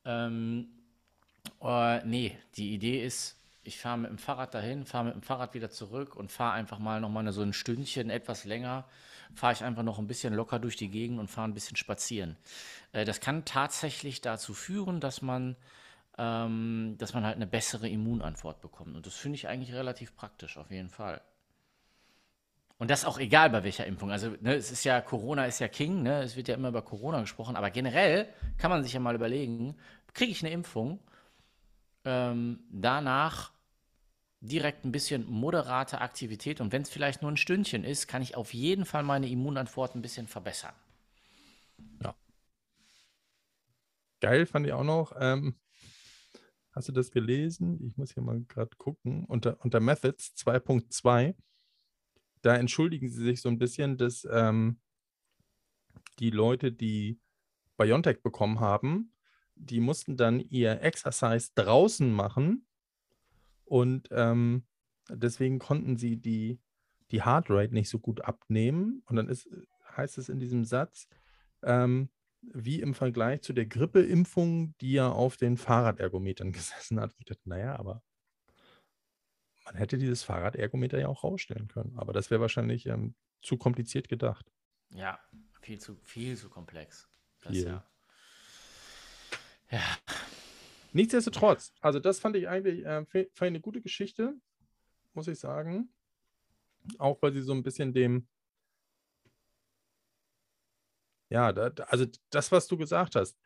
Ähm, 0.05 0.69
äh, 1.61 2.05
nee, 2.05 2.37
die 2.57 2.73
Idee 2.75 3.05
ist, 3.05 3.37
ich 3.65 3.79
fahre 3.79 3.99
mit 3.99 4.11
dem 4.11 4.19
Fahrrad 4.19 4.55
dahin, 4.55 4.85
fahre 4.85 5.05
mit 5.07 5.15
dem 5.15 5.23
Fahrrad 5.23 5.55
wieder 5.55 5.71
zurück 5.71 6.17
und 6.17 6.33
fahre 6.33 6.55
einfach 6.55 6.79
mal 6.79 7.01
nochmal 7.01 7.31
so 7.33 7.43
ein 7.43 7.53
Stündchen 7.53 8.11
etwas 8.11 8.45
länger, 8.45 8.85
fahre 9.35 9.53
ich 9.53 9.63
einfach 9.63 9.83
noch 9.83 9.99
ein 9.99 10.07
bisschen 10.07 10.35
locker 10.35 10.59
durch 10.59 10.77
die 10.77 10.89
Gegend 10.89 11.21
und 11.21 11.29
fahre 11.29 11.49
ein 11.49 11.55
bisschen 11.55 11.77
spazieren. 11.77 12.37
Äh, 12.93 13.05
das 13.05 13.21
kann 13.21 13.45
tatsächlich 13.45 14.21
dazu 14.21 14.53
führen, 14.53 15.01
dass 15.01 15.23
man, 15.23 15.57
ähm, 16.19 16.97
dass 16.99 17.15
man 17.15 17.25
halt 17.25 17.37
eine 17.37 17.47
bessere 17.47 17.89
Immunantwort 17.89 18.61
bekommt. 18.61 18.97
Und 18.97 19.07
das 19.07 19.15
finde 19.15 19.37
ich 19.37 19.49
eigentlich 19.49 19.73
relativ 19.73 20.15
praktisch, 20.17 20.57
auf 20.57 20.71
jeden 20.71 20.89
Fall. 20.91 21.21
Und 22.79 22.91
das 22.91 23.05
auch 23.05 23.19
egal 23.19 23.49
bei 23.51 23.63
welcher 23.63 23.87
Impfung. 23.87 24.11
Also 24.11 24.35
ne, 24.41 24.57
es 24.57 24.73
ist 24.73 24.83
ja, 24.83 25.01
Corona 25.01 25.45
ist 25.45 25.61
ja 25.61 25.69
King, 25.69 26.03
ne? 26.03 26.23
es 26.23 26.35
wird 26.35 26.49
ja 26.49 26.57
immer 26.57 26.69
über 26.69 26.83
Corona 26.83 27.21
gesprochen, 27.21 27.55
aber 27.55 27.71
generell 27.71 28.29
kann 28.59 28.73
man 28.73 28.83
sich 28.83 28.93
ja 28.93 28.99
mal 28.99 29.15
überlegen, 29.15 29.77
kriege 30.15 30.33
ich 30.33 30.43
eine 30.43 30.53
Impfung, 30.53 30.99
ähm, 32.05 32.61
danach 32.71 33.53
direkt 34.41 34.85
ein 34.85 34.93
bisschen 34.93 35.25
moderate 35.31 36.01
Aktivität 36.01 36.61
und 36.61 36.73
wenn 36.73 36.83
es 36.83 36.91
vielleicht 36.91 37.23
nur 37.23 37.31
ein 37.31 37.37
Stündchen 37.37 37.85
ist, 37.85 38.09
kann 38.09 38.23
ich 38.23 38.37
auf 38.37 38.53
jeden 38.55 38.85
Fall 38.85 39.05
meine 39.05 39.29
Immunantwort 39.29 39.95
ein 39.95 40.03
bisschen 40.03 40.27
verbessern. 40.27 40.75
Geil 44.23 44.47
fand 44.47 44.65
ich 44.69 44.73
auch 44.73 44.85
noch. 44.85 45.13
Ähm, 45.19 45.57
hast 46.71 46.87
du 46.87 46.93
das 46.93 47.11
gelesen? 47.11 47.85
Ich 47.85 47.97
muss 47.97 48.15
hier 48.15 48.23
mal 48.23 48.41
gerade 48.45 48.71
gucken. 48.77 49.25
Unter, 49.25 49.61
unter 49.65 49.81
Methods 49.81 50.33
2.2, 50.37 51.35
da 52.41 52.55
entschuldigen 52.55 53.09
sie 53.09 53.21
sich 53.21 53.41
so 53.41 53.49
ein 53.49 53.59
bisschen, 53.59 53.99
dass 53.99 54.25
ähm, 54.31 54.81
die 56.21 56.31
Leute, 56.31 56.71
die 56.71 57.19
BioNTech 57.77 58.23
bekommen 58.23 58.61
haben, 58.61 59.13
die 59.55 59.81
mussten 59.81 60.17
dann 60.17 60.41
ihr 60.41 60.83
Exercise 60.83 61.51
draußen 61.55 62.11
machen 62.11 62.67
und 63.65 64.09
ähm, 64.11 64.65
deswegen 65.09 65.59
konnten 65.59 65.97
sie 65.97 66.17
die, 66.17 66.61
die 67.11 67.25
Heartrate 67.25 67.73
nicht 67.73 67.89
so 67.89 67.99
gut 67.99 68.21
abnehmen. 68.23 69.03
Und 69.07 69.17
dann 69.17 69.29
ist, 69.29 69.49
heißt 69.97 70.19
es 70.19 70.29
in 70.29 70.39
diesem 70.39 70.65
Satz, 70.65 71.09
ähm, 71.63 72.11
wie 72.43 72.81
im 72.81 72.95
Vergleich 72.95 73.43
zu 73.43 73.53
der 73.53 73.67
Grippeimpfung, 73.67 74.77
die 74.81 74.93
ja 74.93 75.11
auf 75.11 75.37
den 75.37 75.57
Fahrradergometern 75.57 76.53
gesessen 76.53 77.01
hat. 77.01 77.15
Ich 77.19 77.25
dachte, 77.25 77.49
naja, 77.49 77.77
aber 77.77 78.03
man 79.65 79.77
hätte 79.77 79.97
dieses 79.97 80.23
Fahrradergometer 80.23 80.99
ja 80.99 81.09
auch 81.09 81.25
rausstellen 81.25 81.69
können. 81.69 81.95
Aber 81.97 82.13
das 82.13 82.31
wäre 82.31 82.41
wahrscheinlich 82.41 82.87
ähm, 82.87 83.15
zu 83.43 83.57
kompliziert 83.57 84.09
gedacht. 84.09 84.51
Ja, 84.91 85.19
viel 85.63 85.79
zu, 85.79 85.97
viel 86.03 86.37
zu 86.37 86.51
komplex. 86.51 87.09
Das 87.41 87.53
Viel. 87.53 87.67
ja. 87.67 87.92
Ja, 89.73 89.97
Nichtsdestotrotz, 90.93 91.73
also 91.81 91.99
das 91.99 92.21
fand 92.21 92.37
ich 92.37 92.49
eigentlich 92.49 92.85
äh, 92.85 93.05
fand 93.07 93.27
ich 93.33 93.43
eine 93.43 93.61
gute 93.61 93.81
Geschichte. 93.81 94.35
muss 95.15 95.29
ich 95.29 95.39
sagen. 95.39 95.93
Auch 96.99 97.21
weil 97.23 97.33
sie 97.33 97.43
so 97.43 97.53
ein 97.53 97.63
bisschen 97.63 97.93
dem, 97.95 98.29
ja, 101.31 101.53
da, 101.53 101.71
also 101.85 102.07
das, 102.31 102.53
was 102.53 102.67
du 102.67 102.77
gesagt 102.77 103.17
hast, 103.17 103.39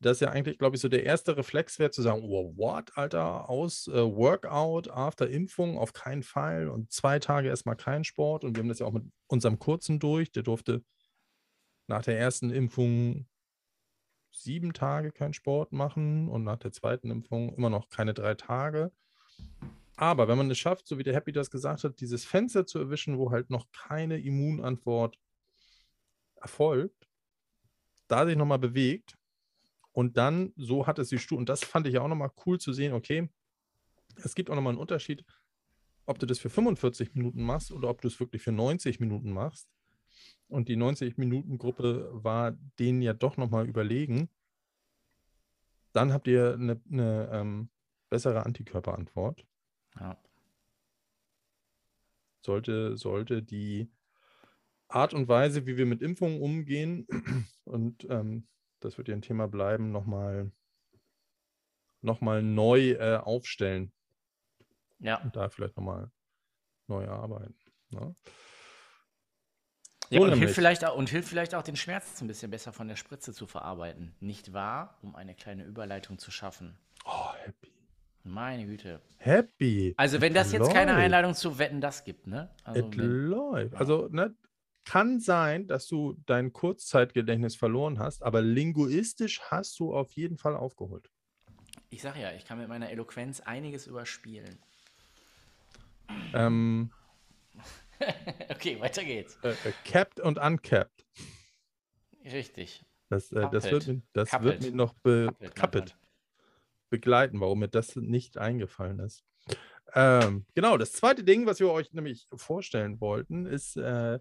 das 0.00 0.18
ist 0.18 0.20
ja 0.20 0.30
eigentlich, 0.30 0.58
glaube 0.58 0.76
ich, 0.76 0.82
so 0.82 0.88
der 0.88 1.04
erste 1.04 1.36
Reflex 1.36 1.78
wäre 1.78 1.90
zu 1.90 2.02
sagen, 2.02 2.22
oh, 2.24 2.54
what, 2.56 2.96
Alter, 2.98 3.48
aus 3.48 3.88
äh, 3.88 3.94
Workout, 3.94 4.90
after 4.90 5.28
Impfung, 5.30 5.78
auf 5.78 5.92
keinen 5.94 6.22
Fall 6.22 6.68
und 6.68 6.92
zwei 6.92 7.18
Tage 7.18 7.48
erstmal 7.48 7.76
kein 7.76 8.04
Sport 8.04 8.44
und 8.44 8.56
wir 8.56 8.62
haben 8.62 8.68
das 8.68 8.80
ja 8.80 8.86
auch 8.86 8.92
mit 8.92 9.04
unserem 9.28 9.58
Kurzen 9.58 9.98
durch, 9.98 10.32
der 10.32 10.42
durfte 10.42 10.84
nach 11.86 12.02
der 12.02 12.18
ersten 12.18 12.50
Impfung 12.50 13.26
sieben 14.42 14.72
Tage 14.72 15.12
keinen 15.12 15.34
Sport 15.34 15.72
machen 15.72 16.28
und 16.28 16.44
nach 16.44 16.58
der 16.58 16.72
zweiten 16.72 17.10
Impfung 17.10 17.54
immer 17.54 17.70
noch 17.70 17.88
keine 17.88 18.14
drei 18.14 18.34
Tage. 18.34 18.92
Aber 19.96 20.28
wenn 20.28 20.36
man 20.36 20.50
es 20.50 20.58
schafft, 20.58 20.86
so 20.86 20.98
wie 20.98 21.02
der 21.02 21.14
Happy 21.14 21.32
das 21.32 21.50
gesagt 21.50 21.84
hat, 21.84 22.00
dieses 22.00 22.24
Fenster 22.24 22.66
zu 22.66 22.78
erwischen, 22.78 23.18
wo 23.18 23.30
halt 23.30 23.50
noch 23.50 23.66
keine 23.72 24.18
Immunantwort 24.18 25.18
erfolgt, 26.36 27.08
da 28.08 28.26
sich 28.26 28.36
nochmal 28.36 28.58
bewegt 28.58 29.16
und 29.92 30.16
dann, 30.18 30.52
so 30.56 30.86
hat 30.86 30.98
es 30.98 31.08
die 31.08 31.18
Studie, 31.18 31.40
und 31.40 31.48
das 31.48 31.64
fand 31.64 31.86
ich 31.86 31.98
auch 31.98 32.08
nochmal 32.08 32.30
cool 32.44 32.60
zu 32.60 32.72
sehen, 32.72 32.92
okay, 32.92 33.30
es 34.16 34.34
gibt 34.34 34.50
auch 34.50 34.54
nochmal 34.54 34.72
einen 34.72 34.80
Unterschied, 34.80 35.24
ob 36.04 36.18
du 36.18 36.26
das 36.26 36.38
für 36.38 36.50
45 36.50 37.14
Minuten 37.14 37.42
machst 37.42 37.72
oder 37.72 37.88
ob 37.88 38.00
du 38.00 38.08
es 38.08 38.20
wirklich 38.20 38.42
für 38.42 38.52
90 38.52 39.00
Minuten 39.00 39.32
machst. 39.32 39.68
Und 40.48 40.68
die 40.68 40.76
90-Minuten-Gruppe 40.76 42.10
war 42.12 42.52
denen 42.78 43.02
ja 43.02 43.12
doch 43.12 43.36
nochmal 43.36 43.68
überlegen. 43.68 44.28
Dann 45.92 46.12
habt 46.12 46.28
ihr 46.28 46.54
eine, 46.54 46.80
eine 46.90 47.30
ähm, 47.32 47.70
bessere 48.10 48.44
Antikörperantwort. 48.46 49.44
Ja. 49.98 50.16
Sollte, 52.42 52.96
sollte 52.96 53.42
die 53.42 53.90
Art 54.88 55.14
und 55.14 55.26
Weise, 55.26 55.66
wie 55.66 55.76
wir 55.76 55.86
mit 55.86 56.00
Impfungen 56.02 56.40
umgehen, 56.40 57.06
und 57.64 58.06
ähm, 58.08 58.46
das 58.80 58.98
wird 58.98 59.08
ja 59.08 59.14
ein 59.14 59.22
Thema 59.22 59.48
bleiben, 59.48 59.90
nochmal 59.90 60.52
noch 62.02 62.20
mal 62.20 62.42
neu 62.42 62.92
äh, 62.92 63.16
aufstellen. 63.16 63.92
Ja. 64.98 65.20
Und 65.22 65.36
da 65.36 65.48
vielleicht 65.48 65.76
nochmal 65.76 66.10
neu 66.86 67.08
arbeiten. 67.08 67.56
Ne? 67.90 68.14
Ja, 70.10 70.20
und, 70.20 70.32
hilft 70.34 70.54
vielleicht 70.54 70.84
auch, 70.84 70.96
und 70.96 71.08
hilft 71.08 71.28
vielleicht 71.28 71.54
auch, 71.54 71.62
den 71.62 71.76
Schmerz 71.76 72.20
ein 72.20 72.28
bisschen 72.28 72.50
besser 72.50 72.72
von 72.72 72.88
der 72.88 72.96
Spritze 72.96 73.32
zu 73.32 73.46
verarbeiten. 73.46 74.14
Nicht 74.20 74.52
wahr? 74.52 74.96
Um 75.02 75.16
eine 75.16 75.34
kleine 75.34 75.64
Überleitung 75.64 76.18
zu 76.18 76.30
schaffen. 76.30 76.76
Oh, 77.04 77.32
happy. 77.44 77.72
Meine 78.24 78.66
Güte. 78.66 79.00
Happy. 79.18 79.94
Also, 79.96 80.20
wenn 80.20 80.32
It 80.32 80.36
das 80.36 80.52
jetzt 80.52 80.72
keine 80.72 80.92
läuft. 80.92 81.04
Einladung 81.04 81.34
zu 81.34 81.58
Wetten, 81.58 81.80
das 81.80 82.04
gibt, 82.04 82.26
ne? 82.26 82.50
Also, 82.64 82.86
It 82.86 82.96
wenn, 82.98 83.28
läuft. 83.28 83.74
Also, 83.76 84.08
ne, 84.10 84.34
kann 84.84 85.18
sein, 85.18 85.66
dass 85.66 85.86
du 85.88 86.16
dein 86.26 86.52
Kurzzeitgedächtnis 86.52 87.56
verloren 87.56 87.98
hast, 87.98 88.22
aber 88.22 88.42
linguistisch 88.42 89.40
hast 89.42 89.78
du 89.80 89.92
auf 89.94 90.12
jeden 90.12 90.38
Fall 90.38 90.54
aufgeholt. 90.56 91.10
ich 91.90 92.02
sag 92.02 92.16
ja, 92.16 92.32
ich 92.32 92.44
kann 92.44 92.58
mit 92.58 92.68
meiner 92.68 92.90
Eloquenz 92.90 93.40
einiges 93.40 93.86
überspielen. 93.86 94.58
Ähm, 96.34 96.90
Okay, 98.50 98.80
weiter 98.80 99.04
geht's. 99.04 99.38
äh, 99.42 99.50
äh, 99.50 99.72
capped 99.84 100.20
und 100.20 100.38
uncapped. 100.38 101.04
Richtig. 102.24 102.84
Das, 103.08 103.30
äh, 103.32 103.48
das, 103.52 103.64
wird, 103.70 103.86
mir- 103.86 104.02
das 104.12 104.32
wird 104.42 104.60
mir 104.62 104.72
noch 104.72 104.94
be 104.94 105.34
coupled 105.54 105.96
begleiten, 106.90 107.40
warum 107.40 107.60
mir 107.60 107.68
das 107.68 107.96
nicht 107.96 108.38
eingefallen 108.38 108.98
ist. 109.00 109.24
Ähm, 109.94 110.46
genau, 110.54 110.76
das 110.76 110.92
zweite 110.92 111.22
Ding, 111.24 111.46
was 111.46 111.60
wir 111.60 111.70
euch 111.70 111.92
nämlich 111.92 112.26
vorstellen 112.34 113.00
wollten, 113.00 113.46
ist 113.46 113.76
äh, 113.76 114.18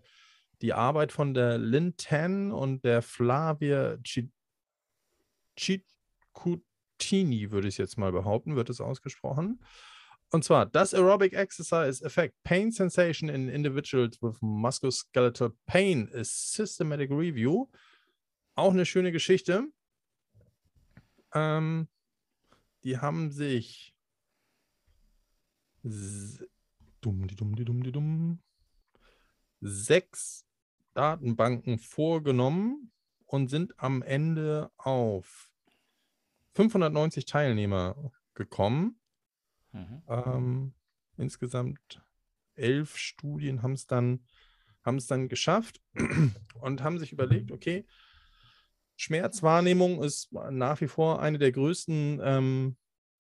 die 0.62 0.74
Arbeit 0.74 1.12
von 1.12 1.34
der 1.34 1.58
Lynn 1.58 1.96
Tan 1.98 2.52
und 2.52 2.84
der 2.86 3.02
Flavia 3.02 3.98
Ci- 4.04 4.30
Ciccutini, 5.60 7.52
würde 7.52 7.68
ich 7.68 7.78
jetzt 7.78 7.98
mal 7.98 8.12
behaupten, 8.12 8.56
wird 8.56 8.70
es 8.70 8.82
ausgesprochen. 8.82 9.64
Und 10.32 10.44
zwar, 10.44 10.66
does 10.66 10.94
aerobic 10.94 11.34
exercise 11.34 12.04
affect 12.04 12.36
pain 12.44 12.72
sensation 12.72 13.30
in 13.30 13.48
individuals 13.48 14.22
with 14.22 14.42
musculoskeletal 14.42 15.54
pain? 15.66 16.10
A 16.14 16.24
systematic 16.24 17.12
review. 17.12 17.70
Auch 18.56 18.72
eine 18.72 18.86
schöne 18.86 19.12
Geschichte. 19.12 19.68
Ähm, 21.34 21.88
die 22.84 22.98
haben 22.98 23.32
sich 23.32 23.96
dumm, 27.02 27.28
die 27.28 27.36
dumm, 27.36 27.56
die 27.56 27.66
dumm, 27.66 27.84
die 27.84 27.92
dumm, 27.92 28.40
sechs 29.62 30.46
Datenbanken 30.94 31.78
vorgenommen 31.78 32.92
und 33.26 33.50
sind 33.50 33.74
am 33.78 34.02
Ende 34.02 34.72
auf 34.78 35.52
590 36.54 37.26
Teilnehmer 37.26 38.12
gekommen. 38.34 39.00
Mhm. 39.76 40.02
Ähm, 40.08 40.74
insgesamt 41.18 42.02
elf 42.56 42.96
Studien 42.98 43.62
haben 43.62 43.74
es 43.74 43.88
dann, 43.88 44.26
dann 44.84 45.28
geschafft 45.28 45.82
und 46.62 46.82
haben 46.82 46.98
sich 46.98 47.12
überlegt, 47.12 47.52
okay, 47.52 47.86
Schmerzwahrnehmung 48.96 50.02
ist 50.02 50.32
nach 50.32 50.80
wie 50.80 50.88
vor 50.88 51.22
eine 51.22 51.38
der 51.38 51.52
größten 51.52 52.22
ähm, 52.24 52.78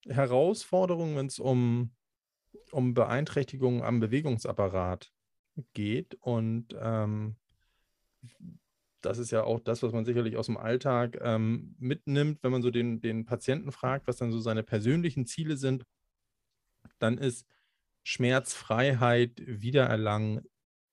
Herausforderungen, 0.07 1.17
wenn 1.17 1.25
es 1.25 1.39
um, 1.39 1.91
um 2.71 2.93
Beeinträchtigungen 2.93 3.81
am 3.83 3.99
Bewegungsapparat 3.99 5.11
geht. 5.73 6.15
Und 6.21 6.73
ähm, 6.79 7.35
das 9.01 9.17
ist 9.17 9.31
ja 9.31 9.43
auch 9.43 9.59
das, 9.59 9.83
was 9.83 9.91
man 9.91 10.05
sicherlich 10.05 10.37
aus 10.37 10.45
dem 10.45 10.55
Alltag 10.55 11.19
ähm, 11.21 11.75
mitnimmt, 11.77 12.41
wenn 12.41 12.51
man 12.51 12.61
so 12.61 12.71
den, 12.71 13.01
den 13.01 13.25
Patienten 13.25 13.73
fragt, 13.73 14.07
was 14.07 14.15
dann 14.15 14.31
so 14.31 14.39
seine 14.39 14.63
persönlichen 14.63 15.25
Ziele 15.25 15.57
sind, 15.57 15.83
dann 16.99 17.17
ist 17.17 17.45
Schmerzfreiheit 18.03 19.41
wiedererlangen 19.45 20.47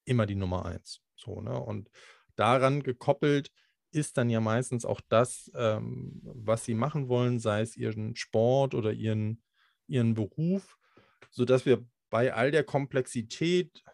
immer 0.04 0.26
die 0.26 0.34
Nummer 0.34 0.64
eins. 0.64 1.00
So, 1.14 1.40
ne? 1.40 1.58
Und 1.58 1.90
daran 2.36 2.82
gekoppelt 2.82 3.52
ist 3.90 4.16
dann 4.16 4.30
ja 4.30 4.40
meistens 4.40 4.84
auch 4.84 5.00
das, 5.08 5.50
ähm, 5.54 6.20
was 6.22 6.64
sie 6.64 6.74
machen 6.74 7.08
wollen, 7.08 7.38
sei 7.38 7.60
es 7.60 7.76
ihren 7.76 8.16
Sport 8.16 8.74
oder 8.74 8.92
ihren, 8.92 9.42
ihren 9.86 10.14
Beruf, 10.14 10.78
sodass 11.30 11.66
wir 11.66 11.86
bei 12.08 12.32
all 12.32 12.50
der 12.50 12.64
Komplexität, 12.64 13.84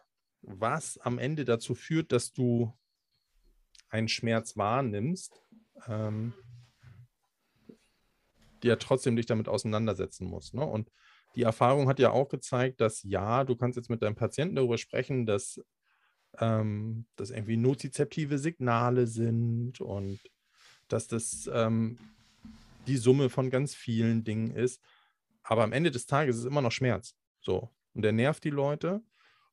was 0.41 0.99
am 0.99 1.19
Ende 1.19 1.45
dazu 1.45 1.75
führt, 1.75 2.13
dass 2.13 2.33
du 2.33 2.73
einen 3.89 4.09
Schmerz 4.09 4.57
wahrnimmst, 4.57 5.43
ähm, 5.87 6.33
dir 8.63 8.71
ja 8.71 8.77
trotzdem 8.77 9.17
dich 9.17 9.27
damit 9.27 9.49
auseinandersetzen 9.49 10.27
musst. 10.27 10.55
Ne? 10.55 10.65
Und 10.65 10.91
die 11.39 11.45
Erfahrung 11.45 11.89
hat 11.89 12.01
ja 12.01 12.11
auch 12.11 12.29
gezeigt, 12.29 12.81
dass 12.81 13.05
ja, 13.05 13.45
du 13.45 13.55
kannst 13.55 13.77
jetzt 13.77 13.89
mit 13.89 14.03
deinem 14.03 14.17
Patienten 14.17 14.57
darüber 14.57 14.77
sprechen, 14.77 15.25
dass 15.25 15.63
ähm, 16.39 17.07
das 17.15 17.31
irgendwie 17.31 17.57
nozizeptive 17.57 18.39
Signale 18.39 19.07
sind 19.07 19.81
und 19.81 20.19
dass 20.89 21.07
das 21.07 21.49
ähm, 21.53 21.97
die 22.89 22.97
Summe 22.97 23.31
von 23.31 23.51
ganz 23.51 23.77
vielen 23.77 24.25
Dingen 24.25 24.51
ist. 24.51 24.83
Aber 25.45 25.63
am 25.63 25.71
Ende 25.73 25.93
des 25.93 26.07
Tages 26.07 26.35
ist 26.35 26.41
es 26.41 26.49
immer 26.49 26.61
noch 26.61 26.73
Schmerz. 26.73 27.15
So. 27.41 27.71
Und 27.95 28.03
der 28.03 28.13
nervt 28.13 28.43
die 28.43 28.51
Leute. 28.51 29.01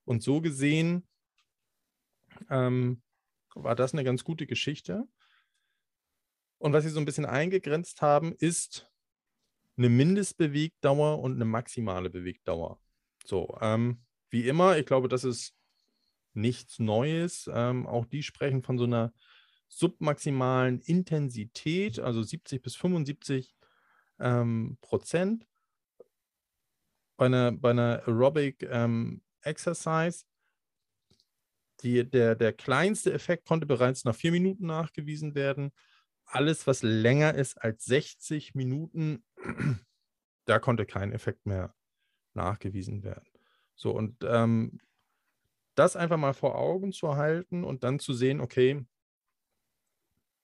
Und 0.06 0.24
so 0.24 0.42
gesehen 0.42 1.08
ähm, 2.50 3.04
war 3.54 3.76
das 3.76 3.94
eine 3.94 4.04
ganz 4.04 4.24
gute 4.24 4.48
Geschichte. 4.48 5.08
Und 6.58 6.74
was 6.74 6.84
sie 6.84 6.90
so 6.90 7.00
ein 7.00 7.06
bisschen 7.06 7.28
eingegrenzt 7.28 8.02
haben, 8.02 8.34
ist 8.34 8.92
eine 9.78 9.90
Mindestbewegdauer 9.90 11.20
und 11.20 11.34
eine 11.34 11.46
maximale 11.46 12.10
Bewegdauer. 12.10 12.80
So, 13.26 13.58
ähm, 13.62 14.02
wie 14.30 14.48
immer, 14.48 14.78
ich 14.78 14.86
glaube, 14.86 15.08
das 15.08 15.24
ist 15.24 15.54
nichts 16.34 16.80
Neues. 16.80 17.50
Ähm, 17.54 17.88
auch 17.88 18.06
die 18.06 18.24
sprechen 18.24 18.64
von 18.64 18.78
so 18.78 18.86
einer 18.86 19.14
submaximalen 19.68 20.80
Intensität, 20.82 22.00
also 22.00 22.22
70 22.22 22.62
bis 22.62 22.76
75 22.76 23.56
ähm, 24.20 24.78
Prozent. 24.82 25.48
Bei 27.18 27.26
einer, 27.28 27.52
bei 27.52 27.72
einer 27.72 28.04
Aerobic 28.06 28.64
ähm, 28.64 29.22
Exercise. 29.42 30.26
Die, 31.82 32.10
der, 32.10 32.36
der 32.36 32.54
kleinste 32.54 33.14
Effekt 33.14 33.46
konnte 33.46 33.66
bereits 33.66 34.06
nach 34.06 34.16
vier 34.16 34.32
Minuten 34.32 34.66
nachgewiesen 34.66 35.36
werden. 35.36 35.72
Alles, 36.26 36.66
was 36.68 36.82
länger 36.82 37.36
ist 37.36 37.62
als 37.62 37.86
60 37.86 38.56
Minuten, 38.56 39.24
da 40.46 40.60
konnte 40.60 40.86
kein 40.86 41.12
Effekt 41.12 41.46
mehr 41.46 41.76
nachgewiesen 42.34 43.04
werden. 43.04 43.30
So, 43.76 43.92
und 43.92 44.24
ähm, 44.24 44.80
das 45.76 45.96
einfach 45.96 46.18
mal 46.18 46.34
vor 46.34 46.56
Augen 46.56 46.94
zu 46.94 47.16
halten 47.16 47.64
und 47.64 47.84
dann 47.84 48.00
zu 48.00 48.14
sehen, 48.14 48.40
okay, 48.40 48.86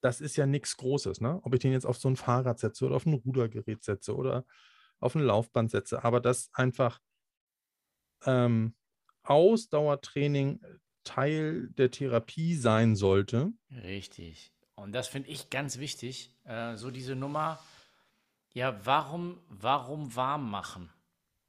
das 0.02 0.20
ist 0.20 0.36
ja 0.36 0.46
nichts 0.46 0.78
Großes, 0.78 1.22
ne? 1.22 1.40
Ob 1.44 1.54
ich 1.54 1.60
den 1.60 1.72
jetzt 1.72 1.86
auf 1.86 1.98
so 1.98 2.10
ein 2.10 2.16
Fahrrad 2.16 2.60
setze 2.60 2.86
oder 2.86 2.96
auf 2.96 3.06
ein 3.06 3.14
Rudergerät 3.14 3.84
setze 3.84 4.16
oder 4.16 4.46
auf 5.00 5.16
ein 5.16 5.22
Laufband 5.22 5.72
setze, 5.72 6.04
aber 6.04 6.20
das 6.20 6.50
einfach 6.54 7.00
ähm, 8.26 8.76
Ausdauertraining 9.24 10.60
Teil 11.04 11.70
der 11.70 11.92
Therapie 11.92 12.56
sein 12.56 12.96
sollte. 12.96 13.52
Richtig. 13.72 14.54
Und 14.76 14.94
das 14.94 15.08
finde 15.08 15.30
ich 15.30 15.50
ganz 15.50 15.78
wichtig. 15.80 16.36
Äh, 16.44 16.76
so 16.78 16.92
diese 16.92 17.16
Nummer, 17.16 17.60
ja, 18.54 18.86
warum, 18.86 19.40
warum 19.50 20.16
warm 20.16 20.50
machen? 20.50 20.90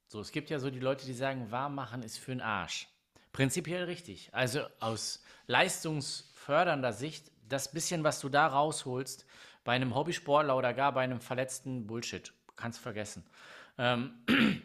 So, 0.09 0.21
es 0.21 0.31
gibt 0.31 0.51
ja 0.51 0.59
so 0.59 0.71
die 0.71 0.79
Leute, 0.79 1.07
die 1.07 1.15
sagen, 1.15 1.51
warm 1.51 1.75
machen 1.75 2.03
ist 2.03 2.19
für 2.19 2.33
den 2.33 2.41
Arsch. 2.41 2.89
Prinzipiell 3.33 3.85
richtig. 3.85 4.29
Also 4.33 4.61
aus 4.79 5.23
leistungsfördernder 5.47 6.93
Sicht, 6.93 7.31
das 7.49 7.73
bisschen, 7.73 8.05
was 8.05 8.21
du 8.21 8.29
da 8.29 8.47
rausholst, 8.47 9.27
bei 9.65 9.73
einem 9.73 9.95
Hobbysportler 9.95 10.57
oder 10.57 10.75
gar 10.75 10.93
bei 10.93 11.03
einem 11.03 11.21
verletzten 11.21 11.87
Bullshit, 11.87 12.33
kannst 12.57 12.81
vergessen. 12.81 13.25
Ähm, 13.79 14.13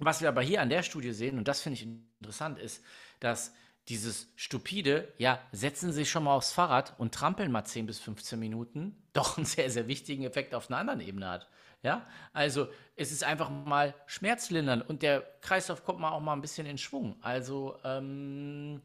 was 0.00 0.20
wir 0.20 0.28
aber 0.28 0.42
hier 0.42 0.60
an 0.60 0.68
der 0.68 0.82
Studie 0.82 1.12
sehen, 1.12 1.38
und 1.38 1.48
das 1.48 1.60
finde 1.60 1.80
ich 1.80 1.86
interessant, 2.20 2.58
ist, 2.58 2.84
dass 3.20 3.54
dieses 3.88 4.28
stupide, 4.36 5.12
ja, 5.18 5.40
setzen 5.52 5.92
Sie 5.92 6.00
sich 6.00 6.10
schon 6.10 6.24
mal 6.24 6.34
aufs 6.34 6.52
Fahrrad 6.52 6.94
und 6.98 7.14
trampeln 7.14 7.52
mal 7.52 7.64
10 7.64 7.86
bis 7.86 7.98
15 8.00 8.38
Minuten, 8.38 8.96
doch 9.12 9.36
einen 9.36 9.46
sehr, 9.46 9.70
sehr 9.70 9.88
wichtigen 9.88 10.24
Effekt 10.24 10.54
auf 10.54 10.70
einer 10.70 10.78
anderen 10.78 11.00
Ebene 11.00 11.28
hat. 11.28 11.48
Ja, 11.82 12.06
also 12.32 12.68
es 12.96 13.12
ist 13.12 13.24
einfach 13.24 13.50
mal 13.50 13.94
schmerzlindern 14.06 14.80
und 14.80 15.02
der 15.02 15.20
Kreislauf 15.42 15.84
kommt 15.84 16.00
mal 16.00 16.12
auch 16.12 16.20
mal 16.20 16.32
ein 16.32 16.40
bisschen 16.40 16.66
in 16.66 16.78
Schwung. 16.78 17.16
Also 17.20 17.76
ähm, 17.84 18.80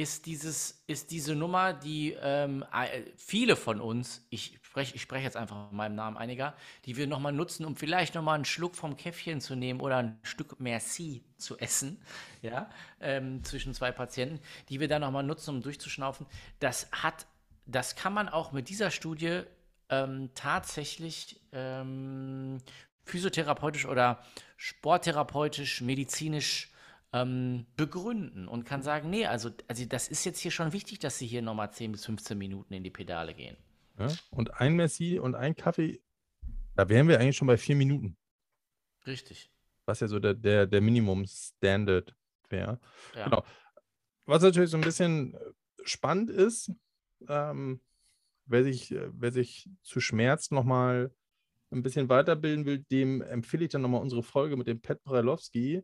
ist, 0.00 0.24
dieses, 0.24 0.82
ist 0.86 1.10
diese 1.10 1.34
Nummer, 1.34 1.74
die 1.74 2.16
ähm, 2.22 2.64
viele 3.16 3.54
von 3.54 3.82
uns, 3.82 4.26
ich 4.30 4.58
spreche 4.62 4.94
ich 4.94 5.02
sprech 5.02 5.22
jetzt 5.22 5.36
einfach 5.36 5.70
in 5.70 5.76
meinem 5.76 5.94
Namen 5.94 6.16
einiger, 6.16 6.54
die 6.86 6.96
wir 6.96 7.06
nochmal 7.06 7.32
nutzen, 7.32 7.66
um 7.66 7.76
vielleicht 7.76 8.14
nochmal 8.14 8.36
einen 8.36 8.46
Schluck 8.46 8.76
vom 8.76 8.96
Käffchen 8.96 9.42
zu 9.42 9.56
nehmen 9.56 9.80
oder 9.80 9.98
ein 9.98 10.18
Stück 10.22 10.58
Merci 10.58 11.22
zu 11.36 11.58
essen, 11.58 12.00
ja, 12.42 12.70
ähm, 13.00 13.44
zwischen 13.44 13.74
zwei 13.74 13.92
Patienten, 13.92 14.40
die 14.70 14.80
wir 14.80 14.88
dann 14.88 15.02
nochmal 15.02 15.22
nutzen, 15.22 15.56
um 15.56 15.60
durchzuschnaufen. 15.60 16.26
Das 16.60 16.88
hat, 16.92 17.26
das 17.66 17.94
kann 17.94 18.14
man 18.14 18.30
auch 18.30 18.52
mit 18.52 18.70
dieser 18.70 18.90
Studie 18.90 19.42
ähm, 19.90 20.30
tatsächlich 20.34 21.42
ähm, 21.52 22.56
physiotherapeutisch 23.04 23.84
oder 23.84 24.24
sporttherapeutisch, 24.56 25.82
medizinisch 25.82 26.69
ähm, 27.12 27.66
begründen 27.76 28.46
und 28.46 28.64
kann 28.64 28.82
sagen, 28.82 29.10
nee, 29.10 29.26
also, 29.26 29.50
also 29.68 29.84
das 29.86 30.08
ist 30.08 30.24
jetzt 30.24 30.38
hier 30.38 30.50
schon 30.50 30.72
wichtig, 30.72 30.98
dass 31.00 31.18
Sie 31.18 31.26
hier 31.26 31.42
nochmal 31.42 31.72
10 31.72 31.92
bis 31.92 32.06
15 32.06 32.38
Minuten 32.38 32.72
in 32.72 32.84
die 32.84 32.90
Pedale 32.90 33.34
gehen. 33.34 33.56
Ja, 33.98 34.08
und 34.30 34.60
ein 34.60 34.74
Messi 34.76 35.18
und 35.18 35.34
ein 35.34 35.56
Kaffee, 35.56 36.00
da 36.76 36.88
wären 36.88 37.08
wir 37.08 37.18
eigentlich 37.18 37.36
schon 37.36 37.48
bei 37.48 37.56
vier 37.56 37.76
Minuten. 37.76 38.16
Richtig. 39.06 39.50
Was 39.86 40.00
ja 40.00 40.08
so 40.08 40.18
der, 40.18 40.34
der, 40.34 40.66
der 40.66 40.80
Minimum-Standard 40.80 42.14
wäre. 42.48 42.80
Ja. 43.14 43.24
Genau. 43.24 43.44
Was 44.26 44.42
natürlich 44.42 44.70
so 44.70 44.76
ein 44.76 44.82
bisschen 44.82 45.36
spannend 45.84 46.30
ist, 46.30 46.72
ähm, 47.28 47.80
wer, 48.46 48.62
sich, 48.62 48.94
wer 48.94 49.32
sich 49.32 49.68
zu 49.82 50.00
Schmerz 50.00 50.50
nochmal 50.50 51.12
ein 51.72 51.82
bisschen 51.82 52.08
weiterbilden 52.08 52.64
will, 52.64 52.78
dem 52.90 53.22
empfehle 53.22 53.64
ich 53.64 53.70
dann 53.70 53.82
nochmal 53.82 54.00
unsere 54.00 54.22
Folge 54.22 54.56
mit 54.56 54.66
dem 54.66 54.80
Pet 54.80 55.02
Brelowski, 55.04 55.82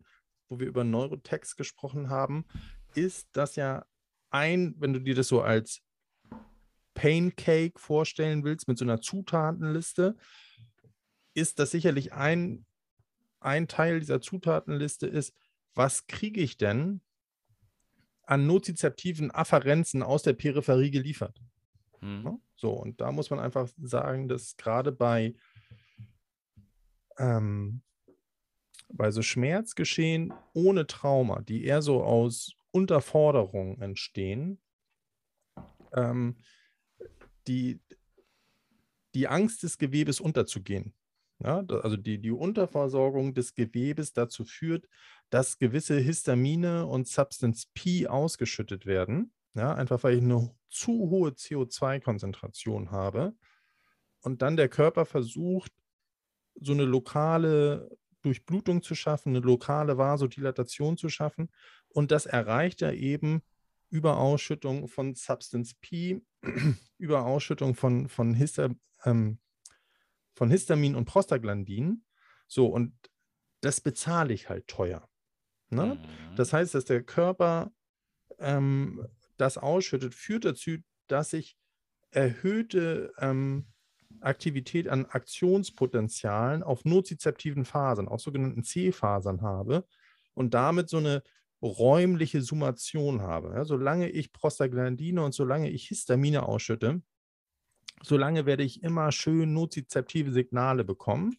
wo 0.48 0.58
wir 0.58 0.66
über 0.66 0.84
Neurotext 0.84 1.56
gesprochen 1.56 2.08
haben, 2.08 2.46
ist 2.94 3.28
das 3.32 3.56
ja 3.56 3.84
ein, 4.30 4.74
wenn 4.78 4.92
du 4.92 5.00
dir 5.00 5.14
das 5.14 5.28
so 5.28 5.42
als 5.42 5.82
Pancake 6.94 7.78
vorstellen 7.78 8.44
willst, 8.44 8.68
mit 8.68 8.78
so 8.78 8.84
einer 8.84 9.00
Zutatenliste, 9.00 10.16
ist 11.34 11.58
das 11.58 11.70
sicherlich 11.70 12.12
ein, 12.12 12.64
ein 13.40 13.68
Teil 13.68 14.00
dieser 14.00 14.20
Zutatenliste 14.20 15.06
ist, 15.06 15.34
was 15.74 16.06
kriege 16.06 16.40
ich 16.40 16.56
denn 16.56 17.02
an 18.22 18.46
nozizeptiven 18.46 19.30
Afferenzen 19.30 20.02
aus 20.02 20.22
der 20.22 20.32
Peripherie 20.32 20.90
geliefert? 20.90 21.38
Mhm. 22.00 22.40
So, 22.56 22.72
und 22.72 23.00
da 23.00 23.12
muss 23.12 23.30
man 23.30 23.38
einfach 23.38 23.68
sagen, 23.76 24.28
dass 24.28 24.56
gerade 24.56 24.90
bei 24.90 25.34
ähm, 27.18 27.82
bei 28.88 29.10
so 29.10 29.22
Schmerzgeschehen 29.22 30.32
ohne 30.52 30.86
Trauma, 30.86 31.42
die 31.42 31.64
eher 31.64 31.82
so 31.82 32.02
aus 32.02 32.54
Unterforderung 32.70 33.80
entstehen, 33.80 34.60
ähm, 35.92 36.36
die, 37.46 37.80
die 39.14 39.28
Angst 39.28 39.62
des 39.62 39.78
Gewebes 39.78 40.20
unterzugehen. 40.20 40.94
Ja, 41.38 41.62
also 41.82 41.98
die, 41.98 42.18
die 42.18 42.30
Unterversorgung 42.30 43.34
des 43.34 43.54
Gewebes 43.54 44.14
dazu 44.14 44.44
führt, 44.44 44.88
dass 45.28 45.58
gewisse 45.58 45.98
Histamine 45.98 46.86
und 46.86 47.08
Substance 47.08 47.66
P 47.74 48.06
ausgeschüttet 48.06 48.86
werden. 48.86 49.32
Ja, 49.54 49.74
einfach 49.74 50.02
weil 50.02 50.16
ich 50.16 50.22
eine 50.22 50.54
zu 50.68 50.92
hohe 51.10 51.30
CO2-Konzentration 51.30 52.90
habe. 52.90 53.34
Und 54.22 54.42
dann 54.42 54.56
der 54.56 54.68
Körper 54.68 55.04
versucht, 55.04 55.72
so 56.58 56.72
eine 56.72 56.84
lokale 56.84 57.90
Durchblutung 58.26 58.82
zu 58.82 58.94
schaffen, 58.94 59.30
eine 59.30 59.44
lokale 59.44 59.98
Vasodilatation 59.98 60.96
zu 60.96 61.08
schaffen. 61.08 61.50
Und 61.88 62.10
das 62.10 62.26
erreicht 62.26 62.82
er 62.82 62.94
eben 62.94 63.42
über 63.88 64.18
Ausschüttung 64.18 64.88
von 64.88 65.14
Substance 65.14 65.74
P, 65.80 66.20
über 66.98 67.24
Ausschüttung 67.24 67.74
von, 67.74 68.08
von, 68.08 68.34
Hista, 68.34 68.70
ähm, 69.04 69.38
von 70.34 70.50
Histamin 70.50 70.96
und 70.96 71.04
Prostaglandin. 71.04 72.04
So, 72.48 72.66
und 72.66 72.94
das 73.60 73.80
bezahle 73.80 74.34
ich 74.34 74.48
halt 74.48 74.66
teuer. 74.66 75.08
Ne? 75.70 75.94
Mhm. 75.94 76.36
Das 76.36 76.52
heißt, 76.52 76.74
dass 76.74 76.84
der 76.84 77.02
Körper 77.04 77.72
ähm, 78.38 79.06
das 79.36 79.56
ausschüttet, 79.56 80.14
führt 80.14 80.44
dazu, 80.44 80.78
dass 81.06 81.32
ich 81.32 81.56
erhöhte 82.10 83.12
ähm, 83.18 83.66
Aktivität 84.20 84.88
an 84.88 85.06
Aktionspotenzialen 85.06 86.62
auf 86.62 86.84
nozizeptiven 86.84 87.64
Fasern, 87.64 88.08
auf 88.08 88.20
sogenannten 88.20 88.62
C-Fasern 88.62 89.42
habe 89.42 89.86
und 90.34 90.54
damit 90.54 90.88
so 90.88 90.98
eine 90.98 91.22
räumliche 91.62 92.42
Summation 92.42 93.22
habe. 93.22 93.54
Ja, 93.54 93.64
solange 93.64 94.08
ich 94.08 94.32
Prostaglandine 94.32 95.24
und 95.24 95.32
solange 95.32 95.70
ich 95.70 95.88
Histamine 95.88 96.46
ausschütte, 96.46 97.02
solange 98.02 98.46
werde 98.46 98.62
ich 98.62 98.82
immer 98.82 99.12
schön 99.12 99.54
nozizeptive 99.54 100.32
Signale 100.32 100.84
bekommen. 100.84 101.36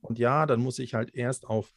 Und 0.00 0.18
ja, 0.18 0.46
dann 0.46 0.60
muss 0.60 0.78
ich 0.78 0.94
halt 0.94 1.14
erst 1.14 1.46
auf 1.46 1.72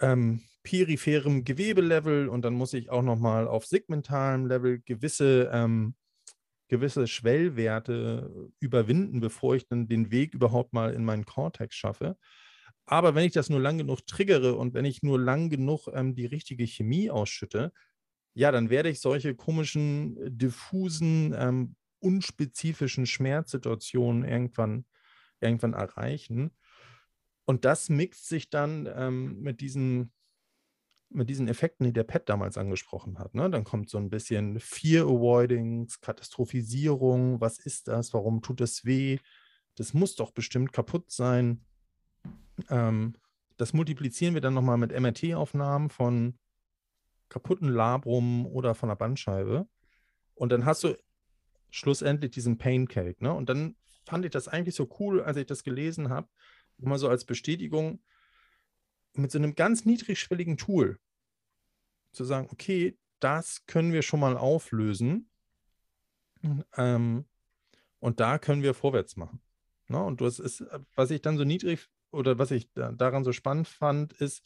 ähm, 0.00 0.42
peripherem 0.62 1.44
Gewebelevel 1.44 2.28
und 2.28 2.42
dann 2.42 2.54
muss 2.54 2.74
ich 2.74 2.90
auch 2.90 3.02
nochmal 3.02 3.46
auf 3.46 3.66
segmentalem 3.66 4.46
Level 4.46 4.80
gewisse 4.80 5.50
ähm, 5.52 5.94
gewisse 6.70 7.08
Schwellwerte 7.08 8.52
überwinden, 8.60 9.20
bevor 9.20 9.56
ich 9.56 9.66
dann 9.66 9.88
den 9.88 10.12
Weg 10.12 10.34
überhaupt 10.34 10.72
mal 10.72 10.94
in 10.94 11.04
meinen 11.04 11.26
Cortex 11.26 11.74
schaffe. 11.74 12.16
Aber 12.86 13.14
wenn 13.14 13.24
ich 13.24 13.32
das 13.32 13.50
nur 13.50 13.60
lang 13.60 13.78
genug 13.78 14.06
triggere 14.06 14.54
und 14.54 14.72
wenn 14.72 14.84
ich 14.84 15.02
nur 15.02 15.20
lang 15.20 15.50
genug 15.50 15.88
ähm, 15.92 16.14
die 16.14 16.26
richtige 16.26 16.64
Chemie 16.66 17.10
ausschütte, 17.10 17.72
ja, 18.34 18.52
dann 18.52 18.70
werde 18.70 18.88
ich 18.88 19.00
solche 19.00 19.34
komischen, 19.34 20.16
diffusen, 20.38 21.34
ähm, 21.36 21.74
unspezifischen 21.98 23.04
Schmerzsituationen 23.04 24.24
irgendwann, 24.24 24.86
irgendwann 25.40 25.74
erreichen. 25.74 26.52
Und 27.46 27.64
das 27.64 27.88
mixt 27.88 28.28
sich 28.28 28.48
dann 28.48 28.88
ähm, 28.94 29.40
mit 29.40 29.60
diesen 29.60 30.12
mit 31.10 31.28
diesen 31.28 31.48
Effekten, 31.48 31.84
die 31.84 31.92
der 31.92 32.04
Pet 32.04 32.28
damals 32.28 32.56
angesprochen 32.56 33.18
hat. 33.18 33.34
Ne? 33.34 33.50
Dann 33.50 33.64
kommt 33.64 33.90
so 33.90 33.98
ein 33.98 34.10
bisschen 34.10 34.60
Fear 34.60 35.06
Avoiding, 35.06 35.88
Katastrophisierung. 36.00 37.40
Was 37.40 37.58
ist 37.58 37.88
das? 37.88 38.14
Warum 38.14 38.42
tut 38.42 38.60
es 38.60 38.84
weh? 38.84 39.18
Das 39.74 39.92
muss 39.92 40.14
doch 40.14 40.30
bestimmt 40.30 40.72
kaputt 40.72 41.10
sein. 41.10 41.64
Ähm, 42.68 43.16
das 43.56 43.72
multiplizieren 43.72 44.34
wir 44.34 44.40
dann 44.40 44.54
nochmal 44.54 44.78
mit 44.78 44.98
MRT-Aufnahmen 44.98 45.90
von 45.90 46.38
kaputten 47.28 47.68
Labrum 47.68 48.46
oder 48.46 48.74
von 48.74 48.88
der 48.88 48.96
Bandscheibe. 48.96 49.68
Und 50.34 50.52
dann 50.52 50.64
hast 50.64 50.84
du 50.84 50.96
schlussendlich 51.70 52.30
diesen 52.30 52.56
Paincake. 52.56 53.22
Ne? 53.22 53.32
Und 53.32 53.48
dann 53.48 53.76
fand 54.06 54.24
ich 54.24 54.30
das 54.30 54.48
eigentlich 54.48 54.74
so 54.74 54.88
cool, 54.98 55.22
als 55.22 55.36
ich 55.36 55.46
das 55.46 55.64
gelesen 55.64 56.08
habe, 56.08 56.28
mal 56.78 56.98
so 56.98 57.08
als 57.08 57.24
Bestätigung, 57.24 58.00
mit 59.14 59.30
so 59.30 59.38
einem 59.38 59.54
ganz 59.54 59.84
niedrigschwelligen 59.84 60.56
Tool 60.56 60.98
zu 62.12 62.24
sagen, 62.24 62.48
okay, 62.50 62.98
das 63.20 63.66
können 63.66 63.92
wir 63.92 64.02
schon 64.02 64.20
mal 64.20 64.36
auflösen 64.36 65.30
ähm, 66.76 67.24
und 67.98 68.20
da 68.20 68.38
können 68.38 68.62
wir 68.62 68.74
vorwärts 68.74 69.16
machen. 69.16 69.40
Ne? 69.88 70.02
Und 70.02 70.20
das 70.20 70.38
ist, 70.38 70.64
was 70.94 71.10
ich 71.10 71.20
dann 71.20 71.36
so 71.36 71.44
niedrig 71.44 71.88
oder 72.10 72.38
was 72.38 72.50
ich 72.50 72.72
da, 72.72 72.92
daran 72.92 73.24
so 73.24 73.32
spannend 73.32 73.68
fand, 73.68 74.12
ist, 74.14 74.42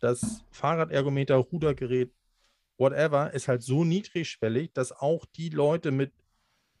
das 0.00 0.44
Fahrradergometer, 0.50 1.36
Rudergerät, 1.36 2.12
whatever, 2.76 3.32
ist 3.32 3.48
halt 3.48 3.62
so 3.62 3.84
niedrigschwellig, 3.84 4.72
dass 4.74 4.92
auch 4.92 5.24
die 5.24 5.48
Leute 5.48 5.92
mit 5.92 6.12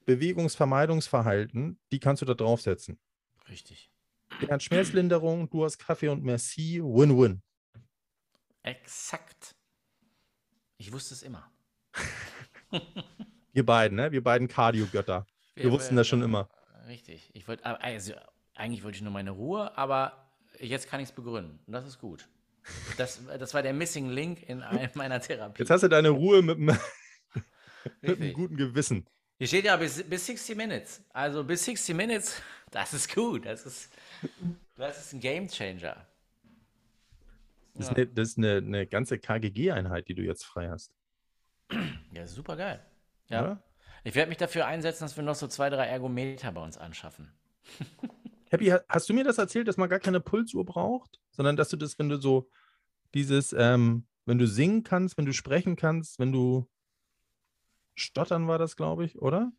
Bewegungsvermeidungsverhalten, 0.04 1.78
die 1.90 2.00
kannst 2.00 2.20
du 2.20 2.26
da 2.26 2.34
draufsetzen. 2.34 2.98
Richtig. 3.48 3.90
Er 4.40 4.54
hat 4.54 4.62
Schmerzlinderung, 4.62 5.48
du 5.50 5.64
hast 5.64 5.78
Kaffee 5.78 6.08
und 6.08 6.22
Merci, 6.22 6.80
Win-Win. 6.82 7.42
Exakt. 8.62 9.54
Ich 10.78 10.92
wusste 10.92 11.14
es 11.14 11.22
immer. 11.22 11.50
Wir 13.52 13.64
beiden, 13.64 13.96
ne? 13.96 14.10
Wir 14.10 14.22
beiden 14.22 14.48
Cardio-Götter. 14.48 15.26
Wir, 15.54 15.70
wussten 15.70 15.96
das 15.96 16.08
schon 16.08 16.22
immer. 16.22 16.48
Richtig. 16.88 17.30
Ich 17.34 17.46
wollte, 17.46 17.64
also, 17.64 18.14
eigentlich 18.54 18.82
wollte 18.82 18.96
ich 18.96 19.02
nur 19.02 19.12
meine 19.12 19.30
Ruhe, 19.30 19.76
aber 19.78 20.28
jetzt 20.58 20.88
kann 20.88 21.00
ich 21.00 21.08
es 21.08 21.14
begründen. 21.14 21.60
Und 21.66 21.72
das 21.72 21.86
ist 21.86 22.00
gut. 22.00 22.28
Das, 22.96 23.20
das 23.38 23.54
war 23.54 23.62
der 23.62 23.72
Missing 23.72 24.10
Link 24.10 24.42
in 24.48 24.64
meiner 24.94 25.20
Therapie. 25.20 25.60
Jetzt 25.60 25.70
hast 25.70 25.82
du 25.82 25.88
deine 25.88 26.08
Ruhe 26.10 26.42
mit, 26.42 26.58
mit 26.58 26.76
einem 28.02 28.32
guten 28.32 28.56
Gewissen. 28.56 29.06
Hier 29.38 29.48
steht 29.48 29.64
ja 29.64 29.76
bis, 29.76 30.02
bis 30.02 30.26
60 30.26 30.56
Minutes. 30.56 31.02
Also 31.10 31.44
bis 31.44 31.64
60 31.64 31.94
Minutes, 31.94 32.40
das 32.70 32.94
ist 32.94 33.14
gut. 33.14 33.46
Das 33.46 33.66
ist, 33.66 33.90
das 34.76 35.06
ist 35.06 35.12
ein 35.12 35.20
Game 35.20 35.48
Changer. 35.48 36.06
Das, 37.74 37.88
ist, 37.88 37.96
eine, 37.96 38.06
das 38.06 38.28
ist 38.30 38.38
eine, 38.38 38.56
eine 38.58 38.86
ganze 38.86 39.18
KGG-Einheit, 39.18 40.08
die 40.08 40.14
du 40.14 40.22
jetzt 40.22 40.44
frei 40.44 40.68
hast. 40.70 40.94
Ja, 42.12 42.26
super 42.26 42.56
geil. 42.56 42.84
Ja. 43.28 43.42
ja? 43.42 43.62
Ich 44.04 44.14
werde 44.14 44.28
mich 44.28 44.38
dafür 44.38 44.66
einsetzen, 44.66 45.04
dass 45.04 45.16
wir 45.16 45.24
noch 45.24 45.34
so 45.34 45.48
zwei, 45.48 45.70
drei 45.70 45.86
Ergometer 45.86 46.52
bei 46.52 46.62
uns 46.62 46.78
anschaffen. 46.78 47.32
Happy, 48.50 48.72
hast 48.88 49.08
du 49.08 49.14
mir 49.14 49.24
das 49.24 49.38
erzählt, 49.38 49.66
dass 49.66 49.76
man 49.76 49.88
gar 49.88 49.98
keine 49.98 50.20
Pulsuhr 50.20 50.64
braucht, 50.64 51.18
sondern 51.32 51.56
dass 51.56 51.70
du 51.70 51.76
das, 51.76 51.98
wenn 51.98 52.08
du 52.08 52.20
so 52.20 52.48
dieses, 53.14 53.52
ähm, 53.52 54.06
wenn 54.26 54.38
du 54.38 54.46
singen 54.46 54.82
kannst, 54.84 55.16
wenn 55.18 55.26
du 55.26 55.32
sprechen 55.32 55.74
kannst, 55.74 56.18
wenn 56.18 56.30
du 56.30 56.68
stottern 57.96 58.46
war 58.46 58.58
das, 58.58 58.76
glaube 58.76 59.04
ich, 59.04 59.20
oder? 59.20 59.52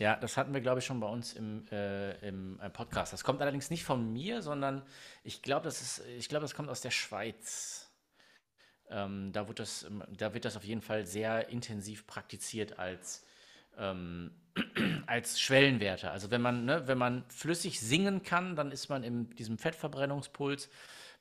Ja, 0.00 0.16
das 0.16 0.38
hatten 0.38 0.54
wir, 0.54 0.62
glaube 0.62 0.78
ich, 0.78 0.86
schon 0.86 0.98
bei 0.98 1.06
uns 1.06 1.34
im, 1.34 1.66
äh, 1.70 2.12
im 2.26 2.58
äh, 2.58 2.70
Podcast. 2.70 3.12
Das 3.12 3.22
kommt 3.22 3.42
allerdings 3.42 3.68
nicht 3.68 3.84
von 3.84 4.10
mir, 4.14 4.40
sondern 4.40 4.82
ich 5.24 5.42
glaube, 5.42 5.64
das 5.64 6.00
glaube, 6.26 6.40
das 6.40 6.54
kommt 6.54 6.70
aus 6.70 6.80
der 6.80 6.90
Schweiz. 6.90 7.92
Ähm, 8.88 9.30
da, 9.34 9.46
wird 9.46 9.58
das, 9.58 9.86
da 10.08 10.32
wird 10.32 10.46
das 10.46 10.56
auf 10.56 10.64
jeden 10.64 10.80
Fall 10.80 11.04
sehr 11.04 11.50
intensiv 11.50 12.06
praktiziert 12.06 12.78
als, 12.78 13.26
ähm, 13.76 14.30
als 15.06 15.38
Schwellenwerte. 15.38 16.10
Also 16.10 16.30
wenn 16.30 16.40
man, 16.40 16.64
ne, 16.64 16.88
wenn 16.88 16.96
man 16.96 17.28
flüssig 17.28 17.78
singen 17.78 18.22
kann, 18.22 18.56
dann 18.56 18.72
ist 18.72 18.88
man 18.88 19.02
in 19.02 19.28
diesem 19.36 19.58
Fettverbrennungspuls. 19.58 20.70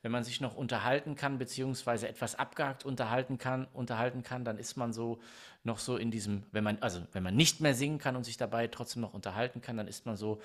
Wenn 0.01 0.11
man 0.11 0.23
sich 0.23 0.39
noch 0.39 0.55
unterhalten 0.55 1.15
kann, 1.15 1.37
beziehungsweise 1.37 2.07
etwas 2.07 2.35
abgehakt 2.35 2.85
unterhalten 2.85 3.37
kann, 3.37 3.67
unterhalten 3.73 4.23
kann, 4.23 4.45
dann 4.45 4.57
ist 4.57 4.77
man 4.77 4.93
so 4.93 5.19
noch 5.63 5.79
so 5.79 5.97
in 5.97 6.09
diesem, 6.09 6.43
wenn 6.51 6.63
man, 6.63 6.77
also 6.81 7.01
wenn 7.11 7.23
man 7.23 7.35
nicht 7.35 7.59
mehr 7.59 7.75
singen 7.75 7.97
kann 7.97 8.15
und 8.15 8.23
sich 8.23 8.37
dabei 8.37 8.67
trotzdem 8.67 9.01
noch 9.01 9.13
unterhalten 9.13 9.61
kann, 9.61 9.75
dann 9.75 9.87
ist 9.87 10.05
man 10.05 10.15
so 10.15 10.41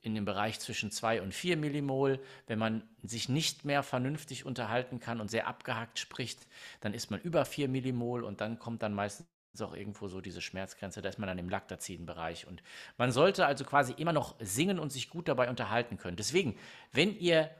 in 0.00 0.14
dem 0.14 0.24
Bereich 0.24 0.60
zwischen 0.60 0.90
2 0.90 1.20
und 1.20 1.34
4 1.34 1.56
Millimol. 1.56 2.20
Wenn 2.46 2.58
man 2.58 2.82
sich 3.02 3.28
nicht 3.28 3.64
mehr 3.64 3.82
vernünftig 3.82 4.46
unterhalten 4.46 5.00
kann 5.00 5.20
und 5.20 5.30
sehr 5.30 5.46
abgehackt 5.46 5.98
spricht, 5.98 6.46
dann 6.80 6.94
ist 6.94 7.10
man 7.10 7.20
über 7.20 7.44
4 7.44 7.68
Millimol 7.68 8.24
und 8.24 8.40
dann 8.40 8.58
kommt 8.58 8.82
dann 8.82 8.94
meistens 8.94 9.26
auch 9.60 9.74
irgendwo 9.74 10.06
so 10.08 10.20
diese 10.20 10.40
Schmerzgrenze, 10.40 11.02
da 11.02 11.08
ist 11.08 11.18
man 11.18 11.26
dann 11.26 11.38
im 11.38 11.48
Laktaziden-Bereich. 11.48 12.46
Und 12.46 12.62
man 12.98 13.10
sollte 13.10 13.46
also 13.46 13.64
quasi 13.64 13.92
immer 13.94 14.12
noch 14.12 14.36
singen 14.38 14.78
und 14.78 14.92
sich 14.92 15.10
gut 15.10 15.28
dabei 15.28 15.50
unterhalten 15.50 15.96
können. 15.96 16.16
Deswegen, 16.16 16.56
wenn 16.92 17.18
ihr 17.18 17.50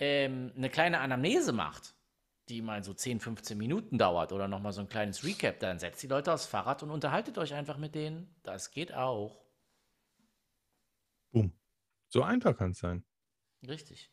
ähm, 0.00 0.52
eine 0.56 0.70
kleine 0.70 1.00
Anamnese 1.00 1.52
macht, 1.52 1.94
die 2.48 2.62
mal 2.62 2.82
so 2.82 2.92
10, 2.92 3.20
15 3.20 3.56
Minuten 3.56 3.98
dauert 3.98 4.32
oder 4.32 4.48
nochmal 4.48 4.72
so 4.72 4.80
ein 4.80 4.88
kleines 4.88 5.24
Recap, 5.24 5.60
dann 5.60 5.78
setzt 5.78 6.02
die 6.02 6.08
Leute 6.08 6.32
aufs 6.32 6.46
Fahrrad 6.46 6.82
und 6.82 6.90
unterhaltet 6.90 7.38
euch 7.38 7.54
einfach 7.54 7.76
mit 7.76 7.94
denen. 7.94 8.34
Das 8.42 8.70
geht 8.70 8.92
auch. 8.92 9.44
Boom. 11.30 11.52
So 12.08 12.22
einfach 12.22 12.56
kann 12.56 12.72
es 12.72 12.78
sein. 12.78 13.04
Richtig. 13.66 14.10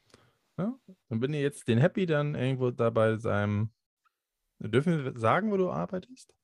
Ja, 0.57 0.77
dann 1.09 1.19
bin 1.19 1.33
ich 1.33 1.41
jetzt 1.41 1.67
den 1.67 1.79
Happy 1.79 2.05
dann 2.05 2.35
irgendwo 2.35 2.71
dabei 2.71 3.17
seinem. 3.17 3.71
Dürfen 4.59 5.05
wir 5.05 5.19
sagen, 5.19 5.51
wo 5.51 5.57
du 5.57 5.71
arbeitest? 5.71 6.35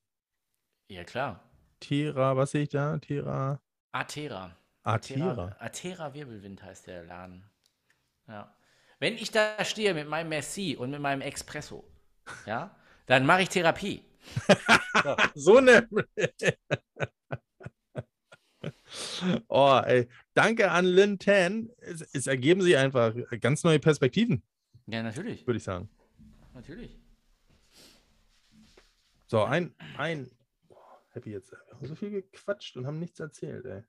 Ja, 0.87 1.03
klar. 1.03 1.43
Tira, 1.79 2.37
was 2.37 2.51
sehe 2.51 2.63
ich 2.63 2.69
da? 2.69 2.97
Tira. 2.99 3.59
Atera. 3.91 4.55
Atera. 4.83 5.55
Atera 5.59 6.13
Wirbelwind 6.13 6.61
heißt 6.61 6.87
der 6.87 7.03
Laden. 7.03 7.43
Ja. 8.27 8.55
Wenn 9.03 9.17
ich 9.17 9.31
da 9.31 9.65
stehe 9.65 9.93
mit 9.93 10.07
meinem 10.07 10.29
Merci 10.29 10.77
und 10.77 10.89
mit 10.89 11.01
meinem 11.01 11.19
Espresso, 11.19 11.83
ja, 12.45 12.73
dann 13.05 13.25
mache 13.25 13.41
ich 13.41 13.49
Therapie. 13.49 14.01
so 15.35 15.57
eine. 15.57 15.89
Oh, 19.47 19.81
ey. 19.83 20.07
Danke 20.35 20.69
an 20.69 20.85
Lin 20.85 21.17
Tan. 21.17 21.69
Es, 21.79 22.01
es, 22.13 22.27
ergeben 22.27 22.61
sich 22.61 22.77
einfach 22.77 23.13
ganz 23.41 23.63
neue 23.63 23.79
Perspektiven. 23.79 24.43
Ja, 24.85 25.01
natürlich. 25.01 25.45
Würde 25.47 25.57
ich 25.57 25.63
sagen. 25.63 25.89
Natürlich. 26.53 26.95
So, 29.25 29.43
ein, 29.43 29.73
ein. 29.97 30.29
Oh, 30.69 30.75
happy 31.09 31.31
jetzt. 31.31 31.51
Wir 31.51 31.59
haben 31.71 31.87
so 31.87 31.95
viel 31.95 32.11
gequatscht 32.11 32.77
und 32.77 32.85
haben 32.85 32.99
nichts 32.99 33.19
erzählt, 33.19 33.65
ey. 33.65 33.83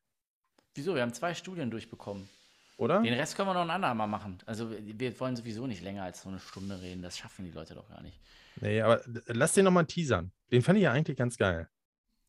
Wieso? 0.74 0.94
Wir 0.94 1.02
haben 1.02 1.12
zwei 1.12 1.34
Studien 1.34 1.70
durchbekommen. 1.70 2.28
Oder? 2.76 3.02
Den 3.02 3.14
Rest 3.14 3.36
können 3.36 3.48
wir 3.48 3.54
noch 3.54 3.62
ein 3.62 3.70
andermal 3.70 4.08
machen. 4.08 4.38
Also, 4.46 4.70
wir 4.70 5.20
wollen 5.20 5.36
sowieso 5.36 5.66
nicht 5.66 5.82
länger 5.82 6.02
als 6.02 6.22
so 6.22 6.28
eine 6.28 6.40
Stunde 6.40 6.80
reden. 6.80 7.02
Das 7.02 7.16
schaffen 7.16 7.44
die 7.44 7.52
Leute 7.52 7.74
doch 7.74 7.88
gar 7.88 8.02
nicht. 8.02 8.20
Nee, 8.60 8.80
aber 8.80 9.00
lass 9.26 9.54
den 9.54 9.64
nochmal 9.64 9.86
teasern. 9.86 10.32
Den 10.50 10.62
fand 10.62 10.78
ich 10.78 10.84
ja 10.84 10.92
eigentlich 10.92 11.16
ganz 11.16 11.36
geil. 11.36 11.68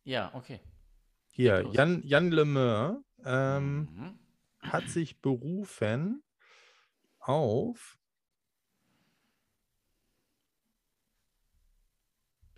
Ja, 0.04 0.32
okay. 0.34 0.60
Hier, 1.32 1.68
Jan, 1.72 2.02
Jan 2.04 2.32
Lemeur 2.32 3.04
ähm, 3.26 3.80
mhm. 3.80 4.20
hat 4.60 4.88
sich 4.88 5.20
berufen 5.20 6.24
auf. 7.20 7.98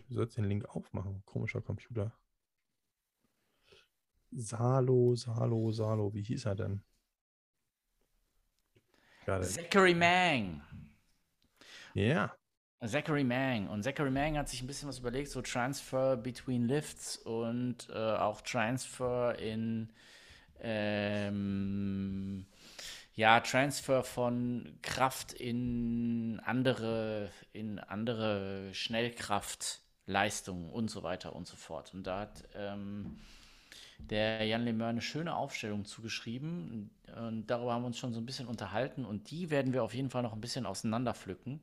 Du 0.08 0.14
sollst 0.14 0.36
den 0.36 0.44
Link 0.44 0.66
aufmachen. 0.66 1.22
Komischer 1.24 1.60
Computer. 1.60 2.12
Salo, 4.30 5.14
Salo, 5.16 5.72
Salo. 5.72 6.12
Wie 6.14 6.22
hieß 6.22 6.44
er 6.44 6.54
denn? 6.54 6.82
Zachary 9.42 9.94
Mang. 9.94 10.62
Ja. 11.94 12.04
Yeah. 12.04 12.34
Zachary 12.86 13.24
Mang. 13.24 13.68
Und 13.68 13.82
Zachary 13.82 14.10
Mang 14.10 14.38
hat 14.38 14.48
sich 14.48 14.62
ein 14.62 14.66
bisschen 14.66 14.88
was 14.88 15.00
überlegt, 15.00 15.30
so 15.30 15.42
Transfer 15.42 16.16
between 16.16 16.68
Lifts 16.68 17.16
und 17.16 17.88
äh, 17.90 17.94
auch 17.94 18.40
Transfer 18.40 19.36
in 19.38 19.90
ähm, 20.60 22.46
ja, 23.14 23.40
Transfer 23.40 24.04
von 24.04 24.78
Kraft 24.82 25.32
in 25.32 26.40
andere, 26.44 27.30
in 27.52 27.80
andere 27.80 28.72
Schnellkraftleistungen 28.72 30.70
und 30.70 30.88
so 30.88 31.02
weiter 31.02 31.34
und 31.34 31.48
so 31.48 31.56
fort. 31.56 31.92
Und 31.94 32.06
da 32.06 32.20
hat 32.20 32.44
ähm, 32.54 33.18
der 33.98 34.44
Jan 34.44 34.64
Lemeur 34.64 34.88
eine 34.88 35.02
schöne 35.02 35.34
Aufstellung 35.34 35.84
zugeschrieben. 35.84 36.90
Und 37.16 37.46
darüber 37.46 37.74
haben 37.74 37.82
wir 37.82 37.88
uns 37.88 37.98
schon 37.98 38.12
so 38.12 38.20
ein 38.20 38.26
bisschen 38.26 38.46
unterhalten. 38.46 39.04
Und 39.04 39.30
die 39.30 39.50
werden 39.50 39.72
wir 39.72 39.82
auf 39.82 39.94
jeden 39.94 40.10
Fall 40.10 40.22
noch 40.22 40.32
ein 40.32 40.40
bisschen 40.40 40.66
auseinanderpflücken. 40.66 41.60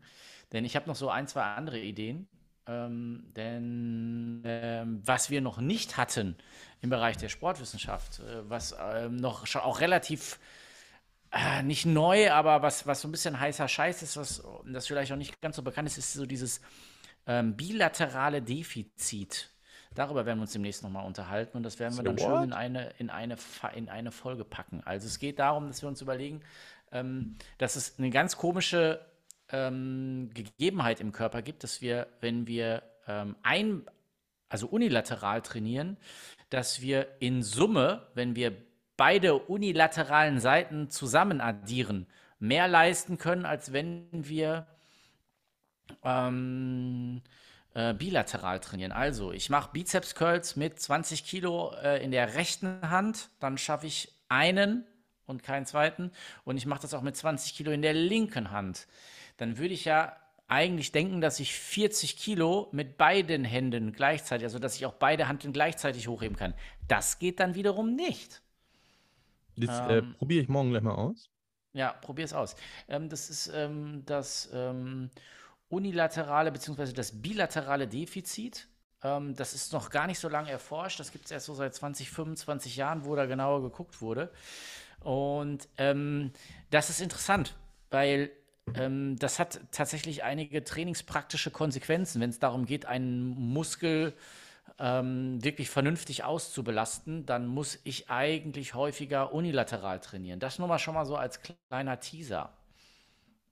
Denn 0.52 0.66
ich 0.66 0.76
habe 0.76 0.88
noch 0.88 0.96
so 0.96 1.10
ein, 1.10 1.28
zwei 1.28 1.44
andere 1.44 1.80
Ideen. 1.80 2.28
Ähm, 2.68 3.32
denn 3.36 4.42
ähm, 4.44 5.02
was 5.06 5.30
wir 5.30 5.40
noch 5.40 5.60
nicht 5.60 5.98
hatten 5.98 6.36
im 6.82 6.90
Bereich 6.90 7.16
der 7.16 7.30
Sportwissenschaft, 7.30 8.20
äh, 8.22 8.50
was 8.50 8.76
ähm, 8.80 9.18
noch 9.18 9.46
schon 9.46 9.62
auch 9.62 9.82
relativ 9.82 10.40
äh, 11.32 11.62
nicht 11.62 11.86
neu, 11.86 12.32
aber 12.32 12.64
was, 12.64 12.88
was 12.88 13.02
so 13.02 13.08
ein 13.08 13.12
bisschen 13.12 13.40
heißer 13.40 13.68
Scheiß 13.68 14.02
ist, 14.02 14.18
was 14.18 14.44
das 14.66 14.88
vielleicht 14.88 15.12
auch 15.12 15.18
nicht 15.18 15.42
ganz 15.42 15.58
so 15.58 15.62
bekannt 15.62 15.88
ist, 15.88 15.98
ist 15.98 16.14
so 16.14 16.26
dieses 16.26 16.60
ähm, 17.28 17.56
bilaterale 17.56 18.42
Defizit. 18.42 19.52
Darüber 19.96 20.26
werden 20.26 20.40
wir 20.40 20.44
uns 20.44 20.54
demnächst 20.54 20.84
nochmal 20.84 21.06
unterhalten 21.06 21.58
und 21.58 21.64
das 21.64 21.80
werden 21.80 21.94
wir 21.94 21.98
so 21.98 22.04
dann 22.04 22.20
what? 22.20 22.26
schön 22.26 22.44
in 22.44 22.54
eine, 22.54 22.90
in, 23.00 23.10
eine, 23.10 23.38
in 23.74 23.90
eine 23.90 24.12
Folge 24.12 24.44
packen. 24.44 24.82
Also 24.86 25.08
es 25.08 25.20
geht 25.20 25.40
darum, 25.40 25.68
dass 25.68 25.82
wir 25.82 25.90
uns 25.90 26.02
überlegen, 26.02 26.42
ähm, 26.92 27.38
dass 27.58 27.76
es 27.76 27.98
eine 27.98 28.10
ganz 28.10 28.38
komische 28.38 29.00
ähm, 29.50 30.30
Gegebenheit 30.34 31.00
im 31.00 31.12
Körper 31.12 31.42
gibt, 31.42 31.64
dass 31.64 31.82
wir, 31.82 32.08
wenn 32.20 32.48
wir 32.48 32.84
ähm, 33.08 33.36
ein, 33.44 33.84
also 34.50 34.68
unilateral 34.68 35.42
trainieren, 35.42 35.98
dass 36.50 36.82
wir 36.82 37.08
in 37.20 37.42
Summe, 37.42 38.08
wenn 38.14 38.36
wir 38.36 38.56
beide 38.98 39.36
unilateralen 39.36 40.40
Seiten 40.40 40.90
zusammen 40.90 41.42
addieren, 41.42 42.08
mehr 42.40 42.68
leisten 42.68 43.18
können, 43.18 43.46
als 43.46 43.74
wenn 43.74 44.08
wir 44.12 44.68
ähm, 46.04 47.22
äh, 47.76 47.94
bilateral 47.94 48.60
trainieren. 48.62 48.92
Also, 48.92 49.32
ich 49.32 49.50
mache 49.50 49.70
Bizeps 49.74 50.16
Curls 50.16 50.56
mit 50.56 50.80
20 50.80 51.26
Kilo 51.26 51.74
äh, 51.84 52.04
in 52.04 52.12
der 52.12 52.36
rechten 52.36 52.82
Hand, 52.90 53.30
dann 53.40 53.58
schaffe 53.58 53.86
ich 53.86 54.12
einen 54.30 54.86
und 55.26 55.44
keinen 55.44 55.66
zweiten. 55.66 56.12
Und 56.46 56.58
ich 56.58 56.66
mache 56.66 56.82
das 56.82 56.94
auch 56.94 57.02
mit 57.02 57.16
20 57.16 57.54
Kilo 57.54 57.72
in 57.72 57.82
der 57.82 57.94
linken 57.94 58.52
Hand. 58.52 58.88
Dann 59.38 59.58
würde 59.58 59.74
ich 59.74 59.86
ja 59.86 60.16
eigentlich 60.48 60.92
denken, 60.92 61.22
dass 61.22 61.40
ich 61.40 61.54
40 61.54 62.18
Kilo 62.18 62.70
mit 62.72 62.98
beiden 62.98 63.44
Händen 63.44 63.92
gleichzeitig, 63.92 64.46
also 64.46 64.60
dass 64.60 64.76
ich 64.76 64.86
auch 64.86 64.94
beide 64.94 65.28
Handen 65.28 65.54
gleichzeitig 65.54 66.08
hochheben 66.08 66.38
kann. 66.38 66.54
Das 66.88 67.20
geht 67.20 67.40
dann 67.40 67.56
wiederum 67.56 67.96
nicht. 67.96 68.42
Das 69.58 69.80
äh, 69.90 69.98
ähm, 69.98 70.16
probiere 70.18 70.44
ich 70.44 70.50
morgen 70.50 70.70
gleich 70.70 70.84
mal 70.84 70.96
aus. 70.96 71.30
Ja, 71.74 71.92
probier 71.92 72.26
es 72.26 72.34
aus. 72.34 72.56
Ähm, 72.88 73.10
das 73.10 73.30
ist 73.30 73.52
ähm, 73.54 74.04
das 74.06 74.50
ähm, 74.54 75.10
unilaterale 75.76 76.52
bzw. 76.52 76.94
das 76.94 77.22
bilaterale 77.22 77.88
Defizit. 77.88 78.68
Ähm, 79.04 79.36
das 79.36 79.54
ist 79.54 79.74
noch 79.74 79.90
gar 79.90 80.08
nicht 80.08 80.20
so 80.20 80.30
lange 80.30 80.50
erforscht. 80.50 81.00
Das 81.00 81.12
gibt 81.12 81.26
es 81.26 81.32
erst 81.32 81.48
so 81.48 81.54
seit 81.54 81.76
20, 81.76 82.10
25 82.10 82.76
Jahren, 82.78 83.06
wo 83.06 83.16
da 83.16 83.26
genauer 83.26 83.62
geguckt 83.62 84.02
wurde. 84.02 84.32
Und 85.02 85.68
ähm, 85.78 86.32
das 86.72 86.90
ist 86.90 87.02
interessant, 87.02 87.56
weil 87.92 88.32
ähm, 88.74 89.18
das 89.20 89.38
hat 89.38 89.60
tatsächlich 89.72 90.24
einige 90.24 90.64
trainingspraktische 90.64 91.52
Konsequenzen, 91.52 92.22
wenn 92.22 92.30
es 92.30 92.40
darum 92.40 92.66
geht, 92.66 92.86
einen 92.86 93.30
Muskel 93.54 94.14
ähm, 94.80 95.44
wirklich 95.44 95.70
vernünftig 95.70 96.24
auszubelasten, 96.24 97.26
dann 97.26 97.46
muss 97.48 97.80
ich 97.84 98.10
eigentlich 98.10 98.74
häufiger 98.74 99.34
unilateral 99.34 100.00
trainieren. 100.00 100.40
Das 100.40 100.60
nur 100.60 100.68
mal 100.68 100.80
schon 100.80 100.96
mal 100.96 101.06
so 101.06 101.16
als 101.16 101.42
kleiner 101.42 102.00
Teaser. 102.00 102.52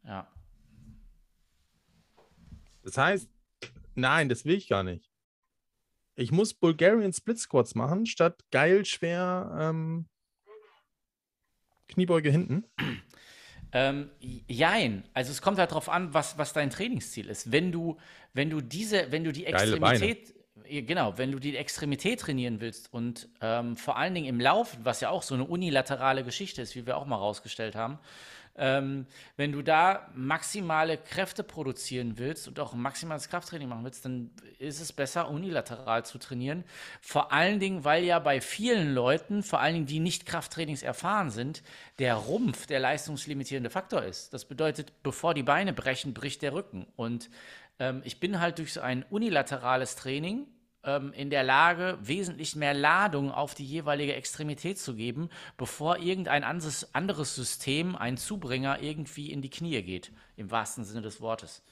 Ja. 0.05 0.28
Das 2.84 2.97
heißt, 2.97 3.29
nein, 3.95 4.29
das 4.29 4.45
will 4.45 4.55
ich 4.55 4.67
gar 4.67 4.84
nicht. 4.84 5.09
Ich 6.15 6.31
muss 6.31 6.53
Bulgarian 6.53 7.13
Split 7.13 7.39
Squats 7.39 7.73
machen, 7.73 8.05
statt 8.05 8.43
geil 8.51 8.86
schwer 8.86 9.57
ähm, 9.59 10.05
Kniebeuge 11.88 12.29
hinten. 12.29 12.65
Ähm, 13.71 14.11
jein. 14.19 15.03
Also 15.13 15.31
es 15.31 15.41
kommt 15.41 15.57
halt 15.57 15.71
darauf 15.71 15.89
an, 15.89 16.13
was, 16.13 16.38
was 16.38 16.53
dein 16.53 16.69
Trainingsziel 16.69 17.29
ist. 17.29 17.51
Wenn 17.51 17.71
du, 17.71 17.97
wenn 18.34 18.49
du 18.49 18.61
diese, 18.61 19.11
wenn 19.11 19.23
du 19.23 19.31
die 19.31 19.47
Extremität, 19.47 20.36
genau, 20.69 21.17
wenn 21.17 21.31
du 21.31 21.39
die 21.39 21.57
Extremität 21.57 22.19
trainieren 22.19 22.61
willst 22.61 22.93
und 22.93 23.29
ähm, 23.41 23.75
vor 23.75 23.97
allen 23.97 24.13
Dingen 24.13 24.27
im 24.27 24.39
Lauf, 24.39 24.77
was 24.84 25.01
ja 25.01 25.09
auch 25.09 25.23
so 25.23 25.34
eine 25.34 25.45
unilaterale 25.45 26.23
Geschichte 26.23 26.61
ist, 26.61 26.75
wie 26.75 26.86
wir 26.86 26.97
auch 26.97 27.07
mal 27.07 27.15
rausgestellt 27.15 27.75
haben, 27.75 27.97
ähm, 28.55 29.07
wenn 29.35 29.51
du 29.51 29.61
da 29.63 30.09
maximale 30.13 30.97
Kräfte 30.97 31.43
produzieren 31.43 32.17
willst 32.17 32.47
und 32.47 32.59
auch 32.59 32.73
maximales 32.73 33.27
Krafttraining 33.29 33.67
machen 33.67 33.83
willst, 33.83 34.05
dann 34.05 34.29
ist 34.59 34.79
es 34.79 34.93
besser, 34.93 35.29
unilateral 35.29 36.05
zu 36.05 36.19
trainieren. 36.19 36.63
Vor 37.01 37.31
allen 37.31 37.59
Dingen, 37.59 37.83
weil 37.83 38.03
ja 38.03 38.19
bei 38.19 38.41
vielen 38.41 38.93
Leuten, 38.93 39.41
vor 39.41 39.59
allen 39.59 39.73
Dingen, 39.73 39.85
die 39.87 39.99
nicht 39.99 40.25
Krafttrainings 40.25 40.83
erfahren 40.83 41.31
sind, 41.31 41.63
der 41.97 42.15
Rumpf 42.15 42.67
der 42.67 42.79
leistungslimitierende 42.79 43.71
Faktor 43.71 44.03
ist. 44.03 44.33
Das 44.33 44.45
bedeutet, 44.45 45.01
bevor 45.01 45.33
die 45.33 45.43
Beine 45.43 45.73
brechen, 45.73 46.13
bricht 46.13 46.43
der 46.43 46.53
Rücken. 46.53 46.85
Und 46.95 47.31
ähm, 47.79 48.01
ich 48.05 48.19
bin 48.19 48.39
halt 48.39 48.59
durch 48.59 48.73
so 48.73 48.81
ein 48.81 49.03
unilaterales 49.09 49.95
Training 49.95 50.47
ähm, 50.84 51.13
in 51.13 51.29
der 51.29 51.43
Lage, 51.43 51.97
wesentlich 52.01 52.55
mehr 52.55 52.73
Ladung 52.73 53.31
auf 53.31 53.53
die 53.55 53.65
jeweilige 53.65 54.13
Extremität 54.13 54.77
zu 54.77 54.95
geben, 54.95 55.29
bevor 55.57 55.97
irgendein 55.97 56.43
anderes, 56.43 57.36
System, 57.36 57.95
ein 57.95 58.17
Zubringer, 58.17 58.81
irgendwie 58.81 59.31
in 59.31 59.41
die 59.41 59.49
Knie 59.49 59.81
geht, 59.81 60.11
im 60.36 60.51
wahrsten 60.51 60.84
Sinne 60.84 61.01
des 61.01 61.21
Wortes. 61.21 61.63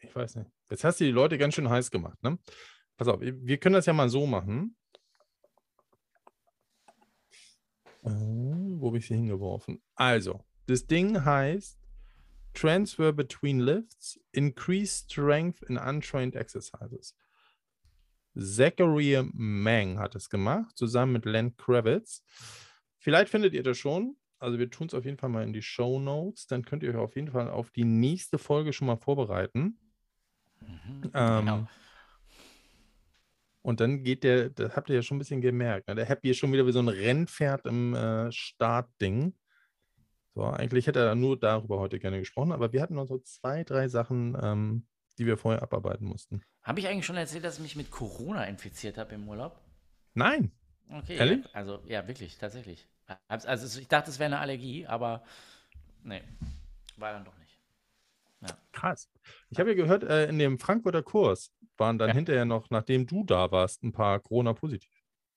Ich 0.00 0.14
weiß 0.14 0.36
nicht. 0.36 0.50
Jetzt 0.70 0.84
hast 0.84 1.00
du 1.00 1.04
die 1.04 1.10
Leute 1.10 1.38
ganz 1.38 1.54
schön 1.54 1.68
heiß 1.68 1.90
gemacht, 1.90 2.20
ne? 2.22 2.38
Pass 2.96 3.08
auf, 3.08 3.20
wir 3.20 3.58
können 3.58 3.74
das 3.74 3.86
ja 3.86 3.92
mal 3.92 4.08
so 4.08 4.26
machen. 4.26 4.76
Äh, 8.04 8.10
wo 8.10 8.88
habe 8.88 8.98
ich 8.98 9.06
sie 9.06 9.14
hingeworfen? 9.14 9.80
Also, 9.94 10.44
das 10.66 10.86
Ding 10.86 11.24
heißt 11.24 11.81
Transfer 12.54 13.12
between 13.12 13.60
lifts, 13.60 14.20
increase 14.32 15.04
strength 15.04 15.62
in 15.62 15.76
untrained 15.76 16.36
exercises. 16.36 17.14
Zachary 18.38 19.22
Mang 19.32 19.98
hat 19.98 20.14
es 20.14 20.28
gemacht, 20.28 20.76
zusammen 20.76 21.12
mit 21.12 21.24
Len 21.26 21.56
Kravitz. 21.56 22.22
Vielleicht 22.98 23.30
findet 23.30 23.52
ihr 23.54 23.62
das 23.62 23.78
schon. 23.78 24.16
Also 24.38 24.58
wir 24.58 24.70
tun 24.70 24.88
es 24.88 24.94
auf 24.94 25.04
jeden 25.04 25.18
Fall 25.18 25.28
mal 25.28 25.44
in 25.44 25.52
die 25.52 25.62
Show 25.62 26.00
Notes. 26.00 26.46
Dann 26.46 26.64
könnt 26.64 26.82
ihr 26.82 26.90
euch 26.90 26.96
auf 26.96 27.14
jeden 27.14 27.30
Fall 27.30 27.50
auf 27.50 27.70
die 27.70 27.84
nächste 27.84 28.38
Folge 28.38 28.72
schon 28.72 28.86
mal 28.86 28.96
vorbereiten. 28.96 29.78
Mhm, 30.60 31.10
ähm, 31.14 31.40
genau. 31.44 31.68
Und 33.62 33.78
dann 33.80 34.02
geht 34.02 34.24
der, 34.24 34.50
das 34.50 34.74
habt 34.74 34.90
ihr 34.90 34.96
ja 34.96 35.02
schon 35.02 35.16
ein 35.16 35.20
bisschen 35.20 35.40
gemerkt, 35.40 35.86
ne? 35.86 35.94
der 35.94 36.04
Happy 36.04 36.30
ist 36.30 36.38
schon 36.38 36.52
wieder 36.52 36.66
wie 36.66 36.72
so 36.72 36.80
ein 36.80 36.88
Rennpferd 36.88 37.66
im 37.66 37.94
äh, 37.94 38.32
Startding. 38.32 39.34
So, 40.34 40.44
eigentlich 40.44 40.86
hätte 40.86 41.00
er 41.00 41.14
nur 41.14 41.38
darüber 41.38 41.78
heute 41.78 41.98
gerne 41.98 42.18
gesprochen, 42.18 42.52
aber 42.52 42.72
wir 42.72 42.80
hatten 42.80 42.94
noch 42.94 43.06
so 43.06 43.18
zwei, 43.18 43.64
drei 43.64 43.88
Sachen, 43.88 44.36
ähm, 44.42 44.86
die 45.18 45.26
wir 45.26 45.36
vorher 45.36 45.62
abarbeiten 45.62 46.06
mussten. 46.06 46.42
Habe 46.62 46.80
ich 46.80 46.88
eigentlich 46.88 47.04
schon 47.04 47.16
erzählt, 47.16 47.44
dass 47.44 47.56
ich 47.56 47.62
mich 47.62 47.76
mit 47.76 47.90
Corona 47.90 48.44
infiziert 48.44 48.96
habe 48.96 49.14
im 49.14 49.28
Urlaub? 49.28 49.60
Nein. 50.14 50.52
Okay. 50.88 51.16
Ehrlich? 51.16 51.54
Also, 51.54 51.82
ja, 51.86 52.06
wirklich, 52.08 52.38
tatsächlich. 52.38 52.88
Also, 53.28 53.78
ich 53.78 53.88
dachte, 53.88 54.10
es 54.10 54.18
wäre 54.18 54.26
eine 54.26 54.38
Allergie, 54.38 54.86
aber 54.86 55.22
nee, 56.02 56.22
war 56.96 57.12
dann 57.12 57.24
doch 57.24 57.36
nicht. 57.38 57.58
Ja. 58.40 58.48
Krass. 58.72 59.10
Ich 59.50 59.60
habe 59.60 59.70
ja 59.70 59.76
gehört, 59.76 60.02
äh, 60.02 60.28
in 60.28 60.38
dem 60.38 60.58
Frankfurter 60.58 61.02
Kurs 61.02 61.52
waren 61.76 61.98
dann 61.98 62.08
ja. 62.08 62.14
hinterher 62.14 62.44
noch, 62.44 62.70
nachdem 62.70 63.06
du 63.06 63.24
da 63.24 63.50
warst, 63.50 63.82
ein 63.82 63.92
paar 63.92 64.20
Corona-positiv. 64.20 64.90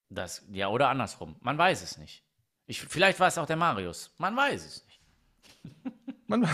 Das, 0.10 0.46
ja, 0.52 0.70
oder 0.70 0.89
andersrum. 0.89 1.36
Man 1.41 1.58
weiß 1.58 1.82
es 1.82 1.98
nicht. 1.98 2.24
Ich, 2.68 2.82
vielleicht 2.82 3.20
war 3.20 3.28
es 3.28 3.38
auch 3.38 3.46
der 3.46 3.58
Marius. 3.58 4.14
Man 4.18 4.36
weiß 4.36 4.66
es. 4.66 4.84
Man. 6.28 6.48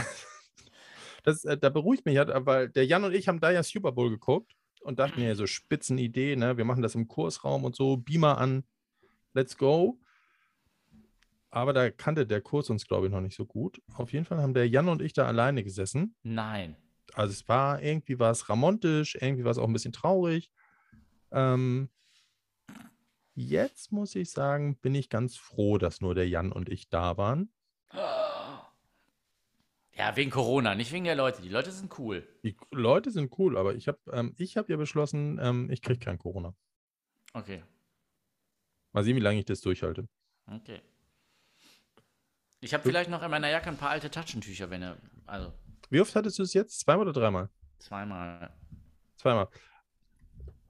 Das, 1.24 1.46
äh, 1.46 1.58
da 1.58 1.70
beruhigt 1.70 2.06
mich, 2.06 2.18
weil 2.18 2.70
der 2.70 2.86
Jan 2.86 3.04
und 3.04 3.14
ich 3.14 3.28
haben 3.28 3.40
da 3.40 3.52
ja 3.52 3.62
Super 3.64 3.92
Bowl 3.92 4.10
geguckt 4.10 4.56
und 4.82 5.00
dachten 5.00 5.20
mir 5.20 5.36
so 5.36 5.46
Spitzenidee, 5.46 6.36
ne? 6.36 6.58
Wir 6.58 6.66
machen 6.66 6.82
das 6.82 6.96
im 6.96 7.08
Kursraum 7.08 7.64
und 7.64 7.76
so, 7.76 7.98
Beamer 7.98 8.40
an, 8.40 8.64
let's 9.34 9.58
go. 9.58 10.00
Aber 11.52 11.74
da 11.74 11.92
kannte 11.92 12.26
der 12.26 12.42
Kurs 12.42 12.70
uns, 12.70 12.88
glaube 12.88 13.08
ich, 13.08 13.12
noch 13.12 13.22
nicht 13.22 13.36
so 13.36 13.46
gut. 13.46 13.82
Auf 13.94 14.14
jeden 14.14 14.26
Fall 14.26 14.42
haben 14.42 14.54
der 14.54 14.68
Jan 14.68 14.90
und 14.90 15.02
ich 15.02 15.14
da 15.14 15.28
alleine 15.28 15.64
gesessen. 15.64 16.16
Nein. 16.24 16.76
Also 17.14 17.34
es 17.34 17.48
war, 17.48 17.82
irgendwie 17.84 18.20
war 18.20 18.32
es 18.32 18.50
ramontisch, 18.50 19.16
irgendwie 19.20 19.44
war 19.44 19.52
es 19.52 19.58
auch 19.58 19.68
ein 19.68 19.74
bisschen 19.74 19.94
traurig. 19.94 20.50
Ähm, 21.32 21.90
Jetzt 23.34 23.92
muss 23.92 24.16
ich 24.16 24.30
sagen, 24.30 24.76
bin 24.78 24.94
ich 24.94 25.10
ganz 25.10 25.38
froh, 25.38 25.78
dass 25.78 26.02
nur 26.02 26.14
der 26.14 26.28
Jan 26.28 26.52
und 26.52 26.70
ich 26.70 26.90
da 26.90 27.18
waren. 27.18 27.50
Ja, 30.02 30.16
wegen 30.16 30.32
Corona, 30.32 30.74
nicht 30.74 30.92
wegen 30.92 31.04
der 31.04 31.14
Leute. 31.14 31.44
Die 31.44 31.50
Leute 31.50 31.72
sind 31.72 32.00
cool. 32.00 32.28
Die 32.44 32.58
Leute 32.72 33.12
sind 33.12 33.38
cool, 33.38 33.56
aber 33.56 33.76
ich 33.76 33.88
habe 33.88 34.00
ähm, 34.12 34.34
hab 34.36 34.68
ja 34.68 34.76
beschlossen, 34.76 35.40
ähm, 35.40 35.70
ich 35.70 35.84
kriege 35.84 36.00
kein 36.00 36.18
Corona. 36.18 36.56
Okay. 37.34 37.64
Mal 38.94 39.04
sehen, 39.04 39.16
wie 39.16 39.20
lange 39.20 39.38
ich 39.38 39.46
das 39.46 39.62
durchhalte. 39.62 40.08
Okay. 40.48 40.82
Ich 42.62 42.74
habe 42.74 42.82
vielleicht 42.82 43.12
noch 43.12 43.22
in 43.22 43.30
meiner 43.30 43.52
Jacke 43.52 43.70
ein 43.70 43.78
paar 43.78 43.92
alte 43.92 44.10
Taschentücher, 44.10 44.72
wenn 44.72 44.82
er. 44.82 44.98
Also. 45.28 45.54
Wie 45.92 46.02
oft 46.02 46.16
hattest 46.16 46.40
du 46.40 46.44
es 46.44 46.56
jetzt? 46.56 46.80
Zweimal 46.80 47.08
oder 47.08 47.22
dreimal? 47.22 47.50
Zweimal. 47.78 48.52
Zweimal. 49.18 49.50